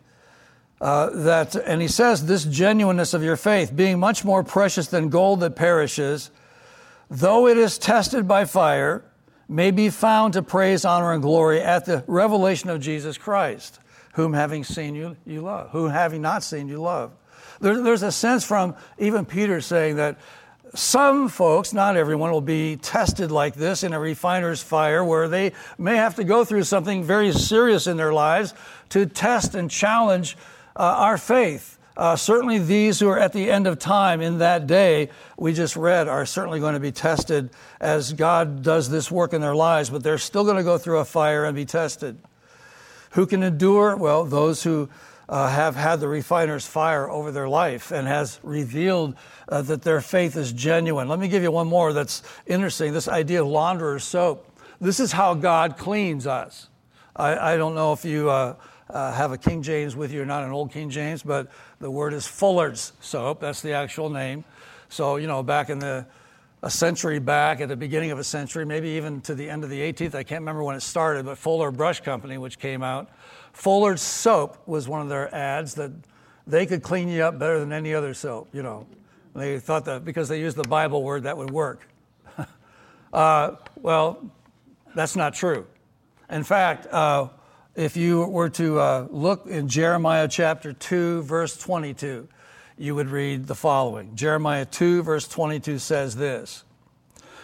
Uh, 0.82 1.10
that, 1.12 1.56
and 1.56 1.82
he 1.82 1.88
says, 1.88 2.26
This 2.26 2.44
genuineness 2.44 3.14
of 3.14 3.24
your 3.24 3.38
faith, 3.38 3.74
being 3.74 4.00
much 4.00 4.26
more 4.26 4.44
precious 4.44 4.88
than 4.88 5.08
gold 5.08 5.40
that 5.40 5.56
perishes, 5.56 6.30
though 7.10 7.48
it 7.48 7.58
is 7.58 7.78
tested 7.78 8.28
by 8.28 8.46
fire, 8.46 9.04
may 9.48 9.72
be 9.72 9.90
found 9.90 10.34
to 10.34 10.42
praise, 10.42 10.86
honor, 10.86 11.14
and 11.14 11.22
glory 11.22 11.62
at 11.62 11.86
the 11.86 12.04
revelation 12.08 12.70
of 12.70 12.82
Jesus 12.82 13.18
Christ, 13.18 13.80
whom 14.14 14.34
having 14.34 14.64
seen 14.64 14.96
you, 14.96 15.16
you 15.26 15.42
love, 15.42 15.70
whom 15.72 15.90
having 15.90 16.22
not 16.22 16.44
seen 16.44 16.68
you 16.68 16.82
love. 16.82 17.12
There, 17.60 17.82
there's 17.82 18.04
a 18.04 18.12
sense 18.12 18.46
from 18.46 18.76
even 18.98 19.26
Peter 19.26 19.62
saying 19.62 19.98
that 19.98 20.18
some 20.76 21.30
folks, 21.30 21.72
not 21.72 21.98
everyone, 21.98 22.32
will 22.32 22.42
be 22.42 22.78
tested 22.78 23.32
like 23.32 23.54
this 23.54 23.84
in 23.84 23.94
a 23.94 24.00
refiner's 24.00 24.64
fire 24.64 25.04
where 25.04 25.28
they 25.28 25.52
may 25.78 25.98
have 25.98 26.16
to 26.16 26.24
go 26.24 26.44
through 26.46 26.64
something 26.64 27.04
very 27.04 27.32
serious 27.32 27.86
in 27.86 27.96
their 27.98 28.12
lives 28.12 28.56
to 28.90 29.06
test 29.06 29.54
and 29.54 29.70
challenge 29.70 30.36
uh, 30.76 30.82
our 30.82 31.18
faith. 31.18 31.73
Uh, 31.96 32.16
certainly, 32.16 32.58
these 32.58 33.00
who 33.00 33.08
are 33.08 33.20
at 33.20 33.34
the 33.34 33.52
end 33.52 33.68
of 33.68 33.78
time 33.78 34.20
in 34.20 34.40
that 34.40 34.66
day, 34.66 35.10
we 35.38 35.54
just 35.54 35.76
read, 35.76 36.08
are 36.08 36.26
certainly 36.26 36.60
going 36.60 36.74
to 36.74 36.80
be 36.80 36.92
tested 36.92 37.52
as 37.80 38.14
God 38.14 38.64
does 38.64 38.90
this 38.90 39.12
work 39.12 39.34
in 39.34 39.42
their 39.42 39.56
lives, 39.56 39.92
but 39.92 40.04
they're 40.04 40.18
still 40.18 40.44
going 40.44 40.58
to 40.58 40.64
go 40.64 40.78
through 40.78 41.00
a 41.00 41.06
fire 41.06 41.46
and 41.46 41.56
be 41.56 41.66
tested. 41.66 42.18
Who 43.12 43.28
can 43.28 43.44
endure? 43.44 43.96
Well, 43.96 44.26
those 44.26 44.64
who 44.64 44.90
uh, 45.30 45.50
have 45.50 45.76
had 45.76 46.00
the 46.00 46.08
refiner's 46.08 46.66
fire 46.66 47.10
over 47.10 47.32
their 47.32 47.48
life 47.48 47.92
and 47.92 48.08
has 48.08 48.40
revealed 48.42 49.16
uh, 49.48 49.62
that 49.62 49.84
their 49.84 50.02
faith 50.02 50.36
is 50.36 50.52
genuine. 50.52 51.08
Let 51.08 51.20
me 51.20 51.28
give 51.28 51.44
you 51.44 51.52
one 51.52 51.68
more 51.68 51.94
that's 51.94 52.24
interesting 52.48 52.92
this 52.92 53.08
idea 53.08 53.42
of 53.42 53.48
launderer's 53.48 54.04
soap. 54.04 54.50
This 54.82 55.00
is 55.00 55.12
how 55.12 55.36
God 55.36 55.78
cleans 55.78 56.26
us. 56.26 56.70
I, 57.16 57.54
I 57.54 57.58
don't 57.58 57.76
know 57.76 57.94
if 57.94 58.04
you 58.04 58.30
uh, 58.94 59.12
have 59.12 59.32
a 59.34 59.38
King 59.38 59.62
James 59.62 59.96
with 59.96 60.14
you 60.14 60.24
not, 60.24 60.44
an 60.44 60.52
old 60.52 60.72
King 60.72 60.90
James, 60.90 61.24
but 61.24 61.52
the 61.80 61.92
word 61.92 62.14
is 62.14 62.26
Fuller's 62.26 62.94
soap. 63.02 63.42
That's 63.42 63.62
the 63.62 63.74
actual 63.74 64.10
name. 64.10 64.46
So, 64.88 65.18
you 65.18 65.28
know, 65.28 65.44
back 65.44 65.70
in 65.70 65.80
the 65.80 66.06
a 66.64 66.70
century 66.70 67.20
back, 67.20 67.60
at 67.60 67.68
the 67.68 67.76
beginning 67.76 68.12
of 68.12 68.20
a 68.20 68.24
century, 68.24 68.66
maybe 68.66 68.88
even 68.92 69.20
to 69.22 69.36
the 69.36 69.50
end 69.50 69.66
of 69.66 69.70
the 69.70 69.82
18th. 69.82 70.16
I 70.16 70.24
can't 70.24 70.42
remember 70.42 70.64
when 70.64 70.78
it 70.78 70.82
started, 70.82 71.26
but 71.26 71.38
Fuller 71.38 71.72
Brush 71.72 72.00
Company, 72.00 72.38
which 72.38 72.58
came 72.58 72.82
out, 72.82 73.10
Fuller's 73.52 74.02
soap 74.02 74.66
was 74.66 74.88
one 74.88 75.02
of 75.02 75.10
their 75.10 75.34
ads 75.36 75.74
that 75.76 75.92
they 76.48 76.66
could 76.66 76.82
clean 76.82 77.10
you 77.10 77.24
up 77.24 77.38
better 77.38 77.60
than 77.60 77.74
any 77.74 77.94
other 77.94 78.14
soap, 78.14 78.48
you 78.54 78.64
know. 78.64 78.88
They 79.36 79.60
thought 79.60 79.84
that 79.86 80.06
because 80.06 80.30
they 80.30 80.40
used 80.40 80.56
the 80.56 80.68
Bible 80.68 81.04
word, 81.04 81.24
that 81.24 81.38
would 81.38 81.52
work. 81.52 81.86
uh, 83.14 83.56
well, 83.76 84.32
that's 84.96 85.18
not 85.18 85.34
true. 85.34 85.68
In 86.30 86.44
fact, 86.44 86.88
uh, 86.88 87.28
if 87.76 87.98
you 87.98 88.26
were 88.26 88.50
to 88.50 88.80
uh, 88.80 89.08
look 89.10 89.48
in 89.48 89.68
Jeremiah 89.68 90.28
chapter 90.28 90.74
2, 90.74 91.24
verse 91.24 91.58
22, 91.58 92.28
you 92.78 92.96
would 92.96 93.10
read 93.10 93.48
the 93.48 93.56
following 93.56 94.16
Jeremiah 94.16 94.66
2, 94.66 95.04
verse 95.04 95.28
22 95.28 95.80
says 95.80 96.16
this 96.16 96.64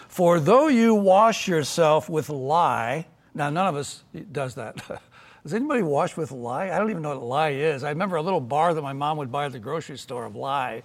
For 0.08 0.38
though 0.38 0.68
you 0.68 0.94
wash 0.94 1.48
yourself 1.48 2.08
with 2.08 2.28
lye, 2.28 3.06
now 3.34 3.50
none 3.50 3.66
of 3.66 3.76
us 3.76 4.04
does 4.30 4.54
that. 4.54 4.76
Does 5.42 5.54
anybody 5.54 5.82
wash 5.82 6.18
with 6.18 6.32
lye? 6.32 6.70
I 6.70 6.78
don't 6.78 6.90
even 6.90 7.02
know 7.02 7.16
what 7.16 7.22
lye 7.22 7.52
is. 7.52 7.82
I 7.82 7.88
remember 7.88 8.16
a 8.16 8.22
little 8.22 8.42
bar 8.42 8.74
that 8.74 8.82
my 8.82 8.92
mom 8.92 9.16
would 9.16 9.32
buy 9.32 9.46
at 9.46 9.52
the 9.52 9.58
grocery 9.58 9.96
store 9.96 10.26
of 10.26 10.36
lye. 10.36 10.82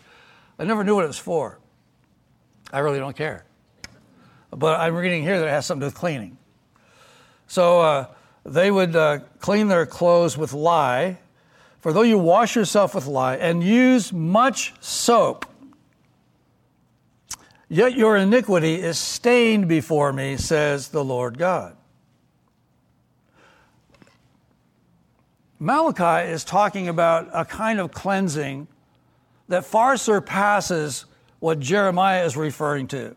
I 0.58 0.64
never 0.64 0.82
knew 0.86 0.96
what 0.96 1.04
it 1.04 1.08
was 1.08 1.18
for. 1.18 1.60
I 2.72 2.80
really 2.80 3.00
don't 3.00 3.18
care. 3.18 3.44
But 4.52 4.80
I'm 4.80 4.96
reading 4.96 5.24
here 5.24 5.40
that 5.40 5.48
it 5.48 5.52
has 5.52 5.66
something 5.66 5.82
to 5.82 5.88
do 5.88 5.88
with 5.88 5.96
cleaning. 5.96 6.38
So 7.48 7.82
uh, 7.82 8.08
they 8.46 8.70
would 8.70 8.96
uh, 8.96 9.20
clean 9.40 9.68
their 9.68 9.86
clothes 9.86 10.38
with 10.38 10.54
lye. 10.54 11.18
For 11.80 11.92
though 11.92 12.04
you 12.04 12.18
wash 12.18 12.56
yourself 12.56 12.96
with 12.96 13.08
lye 13.08 13.36
and 13.36 13.64
use 13.64 14.14
much 14.14 14.74
soap, 14.80 15.46
yet 17.68 17.96
your 17.96 18.16
iniquity 18.18 18.76
is 18.76 18.98
stained 18.98 19.68
before 19.68 20.14
me, 20.14 20.38
says 20.38 20.90
the 20.90 21.04
Lord 21.04 21.38
God. 21.38 21.76
Malachi 25.60 26.30
is 26.30 26.44
talking 26.44 26.88
about 26.88 27.30
a 27.34 27.46
kind 27.46 27.80
of 27.80 27.92
cleansing 27.92 28.68
that 29.48 29.66
far 29.66 29.98
surpasses 29.98 31.06
what 31.40 31.60
Jeremiah 31.60 32.26
is 32.26 32.36
referring 32.36 32.88
to. 32.88 33.16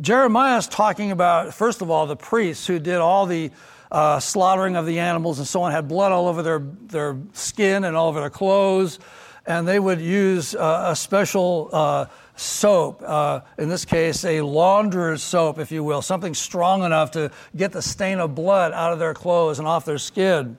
Jeremiah 0.00 0.58
is 0.58 0.68
talking 0.68 1.10
about, 1.10 1.52
first 1.52 1.82
of 1.82 1.90
all, 1.90 2.06
the 2.06 2.16
priests 2.16 2.66
who 2.66 2.78
did 2.78 2.96
all 2.96 3.26
the 3.26 3.50
uh, 3.92 4.18
slaughtering 4.18 4.74
of 4.74 4.86
the 4.86 4.98
animals 4.98 5.38
and 5.38 5.46
so 5.46 5.62
on, 5.62 5.70
had 5.70 5.86
blood 5.86 6.10
all 6.10 6.26
over 6.26 6.42
their, 6.42 6.58
their 6.86 7.18
skin 7.34 7.84
and 7.84 7.94
all 7.94 8.08
over 8.08 8.20
their 8.20 8.30
clothes, 8.30 8.98
and 9.46 9.68
they 9.68 9.78
would 9.78 10.00
use 10.00 10.54
uh, 10.54 10.86
a 10.88 10.96
special 10.96 11.68
uh, 11.72 12.06
soap, 12.34 13.02
uh, 13.04 13.40
in 13.58 13.68
this 13.68 13.84
case, 13.84 14.24
a 14.24 14.40
launderer's 14.40 15.22
soap, 15.22 15.58
if 15.58 15.70
you 15.70 15.84
will, 15.84 16.00
something 16.00 16.32
strong 16.32 16.84
enough 16.84 17.10
to 17.10 17.30
get 17.54 17.72
the 17.72 17.82
stain 17.82 18.18
of 18.18 18.34
blood 18.34 18.72
out 18.72 18.92
of 18.92 18.98
their 18.98 19.12
clothes 19.14 19.58
and 19.58 19.68
off 19.68 19.84
their 19.84 19.98
skin. 19.98 20.56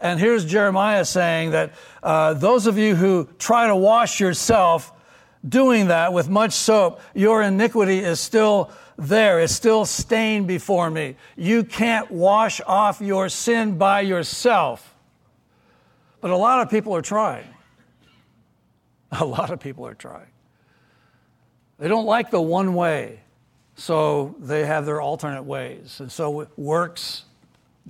And 0.00 0.18
here's 0.18 0.44
Jeremiah 0.44 1.04
saying 1.04 1.50
that 1.50 1.74
uh, 2.02 2.34
those 2.34 2.66
of 2.66 2.78
you 2.78 2.94
who 2.96 3.28
try 3.38 3.66
to 3.66 3.76
wash 3.76 4.20
yourself 4.20 4.90
doing 5.46 5.88
that 5.88 6.12
with 6.12 6.28
much 6.28 6.52
soap, 6.52 7.00
your 7.14 7.42
iniquity 7.42 7.98
is 7.98 8.20
still 8.20 8.70
there. 8.96 9.40
It's 9.40 9.52
still 9.52 9.84
stained 9.84 10.46
before 10.46 10.90
me. 10.90 11.16
You 11.36 11.64
can't 11.64 12.10
wash 12.10 12.60
off 12.66 13.00
your 13.00 13.28
sin 13.28 13.76
by 13.76 14.00
yourself. 14.02 14.94
But 16.20 16.30
a 16.30 16.36
lot 16.36 16.60
of 16.60 16.70
people 16.70 16.94
are 16.96 17.02
trying. 17.02 17.46
A 19.20 19.24
lot 19.24 19.50
of 19.50 19.60
people 19.60 19.86
are 19.86 19.94
trying. 19.94 20.26
They 21.78 21.88
don't 21.88 22.06
like 22.06 22.30
the 22.30 22.40
one 22.40 22.74
way, 22.74 23.20
so 23.76 24.34
they 24.38 24.64
have 24.64 24.86
their 24.86 25.00
alternate 25.00 25.42
ways. 25.42 26.00
And 26.00 26.10
so 26.10 26.48
works, 26.56 27.24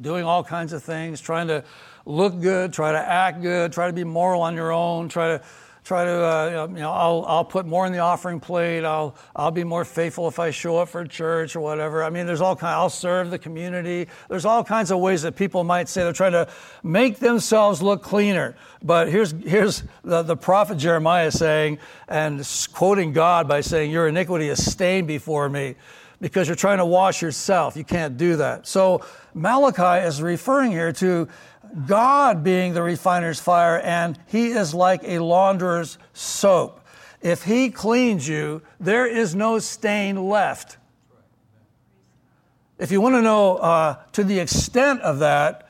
doing 0.01 0.25
all 0.25 0.43
kinds 0.43 0.73
of 0.73 0.83
things, 0.83 1.21
trying 1.21 1.49
to 1.49 1.65
look 2.07 2.41
good, 2.41 2.73
try 2.73 2.93
to 2.93 2.99
act 2.99 3.41
good, 3.41 3.73
try 3.73 3.87
to 3.87 3.93
be 3.93 4.05
moral 4.05 4.43
on 4.43 4.55
your 4.55 4.73
own, 4.73 5.09
try 5.09 5.39
to 5.39 5.45
try 5.85 6.05
to 6.05 6.11
uh, 6.11 6.66
you 6.70 6.80
know 6.80 6.91
I'll 6.91 7.24
I'll 7.28 7.45
put 7.45 7.66
more 7.66 7.87
in 7.87 7.93
the 7.93 7.99
offering 7.99 8.41
plate. 8.41 8.85
I'll 8.85 9.14
I'll 9.37 9.51
be 9.51 9.64
more 9.64 9.85
faithful 9.85 10.26
if 10.28 10.39
I 10.39 10.51
show 10.51 10.78
up 10.78 10.89
for 10.89 11.05
church 11.07 11.55
or 11.55 11.61
whatever. 11.61 12.03
I 12.03 12.11
mean, 12.11 12.26
there's 12.26 12.41
all 12.41 12.57
kind. 12.57 12.74
I'll 12.74 12.91
serve 12.91 13.30
the 13.30 13.39
community. 13.39 14.09
There's 14.28 14.47
all 14.47 14.64
kinds 14.64 14.91
of 14.91 14.99
ways 14.99 15.22
that 15.22 15.37
people 15.37 15.62
might 15.62 15.89
say 15.89 16.03
they're 16.03 16.12
trying 16.12 16.32
to 16.32 16.49
make 16.82 17.18
themselves 17.18 17.82
look 17.82 18.03
cleaner. 18.03 18.57
But 18.82 19.09
here's 19.09 19.32
here's 19.32 19.85
the, 20.03 20.22
the 20.22 20.37
prophet 20.37 20.78
Jeremiah 20.78 21.30
saying 21.30 21.78
and 22.09 22.47
quoting 22.72 23.12
God 23.12 23.47
by 23.47 23.61
saying, 23.61 23.91
"Your 23.91 24.09
iniquity 24.09 24.49
is 24.49 24.64
stained 24.64 25.07
before 25.07 25.49
me." 25.49 25.76
Because 26.20 26.49
you're 26.49 26.57
trying 26.57 26.78
to 26.78 26.87
wash 26.87 27.20
yourself. 27.20 27.76
You 27.76 27.85
can't 27.85 28.16
do 28.16 28.37
that. 28.37 28.66
So 28.66 29.05
Malachi 29.35 30.07
is 30.07 30.22
referring 30.22 30.70
here 30.70 30.93
to 30.93 31.28
God 31.87 32.45
being 32.45 32.72
the 32.75 32.83
refiner's 32.83 33.41
fire, 33.41 33.81
and 33.81 34.18
He 34.27 34.49
is 34.49 34.75
like 34.75 35.03
a 35.05 35.18
launderer's 35.18 35.99
soap. 36.12 36.81
If 37.20 37.43
He 37.43 37.70
cleans 37.70 38.29
you, 38.29 38.62
there 38.79 39.07
is 39.07 39.35
no 39.35 39.59
stain 39.59 40.29
left. 40.29 40.77
If 42.79 42.93
you 42.93 43.01
want 43.01 43.16
to 43.16 43.22
know 43.22 43.57
uh, 43.57 43.97
to 44.12 44.25
the 44.25 44.39
extent 44.39 45.01
of 45.01 45.18
that, 45.20 45.68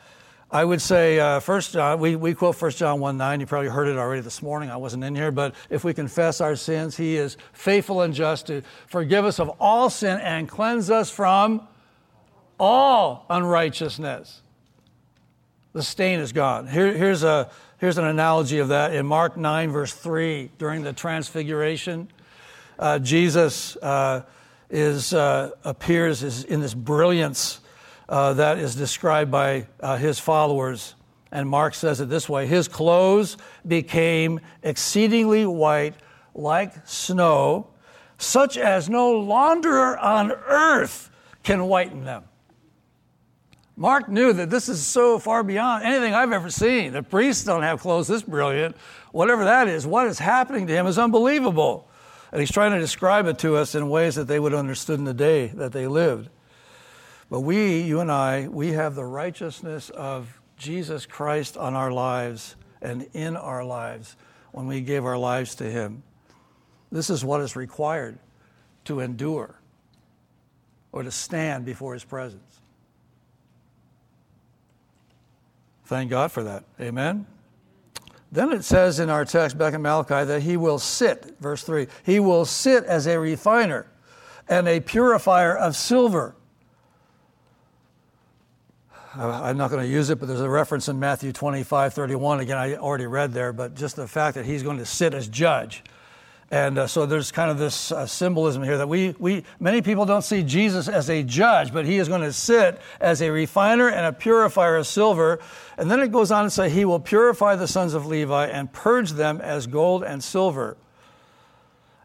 I 0.51 0.65
would 0.65 0.81
say 0.81 1.19
uh, 1.19 1.41
First 1.41 1.73
John. 1.73 1.99
We, 1.99 2.17
we 2.17 2.33
quote 2.35 2.55
First 2.55 2.79
John 2.79 3.01
one 3.01 3.17
nine. 3.17 3.41
You 3.41 3.47
probably 3.47 3.71
heard 3.71 3.89
it 3.89 3.97
already 3.97 4.21
this 4.21 4.41
morning. 4.41 4.71
I 4.71 4.77
wasn't 4.77 5.03
in 5.05 5.15
here, 5.15 5.33
but 5.33 5.55
if 5.69 5.85
we 5.85 5.93
confess 5.95 6.41
our 6.41 6.55
sins, 6.55 6.97
He 6.97 7.17
is 7.17 7.37
faithful 7.53 8.03
and 8.03 8.15
just 8.15 8.47
to 8.47 8.63
forgive 8.87 9.25
us 9.25 9.41
of 9.41 9.49
all 9.59 9.91
sin 9.91 10.21
and 10.21 10.49
cleanse 10.49 10.91
us 10.91 11.11
from 11.11 11.67
all 12.61 13.27
unrighteousness 13.31 14.43
the 15.75 15.83
stain 15.83 16.21
is 16.21 16.33
gone. 16.33 16.69
Here, 16.69 16.97
here's, 16.97 17.25
a, 17.25 17.51
here's 17.79 17.99
an 17.99 18.05
analogy 18.05 18.61
of 18.61 18.69
that 18.69 18.95
in 18.95 19.05
Mark 19.05 19.37
9, 19.37 19.71
verse 19.71 19.93
3, 19.93 20.51
during 20.57 20.83
the 20.85 20.93
transfiguration. 20.93 22.09
Uh, 22.79 23.01
Jesus 23.01 23.77
uh, 23.77 24.23
is, 24.71 25.13
uh, 25.13 25.51
appears 25.65 26.45
in 26.45 26.61
this 26.61 26.75
brilliance 26.75 27.61
uh, 28.09 28.35
that 28.35 28.59
is 28.59 28.77
described 28.77 29.33
by 29.33 29.67
uh, 29.81 29.97
his 29.97 30.19
followers. 30.21 30.95
And 31.33 31.49
Mark 31.49 31.75
says 31.75 32.01
it 32.01 32.09
this 32.09 32.29
way 32.29 32.47
His 32.47 32.69
clothes 32.69 33.37
became 33.67 34.41
exceedingly 34.63 35.45
white 35.45 35.95
like 36.35 36.87
snow, 36.87 37.69
such 38.17 38.57
as 38.57 38.89
no 38.89 39.13
launderer 39.13 40.01
on 40.01 40.31
earth 40.31 41.11
can 41.43 41.65
whiten 41.67 42.05
them. 42.05 42.25
Mark 43.77 44.09
knew 44.09 44.33
that 44.33 44.51
this 44.51 44.69
is 44.69 44.87
so 44.87 45.19
far 45.19 45.43
beyond 45.43 45.85
anything 45.85 46.15
I've 46.15 46.33
ever 46.33 46.51
seen. 46.51 46.93
The 46.93 47.03
priests 47.03 47.45
don't 47.45 47.63
have 47.63 47.81
clothes 47.81 48.07
this 48.07 48.23
brilliant. 48.23 48.77
Whatever 49.11 49.45
that 49.45 49.67
is, 49.67 49.87
what 49.87 50.07
is 50.07 50.19
happening 50.19 50.69
to 50.69 50.73
him 50.73 50.87
is 50.87 50.97
unbelievable. 50.97 51.89
And 52.31 52.41
he's 52.41 52.53
trying 52.53 52.73
to 52.73 52.79
describe 52.79 53.27
it 53.27 53.39
to 53.41 53.57
us 53.57 53.75
in 53.75 53.89
ways 53.89 54.15
that 54.15 54.27
they 54.27 54.39
would 54.39 54.53
have 54.53 54.61
understood 54.61 54.99
in 54.99 55.05
the 55.05 55.15
day 55.15 55.49
that 55.49 55.73
they 55.73 55.89
lived. 55.89 56.29
But 57.31 57.41
we, 57.41 57.81
you 57.81 58.01
and 58.01 58.13
I, 58.13 58.47
we 58.47 58.73
have 58.73 58.95
the 58.95 59.05
righteousness 59.05 59.91
of 59.91 60.41
Jesus 60.57 61.05
Christ 61.05 61.57
on 61.57 61.75
our 61.75 61.91
lives 61.91 62.55
and 62.81 63.09
in 63.13 63.37
our 63.37 63.65
lives 63.65 64.17
when 64.53 64.67
we 64.67 64.83
give 64.83 65.05
our 65.05 65.19
lives 65.19 65.57
to 65.57 65.65
him. 65.65 66.05
This 66.93 67.11
is 67.11 67.25
what 67.25 67.41
is 67.41 67.57
required 67.57 68.19
to 68.85 69.01
endure 69.01 69.59
or 70.93 71.03
to 71.03 71.11
stand 71.11 71.65
before 71.65 71.95
his 71.95 72.05
presence. 72.05 72.61
Thank 75.85 76.11
God 76.11 76.33
for 76.33 76.43
that. 76.43 76.65
Amen. 76.81 77.27
Then 78.33 78.53
it 78.53 78.65
says 78.65 78.99
in 78.99 79.11
our 79.11 79.25
text 79.25 79.57
back 79.57 79.75
in 79.75 79.83
Malachi 79.83 80.25
that 80.25 80.43
he 80.43 80.57
will 80.57 80.79
sit, 80.79 81.37
verse 81.39 81.63
3, 81.63 81.87
he 82.05 82.19
will 82.19 82.45
sit 82.45 82.85
as 82.85 83.07
a 83.07 83.19
refiner 83.19 83.87
and 84.49 84.67
a 84.67 84.81
purifier 84.81 85.57
of 85.57 85.77
silver. 85.77 86.35
I'm 89.17 89.57
not 89.57 89.71
going 89.71 89.85
to 89.85 89.89
use 89.89 90.11
it, 90.11 90.19
but 90.19 90.27
there's 90.27 90.41
a 90.41 90.51
reference 90.51 90.89
in 90.89 90.99
Matthew 90.99 91.33
25, 91.33 91.95
31. 91.95 92.41
Again, 92.41 92.59
I 92.59 92.75
already 92.75 93.07
read 93.07 93.33
there, 93.33 93.53
but 93.53 93.77
just 93.77 93.95
the 93.95 94.09
fact 94.09 94.35
that 94.35 94.45
he's 94.45 94.65
going 94.65 94.79
to 94.79 94.87
sit 94.87 95.15
as 95.15 95.29
judge. 95.29 95.85
And 96.51 96.79
uh, 96.79 96.87
so 96.87 97.07
there's 97.07 97.33
kind 97.33 97.51
of 97.51 97.59
this 97.59 97.91
uh, 97.91 98.07
symbolism 98.07 98.63
here 98.63 98.79
that 98.79 98.89
we, 98.89 99.15
we, 99.19 99.45
many 99.59 99.83
people 99.83 100.05
don't 100.05 100.23
see 100.23 100.43
Jesus 100.43 100.89
as 100.89 101.09
a 101.09 101.23
judge, 101.23 101.73
but 101.73 101.87
he 101.87 101.99
is 101.99 102.07
going 102.07 102.21
to 102.21 102.33
sit 102.33 102.81
as 103.01 103.23
a 103.23 103.31
refiner 103.31 103.89
and 103.89 104.07
a 104.07 104.13
purifier 104.13 104.77
of 104.77 104.87
silver. 104.87 105.41
And 105.79 105.91
then 105.91 106.01
it 106.01 106.13
goes 106.13 106.31
on 106.31 106.45
to 106.45 106.51
say, 106.51 106.69
He 106.69 106.85
will 106.85 107.01
purify 107.01 107.57
the 107.57 107.67
sons 107.67 107.95
of 107.95 108.07
Levi 108.07 108.47
and 108.47 108.73
purge 108.73 109.13
them 109.13 109.41
as 109.41 109.67
gold 109.67 110.05
and 110.05 110.23
silver. 110.23 110.77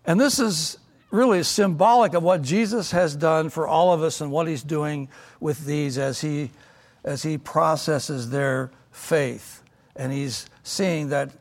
And 0.05 0.19
this 0.19 0.39
is 0.39 0.77
really 1.11 1.43
symbolic 1.43 2.13
of 2.13 2.23
what 2.23 2.41
Jesus 2.41 2.91
has 2.91 3.15
done 3.15 3.49
for 3.49 3.67
all 3.67 3.93
of 3.93 4.01
us 4.01 4.21
and 4.21 4.31
what 4.31 4.47
he's 4.47 4.63
doing 4.63 5.09
with 5.39 5.65
these 5.65 5.97
as 5.97 6.21
he, 6.21 6.51
as 7.03 7.23
he 7.23 7.37
processes 7.37 8.29
their 8.29 8.71
faith. 8.91 9.63
And 9.95 10.13
he's 10.13 10.47
seeing 10.63 11.09
that 11.09 11.31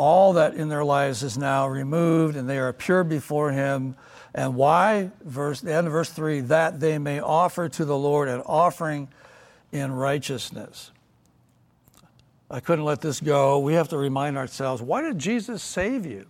all 0.00 0.32
that 0.32 0.54
in 0.54 0.70
their 0.70 0.82
lives 0.82 1.22
is 1.22 1.36
now 1.36 1.68
removed 1.68 2.34
and 2.34 2.48
they 2.48 2.58
are 2.58 2.72
pure 2.72 3.04
before 3.04 3.52
him 3.52 3.94
And 4.34 4.54
why? 4.54 5.10
Verse 5.24 5.60
the 5.60 5.74
end 5.74 5.86
of 5.86 5.92
verse 5.92 6.10
three, 6.10 6.40
that 6.40 6.80
they 6.80 6.98
may 6.98 7.20
offer 7.20 7.68
to 7.68 7.84
the 7.84 7.96
Lord 7.96 8.28
an 8.28 8.40
offering 8.42 9.08
in 9.72 9.92
righteousness. 9.92 10.92
I 12.50 12.60
couldn't 12.60 12.84
let 12.84 13.00
this 13.00 13.20
go. 13.20 13.58
We 13.58 13.74
have 13.74 13.88
to 13.88 13.98
remind 13.98 14.36
ourselves 14.36 14.82
why 14.82 15.02
did 15.02 15.18
Jesus 15.18 15.62
save 15.62 16.06
you? 16.06 16.26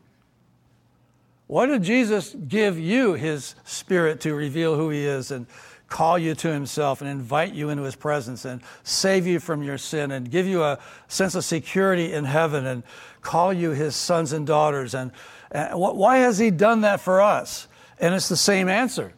Why 1.47 1.67
did 1.67 1.83
Jesus 1.83 2.35
give 2.47 2.79
you 2.79 3.15
his 3.15 3.55
spirit 3.65 4.21
to 4.21 4.35
reveal 4.35 4.77
who 4.77 4.91
he 4.91 5.05
is 5.05 5.31
and 5.31 5.47
call 5.91 6.19
you 6.19 6.35
to 6.37 6.51
himself 6.51 7.03
and 7.03 7.11
invite 7.11 7.53
you 7.53 7.69
into 7.69 7.83
his 7.83 7.97
presence 7.97 8.47
and 8.47 8.63
save 8.85 9.27
you 9.27 9.39
from 9.39 9.63
your 9.63 9.77
sin 9.77 10.11
and 10.13 10.31
give 10.31 10.47
you 10.47 10.63
a 10.63 10.79
sense 11.09 11.35
of 11.35 11.45
security 11.45 12.13
in 12.13 12.25
heaven 12.25 12.65
and 12.65 12.83
call 13.21 13.53
you 13.53 13.71
his 13.71 13.95
sons 13.95 14.33
and 14.33 14.47
daughters? 14.47 14.95
And, 14.95 15.11
and 15.51 15.79
why 15.79 16.19
has 16.19 16.39
he 16.39 16.51
done 16.51 16.81
that 16.83 17.01
for 17.01 17.21
us? 17.21 17.69
And 17.99 18.15
it's 18.15 18.31
the 18.31 18.37
same 18.37 18.69
answer. 18.69 19.13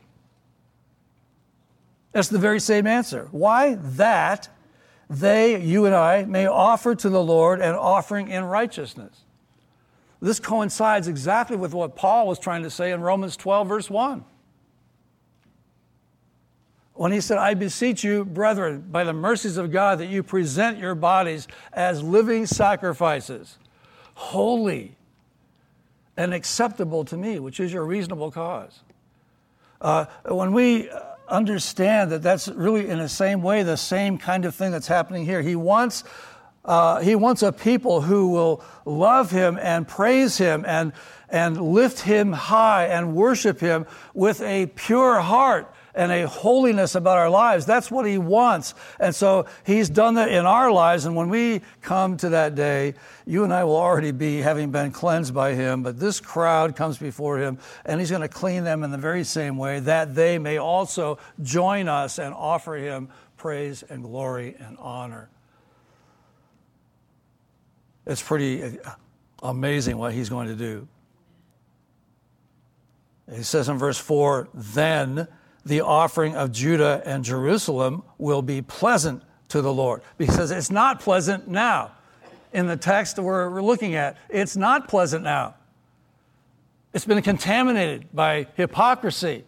That's 2.11 2.29
the 2.29 2.39
very 2.39 2.59
same 2.59 2.87
answer. 2.87 3.29
Why? 3.31 3.75
That 3.75 4.49
they, 5.09 5.63
you 5.63 5.85
and 5.85 5.95
I, 5.95 6.25
may 6.25 6.47
offer 6.47 6.95
to 6.95 7.09
the 7.09 7.23
Lord 7.23 7.61
an 7.61 7.75
offering 7.75 8.29
in 8.29 8.45
righteousness. 8.45 9.21
This 10.21 10.41
coincides 10.41 11.07
exactly 11.07 11.57
with 11.57 11.75
what 11.75 11.97
Paul 11.97 12.27
was 12.27 12.39
trying 12.39 12.63
to 12.63 12.71
say 12.71 12.93
in 12.93 13.03
Romans 13.03 13.37
12, 13.37 13.69
verse 13.69 13.91
1. 13.91 14.25
When 16.95 17.13
he 17.13 17.21
said, 17.21 17.39
I 17.39 17.55
beseech 17.55 18.05
you, 18.05 18.25
brethren, 18.25 18.85
by 18.91 19.05
the 19.05 19.13
mercies 19.13 19.57
of 19.57 19.73
God, 19.73 19.99
that 19.99 20.07
you 20.07 20.23
present 20.23 20.79
your 20.79 20.95
bodies 20.95 21.49
as 21.73 22.03
living 22.03 22.47
sacrifices, 22.47 23.59
holy 24.15 24.97
and 26.17 26.35
acceptable 26.35 27.05
to 27.07 27.17
me, 27.17 27.39
which 27.39 27.61
is 27.61 27.73
your 27.73 27.85
reasonable 27.85 28.31
cause. 28.31 28.81
Uh, 29.81 30.05
when 30.27 30.53
we 30.53 30.91
understand 31.29 32.13
that 32.13 32.23
that's 32.23 32.49
really 32.49 32.89
in 32.89 32.99
the 32.99 33.09
same 33.09 33.43
way 33.43 33.63
the 33.63 33.77
same 33.77 34.19
kind 34.19 34.45
of 34.45 34.55
thing 34.55 34.71
that's 34.71 34.87
happening 34.87 35.25
here, 35.25 35.41
he 35.41 35.57
wants 35.57 36.05
uh, 36.65 37.01
he 37.01 37.17
wants 37.17 37.43
a 37.43 37.51
people 37.51 38.03
who 38.03 38.29
will 38.29 38.63
love 38.85 39.33
him 39.33 39.59
and 39.61 39.89
praise 39.89 40.39
him 40.39 40.65
and, 40.65 40.93
and 41.29 41.61
lift 41.61 42.01
him 42.01 42.33
high 42.33 42.87
and 42.87 43.17
worship 43.17 43.59
him 43.59 43.85
with 44.15 44.41
a 44.43 44.67
pure 44.67 45.21
heart 45.21 45.75
and 45.95 46.11
a 46.11 46.27
holiness 46.27 46.95
about 46.95 47.19
our 47.19 47.29
lives. 47.29 47.67
That's 47.67 47.91
what 47.91 48.07
he 48.07 48.19
wants. 48.19 48.75
And 48.99 49.15
so 49.15 49.47
he's 49.65 49.89
done 49.89 50.15
that 50.15 50.31
in 50.31 50.47
our 50.47 50.73
lives. 50.73 51.05
And 51.05 51.15
when 51.15 51.29
we 51.29 51.61
come 51.83 52.17
to 52.19 52.31
that 52.31 52.55
day, 52.55 52.95
you 53.27 53.45
and 53.45 53.53
I 53.53 53.65
will 53.65 53.77
already 53.77 54.11
be 54.11 54.39
having 54.39 54.71
been 54.71 54.91
cleansed 54.91 55.35
by 55.35 55.55
him. 55.55 55.83
But 55.83 55.99
this 55.99 56.21
crowd 56.21 56.77
comes 56.77 56.99
before 56.99 57.39
him 57.39 57.59
and 57.85 58.01
he's 58.01 58.11
going 58.11 58.23
to 58.23 58.29
clean 58.29 58.65
them 58.65 58.83
in 58.83 58.91
the 58.91 58.99
very 58.99 59.25
same 59.25 59.57
way 59.59 59.81
that 59.81 60.15
they 60.15 60.39
may 60.39 60.59
also 60.59 61.19
join 61.43 61.89
us 61.89 62.19
and 62.19 62.35
offer 62.35 62.77
him 62.77 63.09
praise 63.37 63.83
and 63.83 64.03
glory 64.03 64.57
and 64.59 64.77
honor. 64.79 65.29
It's 68.07 68.23
pretty 68.23 68.63
uh, 68.63 68.95
amazing 69.43 69.99
what 69.99 70.13
he's 70.13 70.29
going 70.29 70.49
to 70.49 70.57
do. 70.57 70.89
He 73.33 73.43
says 73.43 73.69
in 73.69 73.79
verse 73.79 73.99
4 73.99 74.49
Then 74.53 75.29
the 75.65 75.81
offering 75.81 76.35
of 76.37 76.53
Judah 76.53 77.03
and 77.05 77.25
Jerusalem 77.25 78.03
will 78.19 78.43
be 78.43 78.63
pleasant 78.63 79.23
to 79.49 79.63
the 79.63 79.73
Lord. 79.73 80.03
Because 80.19 80.51
it's 80.51 80.71
not 80.71 81.01
pleasant 81.01 81.49
now. 81.49 81.93
In 82.53 82.67
the 82.67 82.77
text 82.77 83.19
we're 83.19 83.63
looking 83.63 83.95
at, 83.95 84.17
it's 84.29 84.57
not 84.57 84.89
pleasant 84.89 85.25
now. 85.25 85.55
It's 86.93 87.07
been 87.07 87.23
contaminated 87.23 88.07
by 88.13 88.47
hypocrisy. 88.57 89.45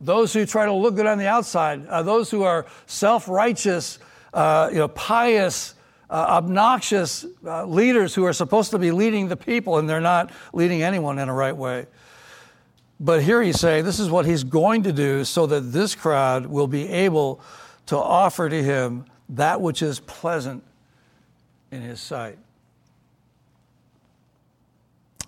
Those 0.00 0.32
who 0.32 0.46
try 0.46 0.64
to 0.66 0.72
look 0.72 0.96
good 0.96 1.06
on 1.06 1.18
the 1.18 1.26
outside, 1.26 1.86
uh, 1.86 2.02
those 2.02 2.30
who 2.30 2.42
are 2.42 2.66
self 2.86 3.28
righteous, 3.28 3.98
uh, 4.32 4.68
you 4.72 4.78
know, 4.78 4.88
pious, 4.88 5.74
uh, 6.10 6.14
obnoxious 6.14 7.24
uh, 7.46 7.64
leaders 7.66 8.14
who 8.14 8.24
are 8.24 8.32
supposed 8.32 8.70
to 8.72 8.78
be 8.78 8.90
leading 8.90 9.28
the 9.28 9.36
people 9.36 9.78
and 9.78 9.88
they're 9.88 10.00
not 10.00 10.30
leading 10.52 10.82
anyone 10.82 11.18
in 11.18 11.28
a 11.28 11.34
right 11.34 11.56
way. 11.56 11.86
But 13.02 13.24
here 13.24 13.42
he's 13.42 13.58
saying 13.58 13.84
this 13.84 13.98
is 13.98 14.08
what 14.08 14.26
he's 14.26 14.44
going 14.44 14.84
to 14.84 14.92
do 14.92 15.24
so 15.24 15.44
that 15.46 15.72
this 15.72 15.96
crowd 15.96 16.46
will 16.46 16.68
be 16.68 16.88
able 16.88 17.40
to 17.86 17.96
offer 17.96 18.48
to 18.48 18.62
him 18.62 19.06
that 19.30 19.60
which 19.60 19.82
is 19.82 19.98
pleasant 19.98 20.62
in 21.72 21.82
his 21.82 22.00
sight. 22.00 22.38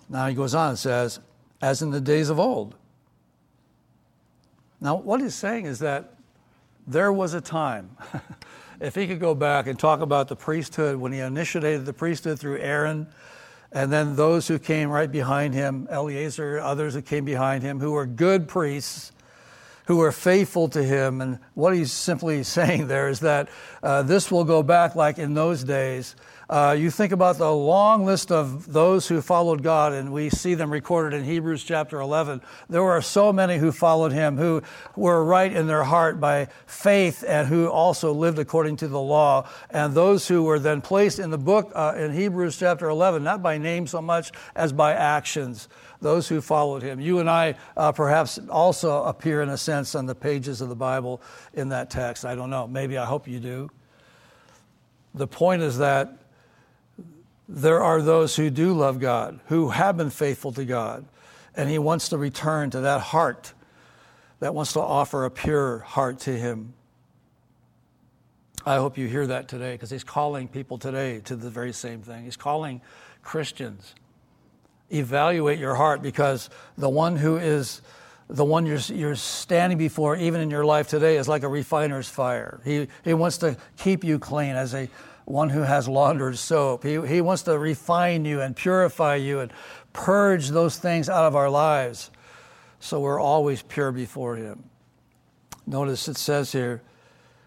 Now 0.07 0.27
he 0.27 0.35
goes 0.35 0.55
on 0.55 0.69
and 0.69 0.79
says, 0.79 1.19
as 1.61 1.81
in 1.81 1.91
the 1.91 1.99
days 1.99 2.29
of 2.29 2.39
old. 2.39 2.75
Now, 4.79 4.95
what 4.95 5.19
he's 5.19 5.35
saying 5.35 5.65
is 5.65 5.79
that 5.79 6.13
there 6.87 7.11
was 7.11 7.33
a 7.33 7.41
time, 7.41 7.97
if 8.79 8.95
he 8.95 9.05
could 9.05 9.19
go 9.19 9.35
back 9.35 9.67
and 9.67 9.77
talk 9.77 9.99
about 9.99 10.27
the 10.29 10.35
priesthood, 10.35 10.95
when 10.97 11.11
he 11.11 11.19
initiated 11.19 11.85
the 11.85 11.93
priesthood 11.93 12.39
through 12.39 12.59
Aaron 12.59 13.07
and 13.75 13.91
then 13.91 14.15
those 14.15 14.47
who 14.47 14.57
came 14.57 14.89
right 14.89 15.11
behind 15.11 15.53
him, 15.53 15.85
Eleazar, 15.91 16.59
others 16.59 16.93
who 16.93 17.01
came 17.01 17.25
behind 17.25 17.61
him, 17.61 17.81
who 17.81 17.91
were 17.91 18.05
good 18.05 18.47
priests, 18.47 19.11
who 19.87 19.97
were 19.97 20.13
faithful 20.13 20.69
to 20.69 20.81
him. 20.81 21.19
And 21.19 21.39
what 21.55 21.75
he's 21.75 21.91
simply 21.91 22.41
saying 22.57 22.87
there 22.87 23.09
is 23.09 23.19
that 23.19 23.49
uh, 23.83 24.01
this 24.03 24.31
will 24.31 24.45
go 24.45 24.63
back 24.63 24.95
like 24.95 25.17
in 25.17 25.33
those 25.33 25.65
days 25.65 26.15
uh, 26.49 26.75
you 26.77 26.91
think 26.91 27.11
about 27.11 27.37
the 27.37 27.51
long 27.51 28.05
list 28.05 28.31
of 28.31 28.71
those 28.71 29.07
who 29.07 29.21
followed 29.21 29.63
God, 29.63 29.93
and 29.93 30.13
we 30.13 30.29
see 30.29 30.53
them 30.53 30.71
recorded 30.71 31.17
in 31.17 31.23
Hebrews 31.23 31.63
chapter 31.63 31.99
11. 31.99 32.41
There 32.69 32.83
were 32.83 33.01
so 33.01 33.33
many 33.33 33.57
who 33.57 33.71
followed 33.71 34.11
him, 34.11 34.37
who 34.37 34.61
were 34.95 35.23
right 35.23 35.51
in 35.51 35.67
their 35.67 35.83
heart 35.83 36.19
by 36.19 36.49
faith, 36.67 37.23
and 37.27 37.47
who 37.47 37.67
also 37.67 38.13
lived 38.13 38.37
according 38.37 38.77
to 38.77 38.87
the 38.87 38.99
law. 38.99 39.49
And 39.71 39.95
those 39.95 40.27
who 40.27 40.43
were 40.43 40.59
then 40.59 40.81
placed 40.81 41.17
in 41.17 41.31
the 41.31 41.37
book 41.37 41.71
uh, 41.73 41.95
in 41.97 42.13
Hebrews 42.13 42.57
chapter 42.57 42.89
11, 42.89 43.23
not 43.23 43.41
by 43.41 43.57
name 43.57 43.87
so 43.87 44.01
much 44.01 44.31
as 44.55 44.71
by 44.71 44.93
actions 44.93 45.67
those 46.01 46.27
who 46.27 46.41
followed 46.41 46.83
him. 46.83 46.99
You 46.99 47.19
and 47.19 47.29
I 47.29 47.55
uh, 47.75 47.91
perhaps 47.91 48.39
also 48.49 49.03
appear, 49.03 49.41
in 49.41 49.49
a 49.49 49.57
sense, 49.57 49.95
on 49.95 50.05
the 50.05 50.13
pages 50.13 50.61
of 50.61 50.69
the 50.69 50.75
Bible 50.75 51.21
in 51.53 51.69
that 51.69 51.89
text. 51.89 52.25
I 52.25 52.35
don't 52.35 52.51
know. 52.51 52.67
Maybe 52.67 52.97
I 52.97 53.05
hope 53.05 53.27
you 53.27 53.39
do. 53.39 53.71
The 55.15 55.27
point 55.27 55.61
is 55.61 55.77
that 55.79 56.24
there 57.47 57.81
are 57.83 58.01
those 58.01 58.35
who 58.35 58.49
do 58.49 58.73
love 58.73 58.99
God, 58.99 59.39
who 59.47 59.69
have 59.69 59.97
been 59.97 60.09
faithful 60.09 60.51
to 60.53 60.65
God, 60.65 61.05
and 61.55 61.69
He 61.69 61.79
wants 61.79 62.09
to 62.09 62.17
return 62.17 62.69
to 62.71 62.81
that 62.81 63.01
heart 63.01 63.53
that 64.39 64.53
wants 64.53 64.73
to 64.73 64.81
offer 64.81 65.25
a 65.25 65.31
pure 65.31 65.79
heart 65.79 66.19
to 66.19 66.31
Him. 66.31 66.73
I 68.65 68.75
hope 68.77 68.97
you 68.97 69.07
hear 69.07 69.27
that 69.27 69.47
today 69.47 69.73
because 69.73 69.89
He's 69.89 70.03
calling 70.03 70.47
people 70.47 70.77
today 70.77 71.21
to 71.25 71.35
the 71.35 71.49
very 71.49 71.73
same 71.73 72.01
thing. 72.01 72.25
He's 72.25 72.37
calling 72.37 72.81
Christians. 73.21 73.95
Evaluate 74.91 75.59
your 75.59 75.75
heart 75.75 76.01
because 76.01 76.49
the 76.77 76.89
one 76.89 77.15
who 77.15 77.37
is 77.37 77.81
the 78.27 78.45
one 78.45 78.65
you're, 78.65 78.79
you're 78.79 79.15
standing 79.15 79.77
before, 79.77 80.15
even 80.15 80.41
in 80.41 80.49
your 80.49 80.65
life 80.65 80.87
today, 80.87 81.17
is 81.17 81.27
like 81.27 81.43
a 81.43 81.47
refiner's 81.47 82.09
fire. 82.09 82.59
He, 82.63 82.87
he 83.03 83.13
wants 83.13 83.37
to 83.39 83.55
keep 83.77 84.03
you 84.03 84.17
clean 84.17 84.55
as 84.55 84.73
a 84.73 84.89
one 85.25 85.49
who 85.49 85.61
has 85.61 85.87
laundered 85.87 86.37
soap. 86.37 86.83
He, 86.83 87.01
he 87.05 87.19
wants 87.21 87.43
to 87.43 87.57
refine 87.57 88.25
you 88.25 88.41
and 88.41 88.55
purify 88.55 89.15
you 89.15 89.39
and 89.39 89.51
purge 89.91 90.49
those 90.49 90.77
things 90.77 91.09
out 91.09 91.25
of 91.25 91.35
our 91.35 91.49
lives 91.49 92.11
so 92.79 92.99
we're 92.99 93.19
always 93.19 93.63
pure 93.63 93.91
before 93.91 94.35
Him. 94.35 94.63
Notice 95.65 96.07
it 96.07 96.17
says 96.17 96.51
here 96.51 96.83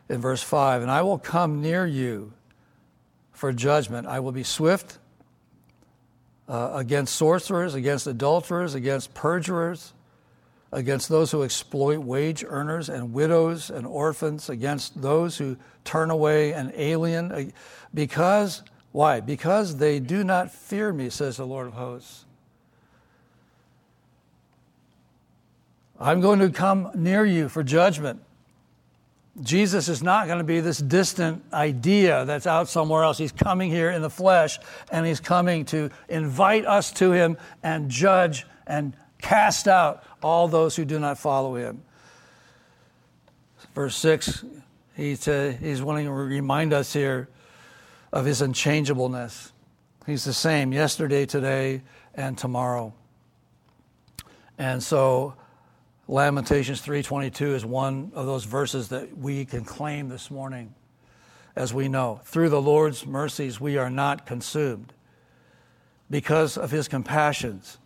in 0.08 0.20
verse 0.20 0.42
5 0.42 0.82
And 0.82 0.90
I 0.90 1.02
will 1.02 1.18
come 1.18 1.62
near 1.62 1.86
you 1.86 2.32
for 3.32 3.52
judgment. 3.52 4.08
I 4.08 4.18
will 4.18 4.32
be 4.32 4.42
swift 4.42 4.98
uh, 6.48 6.72
against 6.74 7.14
sorcerers, 7.14 7.74
against 7.74 8.08
adulterers, 8.08 8.74
against 8.74 9.14
perjurers 9.14 9.92
against 10.72 11.08
those 11.08 11.30
who 11.30 11.42
exploit 11.42 11.98
wage 11.98 12.44
earners 12.46 12.88
and 12.88 13.12
widows 13.12 13.70
and 13.70 13.86
orphans, 13.86 14.48
against 14.48 15.00
those 15.00 15.38
who 15.38 15.56
turn 15.84 16.10
away 16.10 16.52
an 16.52 16.72
alien. 16.76 17.32
Uh, 17.32 17.44
because, 17.94 18.62
why? 18.92 19.20
Because 19.20 19.76
they 19.76 19.98
do 19.98 20.24
not 20.24 20.50
fear 20.50 20.92
me, 20.92 21.08
says 21.10 21.38
the 21.38 21.46
Lord 21.46 21.68
of 21.68 21.72
hosts. 21.74 22.26
I'm 26.00 26.20
going 26.20 26.38
to 26.40 26.50
come 26.50 26.90
near 26.94 27.24
you 27.24 27.48
for 27.48 27.62
judgment. 27.62 28.22
Jesus 29.40 29.88
is 29.88 30.02
not 30.02 30.26
going 30.26 30.38
to 30.38 30.44
be 30.44 30.60
this 30.60 30.78
distant 30.78 31.44
idea 31.52 32.24
that's 32.24 32.46
out 32.46 32.68
somewhere 32.68 33.04
else. 33.04 33.18
He's 33.18 33.32
coming 33.32 33.70
here 33.70 33.90
in 33.90 34.02
the 34.02 34.10
flesh, 34.10 34.58
and 34.90 35.06
he's 35.06 35.20
coming 35.20 35.64
to 35.66 35.90
invite 36.08 36.66
us 36.66 36.90
to 36.92 37.12
him 37.12 37.36
and 37.62 37.88
judge 37.88 38.46
and 38.66 38.94
cast 39.20 39.66
out 39.66 40.04
all 40.22 40.48
those 40.48 40.76
who 40.76 40.84
do 40.84 40.98
not 40.98 41.18
follow 41.18 41.54
him. 41.54 41.82
Verse 43.74 43.96
6, 43.96 44.44
he's, 44.96 45.24
he's 45.24 45.82
wanting 45.82 46.06
to 46.06 46.12
remind 46.12 46.72
us 46.72 46.92
here 46.92 47.28
of 48.12 48.24
his 48.24 48.40
unchangeableness. 48.40 49.52
He's 50.06 50.24
the 50.24 50.32
same 50.32 50.72
yesterday, 50.72 51.26
today, 51.26 51.82
and 52.14 52.36
tomorrow. 52.36 52.94
And 54.56 54.82
so 54.82 55.34
Lamentations 56.08 56.80
3:22 56.80 57.54
is 57.54 57.66
one 57.66 58.10
of 58.14 58.24
those 58.24 58.44
verses 58.44 58.88
that 58.88 59.18
we 59.18 59.44
can 59.44 59.64
claim 59.64 60.08
this 60.08 60.30
morning 60.30 60.74
as 61.54 61.74
we 61.74 61.86
know. 61.86 62.20
Through 62.24 62.48
the 62.48 62.62
Lord's 62.62 63.06
mercies 63.06 63.60
we 63.60 63.76
are 63.76 63.90
not 63.90 64.24
consumed 64.24 64.94
because 66.10 66.56
of 66.56 66.70
his 66.70 66.88
compassions 66.88 67.76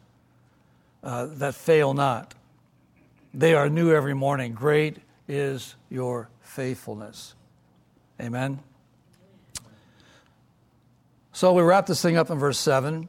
uh, 1.03 1.27
that 1.27 1.55
fail 1.55 1.95
not. 1.95 2.35
They 3.35 3.55
are 3.55 3.69
new 3.69 3.93
every 3.93 4.15
morning. 4.15 4.53
Great 4.53 4.99
is 5.27 5.75
your 5.89 6.29
faithfulness. 6.41 7.35
Amen. 8.21 8.61
So 11.33 11.53
we 11.55 11.63
wrap 11.63 11.87
this 11.87 12.03
thing 12.03 12.17
up 12.17 12.31
in 12.31 12.39
verse 12.39 12.59
7. 12.59 13.09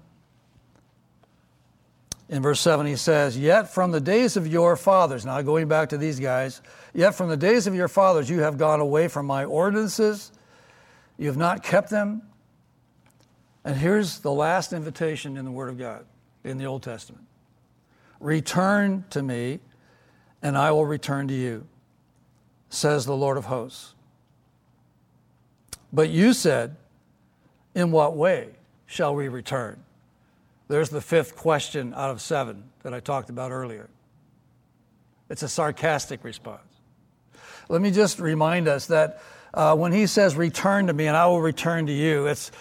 In 2.30 2.41
verse 2.41 2.62
7, 2.62 2.86
he 2.86 2.96
says, 2.96 3.38
Yet 3.38 3.74
from 3.74 3.91
the 3.91 4.00
days 4.00 4.38
of 4.38 4.48
your 4.48 4.76
fathers, 4.78 5.26
now 5.26 5.41
going 5.41 5.68
back 5.68 5.89
to 5.89 5.98
these 5.98 6.20
guys, 6.20 6.62
yet 6.94 7.16
from 7.16 7.30
the 7.30 7.38
days 7.38 7.68
of 7.68 7.76
your 7.76 7.89
fathers 7.89 8.30
you 8.30 8.39
have 8.39 8.58
gone 8.58 8.80
away 8.80 9.10
from 9.10 9.26
my 9.26 9.44
ordinances, 9.44 10.32
you 11.18 11.28
have 11.28 11.38
not 11.38 11.64
kept 11.64 11.89
them. 11.89 12.24
And 13.66 13.76
here's 13.76 14.20
the 14.20 14.32
last 14.32 14.74
invitation 14.74 15.38
in 15.38 15.46
the 15.46 15.52
Word 15.52 15.70
of 15.70 15.78
God 15.78 16.06
in 16.44 16.58
the 16.58 16.66
Old 16.66 16.82
Testament 16.82 17.26
Return 18.24 19.03
to 19.09 19.21
me, 19.21 19.59
and 20.41 20.57
I 20.57 20.71
will 20.71 20.86
return 20.86 21.28
to 21.28 21.34
you, 21.34 21.67
says 22.69 23.05
the 23.05 23.17
Lord 23.17 23.36
of 23.38 23.45
hosts. 23.45 23.95
But 25.91 26.09
you 26.09 26.32
said, 26.32 26.78
In 27.76 27.91
what 27.91 28.15
way 28.15 28.51
shall 28.86 29.13
we 29.13 29.28
return? 29.28 29.84
There's 30.69 30.89
the 30.89 31.01
fifth 31.01 31.36
question 31.36 31.93
out 31.93 32.11
of 32.11 32.21
seven 32.21 32.63
that 32.84 32.93
I 32.93 33.01
talked 33.01 33.30
about 33.30 33.51
earlier. 33.51 33.89
It's 35.30 35.43
a 35.43 35.49
sarcastic 35.49 36.24
response. 36.24 36.61
Let 37.67 37.82
me 37.82 37.91
just 37.91 38.19
remind 38.21 38.69
us 38.69 38.88
that 38.88 39.21
uh, 39.53 39.76
when 39.76 39.91
he 39.91 40.07
says, 40.07 40.38
Return 40.38 40.88
to 40.88 40.93
me 40.93 41.07
and 41.07 41.17
I 41.17 41.28
will 41.28 41.41
return 41.41 41.88
to 41.88 41.93
you, 41.93 42.28
it's, 42.28 42.51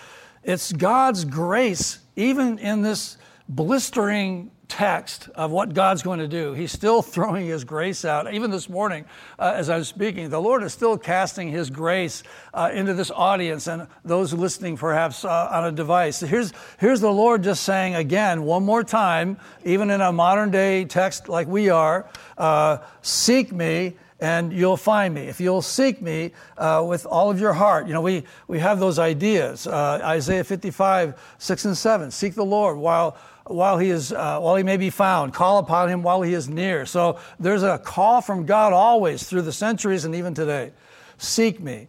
it's 0.42 0.72
God's 0.72 1.24
grace, 1.24 2.00
even 2.16 2.58
in 2.58 2.82
this 2.82 3.16
blistering 3.48 4.50
text 4.72 5.28
of 5.34 5.50
what 5.50 5.74
God's 5.74 6.00
going 6.00 6.18
to 6.18 6.26
do. 6.26 6.54
He's 6.54 6.72
still 6.72 7.02
throwing 7.02 7.46
His 7.46 7.62
grace 7.62 8.06
out. 8.06 8.32
Even 8.32 8.50
this 8.50 8.70
morning, 8.70 9.04
uh, 9.38 9.52
as 9.54 9.68
I 9.68 9.76
was 9.76 9.86
speaking, 9.86 10.30
the 10.30 10.40
Lord 10.40 10.62
is 10.62 10.72
still 10.72 10.96
casting 10.96 11.48
His 11.48 11.68
grace 11.68 12.22
uh, 12.54 12.70
into 12.72 12.94
this 12.94 13.10
audience 13.10 13.66
and 13.66 13.86
those 14.02 14.32
listening 14.32 14.78
perhaps 14.78 15.26
uh, 15.26 15.50
on 15.52 15.66
a 15.66 15.72
device. 15.72 16.20
Here's, 16.20 16.54
here's 16.80 17.02
the 17.02 17.12
Lord 17.12 17.42
just 17.42 17.64
saying 17.64 17.96
again, 17.96 18.44
one 18.44 18.64
more 18.64 18.82
time, 18.82 19.36
even 19.62 19.90
in 19.90 20.00
a 20.00 20.10
modern 20.10 20.50
day 20.50 20.86
text 20.86 21.28
like 21.28 21.48
we 21.48 21.68
are, 21.68 22.08
uh, 22.38 22.78
seek 23.02 23.52
me 23.52 23.92
and 24.20 24.54
you'll 24.54 24.78
find 24.78 25.12
me. 25.12 25.22
If 25.22 25.38
you'll 25.38 25.60
seek 25.60 26.00
me 26.00 26.30
uh, 26.56 26.82
with 26.88 27.04
all 27.04 27.30
of 27.30 27.38
your 27.38 27.52
heart, 27.52 27.88
you 27.88 27.92
know, 27.92 28.00
we, 28.00 28.24
we 28.48 28.58
have 28.60 28.80
those 28.80 28.98
ideas. 28.98 29.66
Uh, 29.66 30.00
Isaiah 30.02 30.44
55, 30.44 31.20
6 31.36 31.64
and 31.66 31.76
7. 31.76 32.10
Seek 32.10 32.34
the 32.34 32.44
Lord 32.44 32.78
while 32.78 33.18
while 33.52 33.78
he 33.78 33.90
is 33.90 34.12
uh, 34.12 34.38
while 34.40 34.56
he 34.56 34.62
may 34.62 34.76
be 34.76 34.90
found 34.90 35.34
call 35.34 35.58
upon 35.58 35.88
him 35.88 36.02
while 36.02 36.22
he 36.22 36.34
is 36.34 36.48
near. 36.48 36.86
So 36.86 37.18
there's 37.38 37.62
a 37.62 37.78
call 37.78 38.20
from 38.20 38.46
god 38.46 38.72
always 38.72 39.24
through 39.24 39.42
the 39.42 39.52
centuries 39.52 40.04
and 40.04 40.14
even 40.14 40.34
today. 40.34 40.72
Seek 41.18 41.60
me 41.60 41.88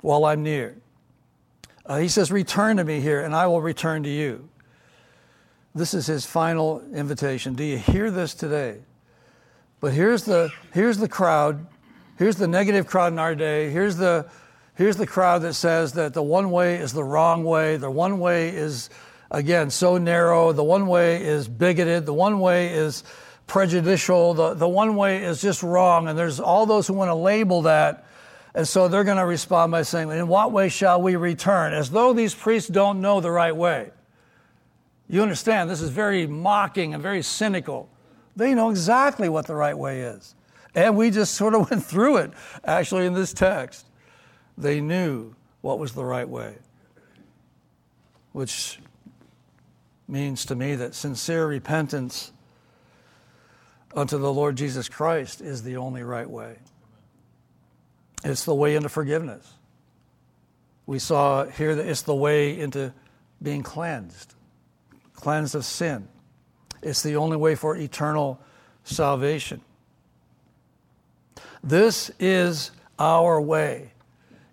while 0.00 0.24
i'm 0.24 0.42
near. 0.42 0.76
Uh, 1.84 1.98
he 1.98 2.08
says 2.08 2.30
return 2.30 2.76
to 2.76 2.84
me 2.84 3.00
here 3.00 3.22
and 3.22 3.34
i 3.34 3.46
will 3.46 3.62
return 3.62 4.02
to 4.02 4.10
you. 4.10 4.48
This 5.74 5.92
is 5.92 6.06
his 6.06 6.24
final 6.24 6.82
invitation. 6.94 7.54
Do 7.54 7.62
you 7.62 7.76
hear 7.76 8.10
this 8.10 8.34
today? 8.34 8.78
But 9.80 9.92
here's 9.92 10.24
the 10.24 10.50
here's 10.72 10.98
the 10.98 11.08
crowd. 11.08 11.66
Here's 12.18 12.36
the 12.36 12.48
negative 12.48 12.86
crowd 12.86 13.12
in 13.12 13.18
our 13.18 13.34
day. 13.34 13.70
Here's 13.70 13.96
the 13.96 14.26
here's 14.74 14.96
the 14.96 15.06
crowd 15.06 15.42
that 15.42 15.52
says 15.52 15.92
that 15.92 16.14
the 16.14 16.22
one 16.22 16.50
way 16.50 16.76
is 16.76 16.92
the 16.92 17.04
wrong 17.04 17.44
way. 17.44 17.76
The 17.76 17.90
one 17.90 18.18
way 18.18 18.48
is 18.48 18.88
again, 19.30 19.70
so 19.70 19.98
narrow. 19.98 20.52
The 20.52 20.64
one 20.64 20.86
way 20.86 21.22
is 21.22 21.48
bigoted, 21.48 22.06
the 22.06 22.14
one 22.14 22.40
way 22.40 22.72
is 22.72 23.04
prejudicial, 23.46 24.34
the, 24.34 24.54
the 24.54 24.68
one 24.68 24.96
way 24.96 25.22
is 25.22 25.40
just 25.40 25.62
wrong. 25.62 26.08
And 26.08 26.18
there's 26.18 26.40
all 26.40 26.66
those 26.66 26.86
who 26.86 26.94
want 26.94 27.08
to 27.08 27.14
label 27.14 27.62
that. 27.62 28.06
And 28.54 28.66
so 28.66 28.88
they're 28.88 29.04
going 29.04 29.18
to 29.18 29.26
respond 29.26 29.72
by 29.72 29.82
saying, 29.82 30.10
In 30.10 30.28
what 30.28 30.50
way 30.50 30.68
shall 30.68 31.02
we 31.02 31.16
return? 31.16 31.74
As 31.74 31.90
though 31.90 32.12
these 32.12 32.34
priests 32.34 32.68
don't 32.68 33.00
know 33.00 33.20
the 33.20 33.30
right 33.30 33.54
way. 33.54 33.90
You 35.08 35.22
understand, 35.22 35.70
this 35.70 35.80
is 35.80 35.90
very 35.90 36.26
mocking 36.26 36.94
and 36.94 37.02
very 37.02 37.22
cynical. 37.22 37.88
They 38.34 38.54
know 38.54 38.70
exactly 38.70 39.28
what 39.28 39.46
the 39.46 39.54
right 39.54 39.76
way 39.76 40.00
is. 40.00 40.34
And 40.74 40.96
we 40.96 41.10
just 41.10 41.34
sort 41.34 41.54
of 41.54 41.70
went 41.70 41.84
through 41.84 42.18
it, 42.18 42.32
actually, 42.64 43.06
in 43.06 43.14
this 43.14 43.32
text. 43.32 43.86
They 44.58 44.80
knew 44.80 45.34
what 45.60 45.78
was 45.78 45.92
the 45.92 46.04
right 46.04 46.28
way, 46.28 46.56
which 48.32 48.78
means 50.08 50.44
to 50.46 50.54
me 50.54 50.74
that 50.76 50.94
sincere 50.94 51.46
repentance 51.46 52.32
unto 53.94 54.18
the 54.18 54.32
Lord 54.32 54.56
Jesus 54.56 54.88
Christ 54.88 55.40
is 55.40 55.62
the 55.62 55.76
only 55.76 56.02
right 56.02 56.28
way. 56.28 56.58
It's 58.24 58.44
the 58.44 58.54
way 58.54 58.76
into 58.76 58.88
forgiveness. 58.88 59.54
We 60.86 60.98
saw 60.98 61.46
here 61.46 61.74
that 61.74 61.86
it's 61.86 62.02
the 62.02 62.14
way 62.14 62.58
into 62.58 62.92
being 63.42 63.62
cleansed, 63.62 64.34
cleansed 65.14 65.54
of 65.54 65.64
sin. 65.64 66.08
It's 66.82 67.02
the 67.02 67.16
only 67.16 67.36
way 67.36 67.54
for 67.54 67.76
eternal 67.76 68.40
salvation. 68.84 69.60
This 71.62 72.10
is 72.20 72.70
our 72.98 73.40
way, 73.40 73.92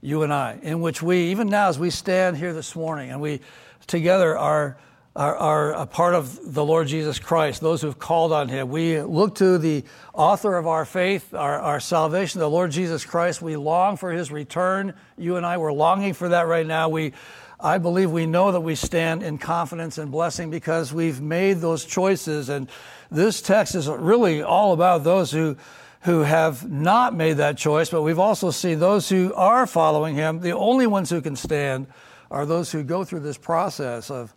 you 0.02 0.24
and 0.24 0.34
I, 0.34 0.58
in 0.64 0.82
which 0.82 1.04
we, 1.04 1.30
even 1.30 1.48
now 1.48 1.68
as 1.68 1.78
we 1.78 1.92
stand 1.92 2.38
here 2.38 2.54
this 2.54 2.76
morning 2.76 3.12
and 3.12 3.22
we 3.22 3.42
together 3.86 4.38
are 4.38 4.78
are, 5.16 5.36
are, 5.36 5.74
a 5.74 5.86
part 5.86 6.16
of 6.16 6.54
the 6.54 6.66
Lord 6.66 6.88
Jesus 6.88 7.20
Christ, 7.20 7.62
those 7.62 7.84
who've 7.84 7.98
called 7.98 8.32
on 8.32 8.50
him. 8.50 8.70
We 8.70 9.00
look 9.00 9.36
to 9.36 9.60
the 9.60 9.84
author 10.12 10.58
of 10.58 10.66
our 10.66 10.86
faith, 10.86 11.36
our, 11.36 11.60
our 11.60 11.80
salvation, 11.80 12.40
the 12.40 12.50
Lord 12.50 12.72
Jesus 12.72 13.06
Christ. 13.06 13.40
We 13.40 13.56
long 13.56 13.96
for 13.98 14.12
his 14.12 14.32
return. 14.32 14.96
You 15.18 15.36
and 15.36 15.46
I, 15.46 15.58
we're 15.58 15.72
longing 15.72 16.14
for 16.14 16.30
that 16.30 16.48
right 16.48 16.66
now. 16.66 16.90
We, 16.90 17.14
I 17.60 17.78
believe 17.78 18.10
we 18.10 18.26
know 18.26 18.52
that 18.54 18.62
we 18.62 18.74
stand 18.74 19.22
in 19.22 19.38
confidence 19.38 20.00
and 20.00 20.12
blessing 20.12 20.50
because 20.50 20.92
we've 20.92 21.22
made 21.22 21.60
those 21.60 21.86
choices. 21.86 22.50
And 22.50 22.68
this 23.12 23.40
text 23.40 23.76
is 23.76 23.88
really 23.88 24.42
all 24.42 24.74
about 24.74 25.04
those 25.04 25.32
who, 25.32 25.58
who 26.02 26.22
have 26.22 26.68
not 26.68 27.14
made 27.14 27.38
that 27.38 27.56
choice, 27.56 27.92
but 27.92 28.02
we've 28.02 28.18
also 28.18 28.50
seen 28.50 28.80
those 28.80 29.10
who 29.10 29.32
are 29.36 29.68
following 29.68 30.16
him. 30.16 30.40
The 30.40 30.54
only 30.54 30.88
ones 30.88 31.12
who 31.12 31.22
can 31.22 31.36
stand 31.36 31.86
are 32.32 32.48
those 32.48 32.72
who 32.72 32.82
go 32.82 33.04
through 33.04 33.20
this 33.20 33.38
process 33.38 34.10
of 34.10 34.34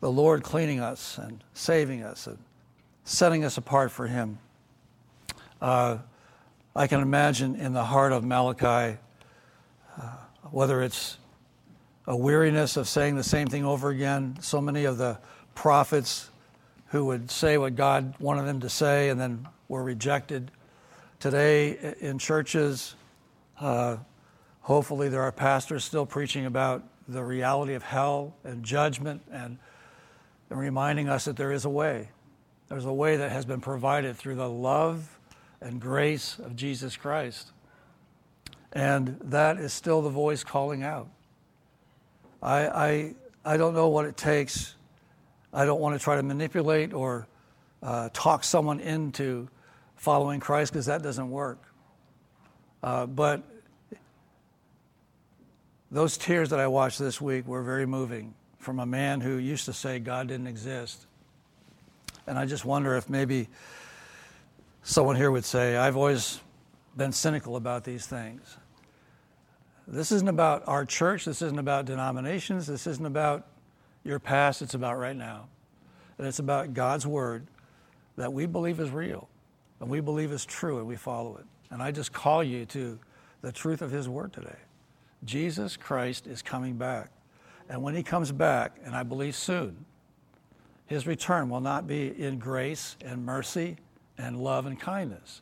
the 0.00 0.10
Lord 0.10 0.42
cleaning 0.42 0.80
us 0.80 1.18
and 1.18 1.42
saving 1.54 2.02
us 2.02 2.26
and 2.26 2.38
setting 3.04 3.44
us 3.44 3.56
apart 3.58 3.90
for 3.90 4.06
Him. 4.06 4.38
Uh, 5.60 5.98
I 6.74 6.86
can 6.86 7.00
imagine 7.00 7.56
in 7.56 7.72
the 7.72 7.84
heart 7.84 8.12
of 8.12 8.24
Malachi, 8.24 8.98
uh, 10.00 10.02
whether 10.50 10.82
it's 10.82 11.18
a 12.06 12.16
weariness 12.16 12.76
of 12.76 12.88
saying 12.88 13.16
the 13.16 13.24
same 13.24 13.46
thing 13.46 13.64
over 13.64 13.90
again, 13.90 14.38
so 14.40 14.60
many 14.60 14.84
of 14.84 14.96
the 14.96 15.18
prophets 15.54 16.30
who 16.86 17.04
would 17.06 17.30
say 17.30 17.58
what 17.58 17.76
God 17.76 18.14
wanted 18.18 18.46
them 18.46 18.60
to 18.60 18.68
say 18.68 19.10
and 19.10 19.20
then 19.20 19.46
were 19.68 19.82
rejected. 19.82 20.50
Today 21.18 21.94
in 22.00 22.18
churches, 22.18 22.94
uh, 23.60 23.98
hopefully 24.62 25.08
there 25.08 25.22
are 25.22 25.32
pastors 25.32 25.84
still 25.84 26.06
preaching 26.06 26.46
about 26.46 26.82
the 27.06 27.22
reality 27.22 27.74
of 27.74 27.82
hell 27.82 28.34
and 28.44 28.64
judgment 28.64 29.22
and 29.30 29.58
and 30.50 30.58
reminding 30.58 31.08
us 31.08 31.24
that 31.24 31.36
there 31.36 31.52
is 31.52 31.64
a 31.64 31.70
way. 31.70 32.10
There's 32.68 32.84
a 32.84 32.92
way 32.92 33.16
that 33.16 33.30
has 33.30 33.44
been 33.44 33.60
provided 33.60 34.16
through 34.16 34.34
the 34.34 34.48
love 34.48 35.18
and 35.60 35.80
grace 35.80 36.38
of 36.38 36.56
Jesus 36.56 36.96
Christ. 36.96 37.52
And 38.72 39.18
that 39.24 39.58
is 39.58 39.72
still 39.72 40.02
the 40.02 40.10
voice 40.10 40.44
calling 40.44 40.82
out. 40.82 41.08
I, 42.42 42.66
I, 42.66 43.14
I 43.44 43.56
don't 43.56 43.74
know 43.74 43.88
what 43.88 44.04
it 44.06 44.16
takes. 44.16 44.74
I 45.52 45.64
don't 45.64 45.80
want 45.80 45.98
to 45.98 46.02
try 46.02 46.16
to 46.16 46.22
manipulate 46.22 46.92
or 46.92 47.26
uh, 47.82 48.10
talk 48.12 48.44
someone 48.44 48.80
into 48.80 49.48
following 49.96 50.40
Christ 50.40 50.72
because 50.72 50.86
that 50.86 51.02
doesn't 51.02 51.30
work. 51.30 51.58
Uh, 52.82 53.06
but 53.06 53.42
those 55.90 56.16
tears 56.16 56.50
that 56.50 56.60
I 56.60 56.68
watched 56.68 56.98
this 56.98 57.20
week 57.20 57.46
were 57.46 57.62
very 57.62 57.86
moving 57.86 58.34
from 58.60 58.78
a 58.78 58.86
man 58.86 59.20
who 59.20 59.38
used 59.38 59.64
to 59.64 59.72
say 59.72 59.98
God 59.98 60.28
didn't 60.28 60.46
exist. 60.46 61.06
And 62.26 62.38
I 62.38 62.46
just 62.46 62.64
wonder 62.64 62.96
if 62.96 63.10
maybe 63.10 63.48
someone 64.82 65.16
here 65.16 65.30
would 65.30 65.44
say, 65.44 65.76
I've 65.76 65.96
always 65.96 66.40
been 66.96 67.10
cynical 67.10 67.56
about 67.56 67.84
these 67.84 68.06
things. 68.06 68.56
This 69.88 70.12
isn't 70.12 70.28
about 70.28 70.62
our 70.68 70.84
church. 70.84 71.24
This 71.24 71.42
isn't 71.42 71.58
about 71.58 71.86
denominations. 71.86 72.66
This 72.66 72.86
isn't 72.86 73.04
about 73.04 73.46
your 74.04 74.20
past. 74.20 74.62
It's 74.62 74.74
about 74.74 74.98
right 74.98 75.16
now. 75.16 75.48
And 76.18 76.26
it's 76.26 76.38
about 76.38 76.74
God's 76.74 77.06
word 77.06 77.46
that 78.16 78.32
we 78.32 78.46
believe 78.46 78.78
is 78.78 78.90
real. 78.90 79.28
and 79.80 79.88
we 79.88 80.00
believe 80.00 80.30
is 80.30 80.44
true 80.44 80.78
and 80.78 80.86
we 80.86 80.96
follow 80.96 81.36
it. 81.38 81.46
And 81.70 81.82
I 81.82 81.90
just 81.90 82.12
call 82.12 82.44
you 82.44 82.66
to 82.66 82.98
the 83.40 83.50
truth 83.50 83.80
of 83.80 83.90
His 83.90 84.08
Word 84.08 84.32
today. 84.32 84.58
Jesus 85.24 85.76
Christ 85.76 86.26
is 86.26 86.42
coming 86.42 86.76
back. 86.76 87.10
And 87.70 87.84
when 87.84 87.94
He 87.94 88.02
comes 88.02 88.32
back, 88.32 88.76
and 88.84 88.96
I 88.96 89.04
believe 89.04 89.36
soon, 89.36 89.86
His 90.86 91.06
return 91.06 91.48
will 91.48 91.60
not 91.60 91.86
be 91.86 92.08
in 92.08 92.40
grace 92.40 92.96
and 93.02 93.24
mercy 93.24 93.76
and 94.18 94.36
love 94.36 94.66
and 94.66 94.78
kindness. 94.78 95.40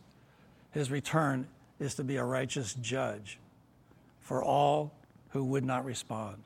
His 0.71 0.91
return 0.91 1.49
is 1.81 1.95
to 1.95 2.05
be 2.05 2.17
a 2.17 2.25
righteous 2.25 2.75
judge 2.75 3.39
for 4.21 4.45
all 4.45 4.93
who 5.31 5.43
would 5.43 5.65
not 5.65 5.87
respond. 5.87 6.37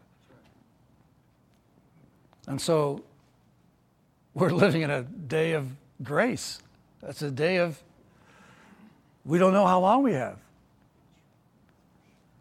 And 2.47 2.61
so 2.61 3.03
we're 4.35 4.51
living 4.51 4.83
in 4.83 4.91
a 4.91 5.03
day 5.03 5.53
of 5.53 5.67
grace. 6.05 6.61
That's 7.03 7.23
a 7.23 7.31
day 7.31 7.57
of, 7.57 7.83
we 9.25 9.39
don't 9.39 9.53
know 9.53 9.67
how 9.67 9.81
long 9.81 10.05
we 10.05 10.13
have. 10.13 10.39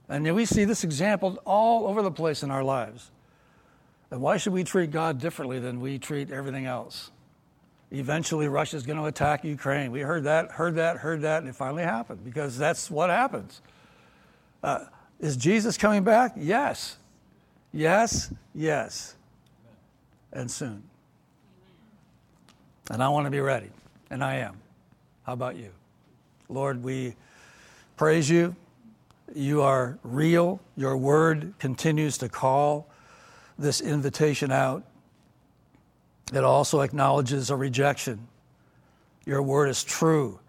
And 0.08 0.32
we 0.36 0.46
see 0.46 0.64
this 0.64 0.84
example 0.84 1.40
all 1.44 1.88
over 1.88 2.04
the 2.04 2.12
place 2.12 2.44
in 2.44 2.52
our 2.52 2.64
lives. 2.64 3.10
And 4.12 4.22
why 4.22 4.38
should 4.38 4.54
we 4.54 4.66
treat 4.66 4.92
God 4.92 5.20
differently 5.20 5.60
than 5.60 5.80
we 5.80 5.98
treat 5.98 6.32
everything 6.32 6.66
else? 6.66 7.12
Eventually, 7.92 8.48
Russia's 8.48 8.86
going 8.86 8.98
to 8.98 9.06
attack 9.06 9.44
Ukraine. 9.44 9.92
We 9.92 10.02
heard 10.02 10.26
that, 10.26 10.52
heard 10.52 10.76
that, 10.76 10.98
heard 10.98 11.22
that, 11.22 11.40
and 11.40 11.50
it 11.50 11.56
finally 11.56 11.84
happened 11.84 12.24
because 12.24 12.58
that's 12.58 12.92
what 12.92 13.10
happens. 13.10 13.62
Uh, 14.64 14.86
is 15.20 15.36
Jesus 15.38 15.78
coming 15.78 16.04
back? 16.04 16.34
Yes. 16.36 16.98
Yes, 17.74 18.34
yes. 18.54 19.16
And 20.32 20.50
soon. 20.50 20.84
And 22.90 23.02
I 23.02 23.10
want 23.10 23.26
to 23.26 23.32
be 23.32 23.40
ready, 23.40 23.70
and 24.10 24.24
I 24.24 24.36
am. 24.36 24.58
How 25.24 25.34
about 25.34 25.56
you? 25.56 25.70
Lord, 26.50 26.84
we 26.84 27.16
praise 27.96 28.30
you. 28.30 28.56
You 29.34 29.62
are 29.62 29.98
real. 30.04 30.60
Your 30.76 30.98
word 30.98 31.54
continues 31.60 32.18
to 32.18 32.28
call 32.28 32.91
this 33.58 33.82
invitation 33.82 34.52
out. 34.52 34.84
It 36.34 36.44
also 36.44 36.82
acknowledges 36.82 37.50
a 37.50 37.56
rejection. 37.56 38.28
Your 39.26 39.42
word 39.42 39.70
is 39.70 39.84
true, 39.84 40.40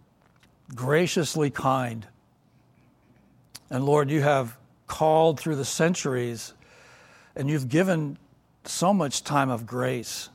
graciously 0.75 1.51
kind. 1.51 2.07
And 3.71 3.85
Lord, 3.85 4.11
you 4.11 4.23
have 4.23 4.57
called 4.87 5.41
through 5.41 5.57
the 5.57 5.65
centuries, 5.65 6.53
and 7.35 7.49
you've 7.49 7.69
given 7.69 8.19
so 8.65 8.95
much 8.95 9.25
time 9.25 9.51
of 9.51 9.67
grace. 9.67 10.29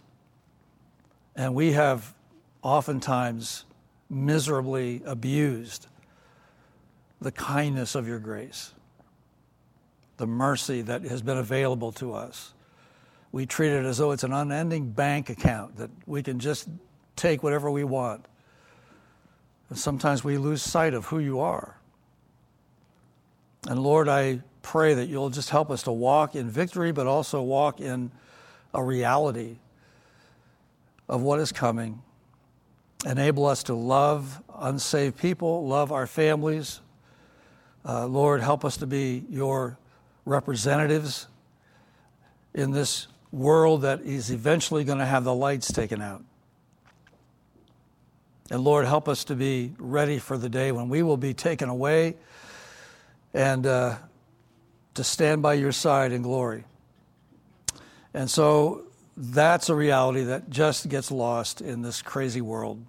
And 1.36 1.56
we 1.56 1.74
have 1.74 2.14
oftentimes 2.62 3.64
miserably 4.10 5.02
abused 5.06 5.88
the 7.22 7.32
kindness 7.32 7.96
of 7.96 8.08
your 8.08 8.20
grace, 8.20 8.74
the 10.18 10.28
mercy 10.28 10.82
that 10.82 11.04
has 11.04 11.22
been 11.22 11.38
available 11.38 11.92
to 11.94 12.14
us. 12.14 12.54
We 13.32 13.46
treat 13.46 13.72
it 13.72 13.86
as 13.86 13.98
though 13.98 14.12
it's 14.12 14.24
an 14.24 14.34
unending 14.34 14.92
bank 14.92 15.30
account 15.30 15.78
that 15.78 15.90
we 16.06 16.24
can 16.24 16.40
just 16.40 16.70
take 17.16 17.44
whatever 17.44 17.70
we 17.70 17.84
want. 17.84 18.26
And 19.70 19.78
sometimes 19.78 20.24
we 20.24 20.38
lose 20.38 20.62
sight 20.62 20.94
of 20.94 21.06
who 21.06 21.20
you 21.20 21.40
are. 21.40 21.78
And 23.68 23.82
Lord, 23.82 24.08
I 24.08 24.42
pray 24.62 24.94
that 24.94 25.08
you'll 25.08 25.30
just 25.30 25.50
help 25.50 25.70
us 25.70 25.84
to 25.84 25.92
walk 25.92 26.36
in 26.36 26.50
victory, 26.50 26.92
but 26.92 27.06
also 27.08 27.42
walk 27.42 27.82
in 27.82 28.12
a 28.74 28.84
reality 28.84 29.58
of 31.10 31.22
what 31.22 31.40
is 31.40 31.52
coming. 31.52 32.02
Enable 33.06 33.46
us 33.46 33.64
to 33.64 33.74
love 33.74 34.42
unsaved 34.58 35.18
people, 35.18 35.68
love 35.68 35.92
our 35.92 36.08
families. 36.08 36.82
Uh, 37.86 38.08
Lord, 38.08 38.42
help 38.42 38.66
us 38.66 38.78
to 38.78 38.88
be 38.88 39.26
your 39.30 39.78
representatives 40.26 41.28
in 42.54 42.72
this 42.72 43.08
world 43.38 43.84
that 43.84 44.02
is 44.02 44.32
eventually 44.32 44.84
going 44.84 44.98
to 44.98 45.06
have 45.06 45.24
the 45.24 45.34
lights 45.34 45.72
taken 45.72 46.02
out. 46.02 46.24
And 48.50 48.64
Lord, 48.64 48.86
help 48.86 49.08
us 49.08 49.26
to 49.26 49.36
be 49.36 49.74
ready 49.78 50.20
for 50.20 50.38
the 50.38 50.50
day 50.50 50.72
when 50.72 50.90
we 50.90 51.04
will 51.04 51.18
be 51.18 51.34
taken 51.34 51.70
away 51.70 52.16
and 53.34 53.66
uh, 53.66 53.96
to 54.94 55.04
stand 55.04 55.42
by 55.42 55.54
your 55.56 55.72
side 55.72 56.12
in 56.12 56.22
glory. 56.22 56.64
And 58.14 58.30
so 58.30 58.86
that's 59.16 59.70
a 59.70 59.76
reality 59.76 60.24
that 60.24 60.50
just 60.50 60.88
gets 60.90 61.12
lost 61.12 61.62
in 61.62 61.82
this 61.82 62.02
crazy 62.02 62.42
world. 62.42 62.84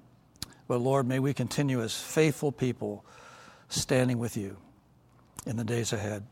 But 0.68 0.78
Lord, 0.78 1.08
may 1.08 1.18
we 1.18 1.34
continue 1.34 1.82
as 1.82 1.98
faithful 1.98 2.52
people 2.52 3.04
standing 3.68 4.18
with 4.18 4.36
you 4.36 4.56
in 5.46 5.56
the 5.56 5.64
days 5.64 5.92
ahead. 5.92 6.24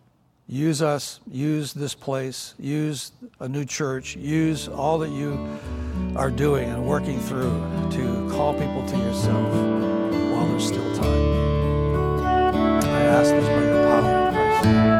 Use 0.48 0.80
us, 0.80 1.18
use 1.28 1.72
this 1.72 1.96
place, 1.96 2.54
use 2.56 3.10
a 3.40 3.48
new 3.48 3.64
church, 3.64 4.14
use 4.14 4.68
all 4.68 4.96
that 5.00 5.10
you 5.10 5.58
are 6.14 6.30
doing 6.30 6.68
and 6.68 6.86
working 6.86 7.18
through 7.18 7.50
to 7.90 8.30
call 8.30 8.52
people 8.52 8.86
to 8.86 8.96
yourself 8.96 9.52
while 10.32 10.46
there's 10.46 10.68
still 10.68 10.96
time. 10.96 12.22
I 12.84 13.00
ask 13.00 13.30
this 13.30 13.44
by 13.44 13.64
your 13.64 13.82
power, 13.86 14.32
Christ. 14.62 14.95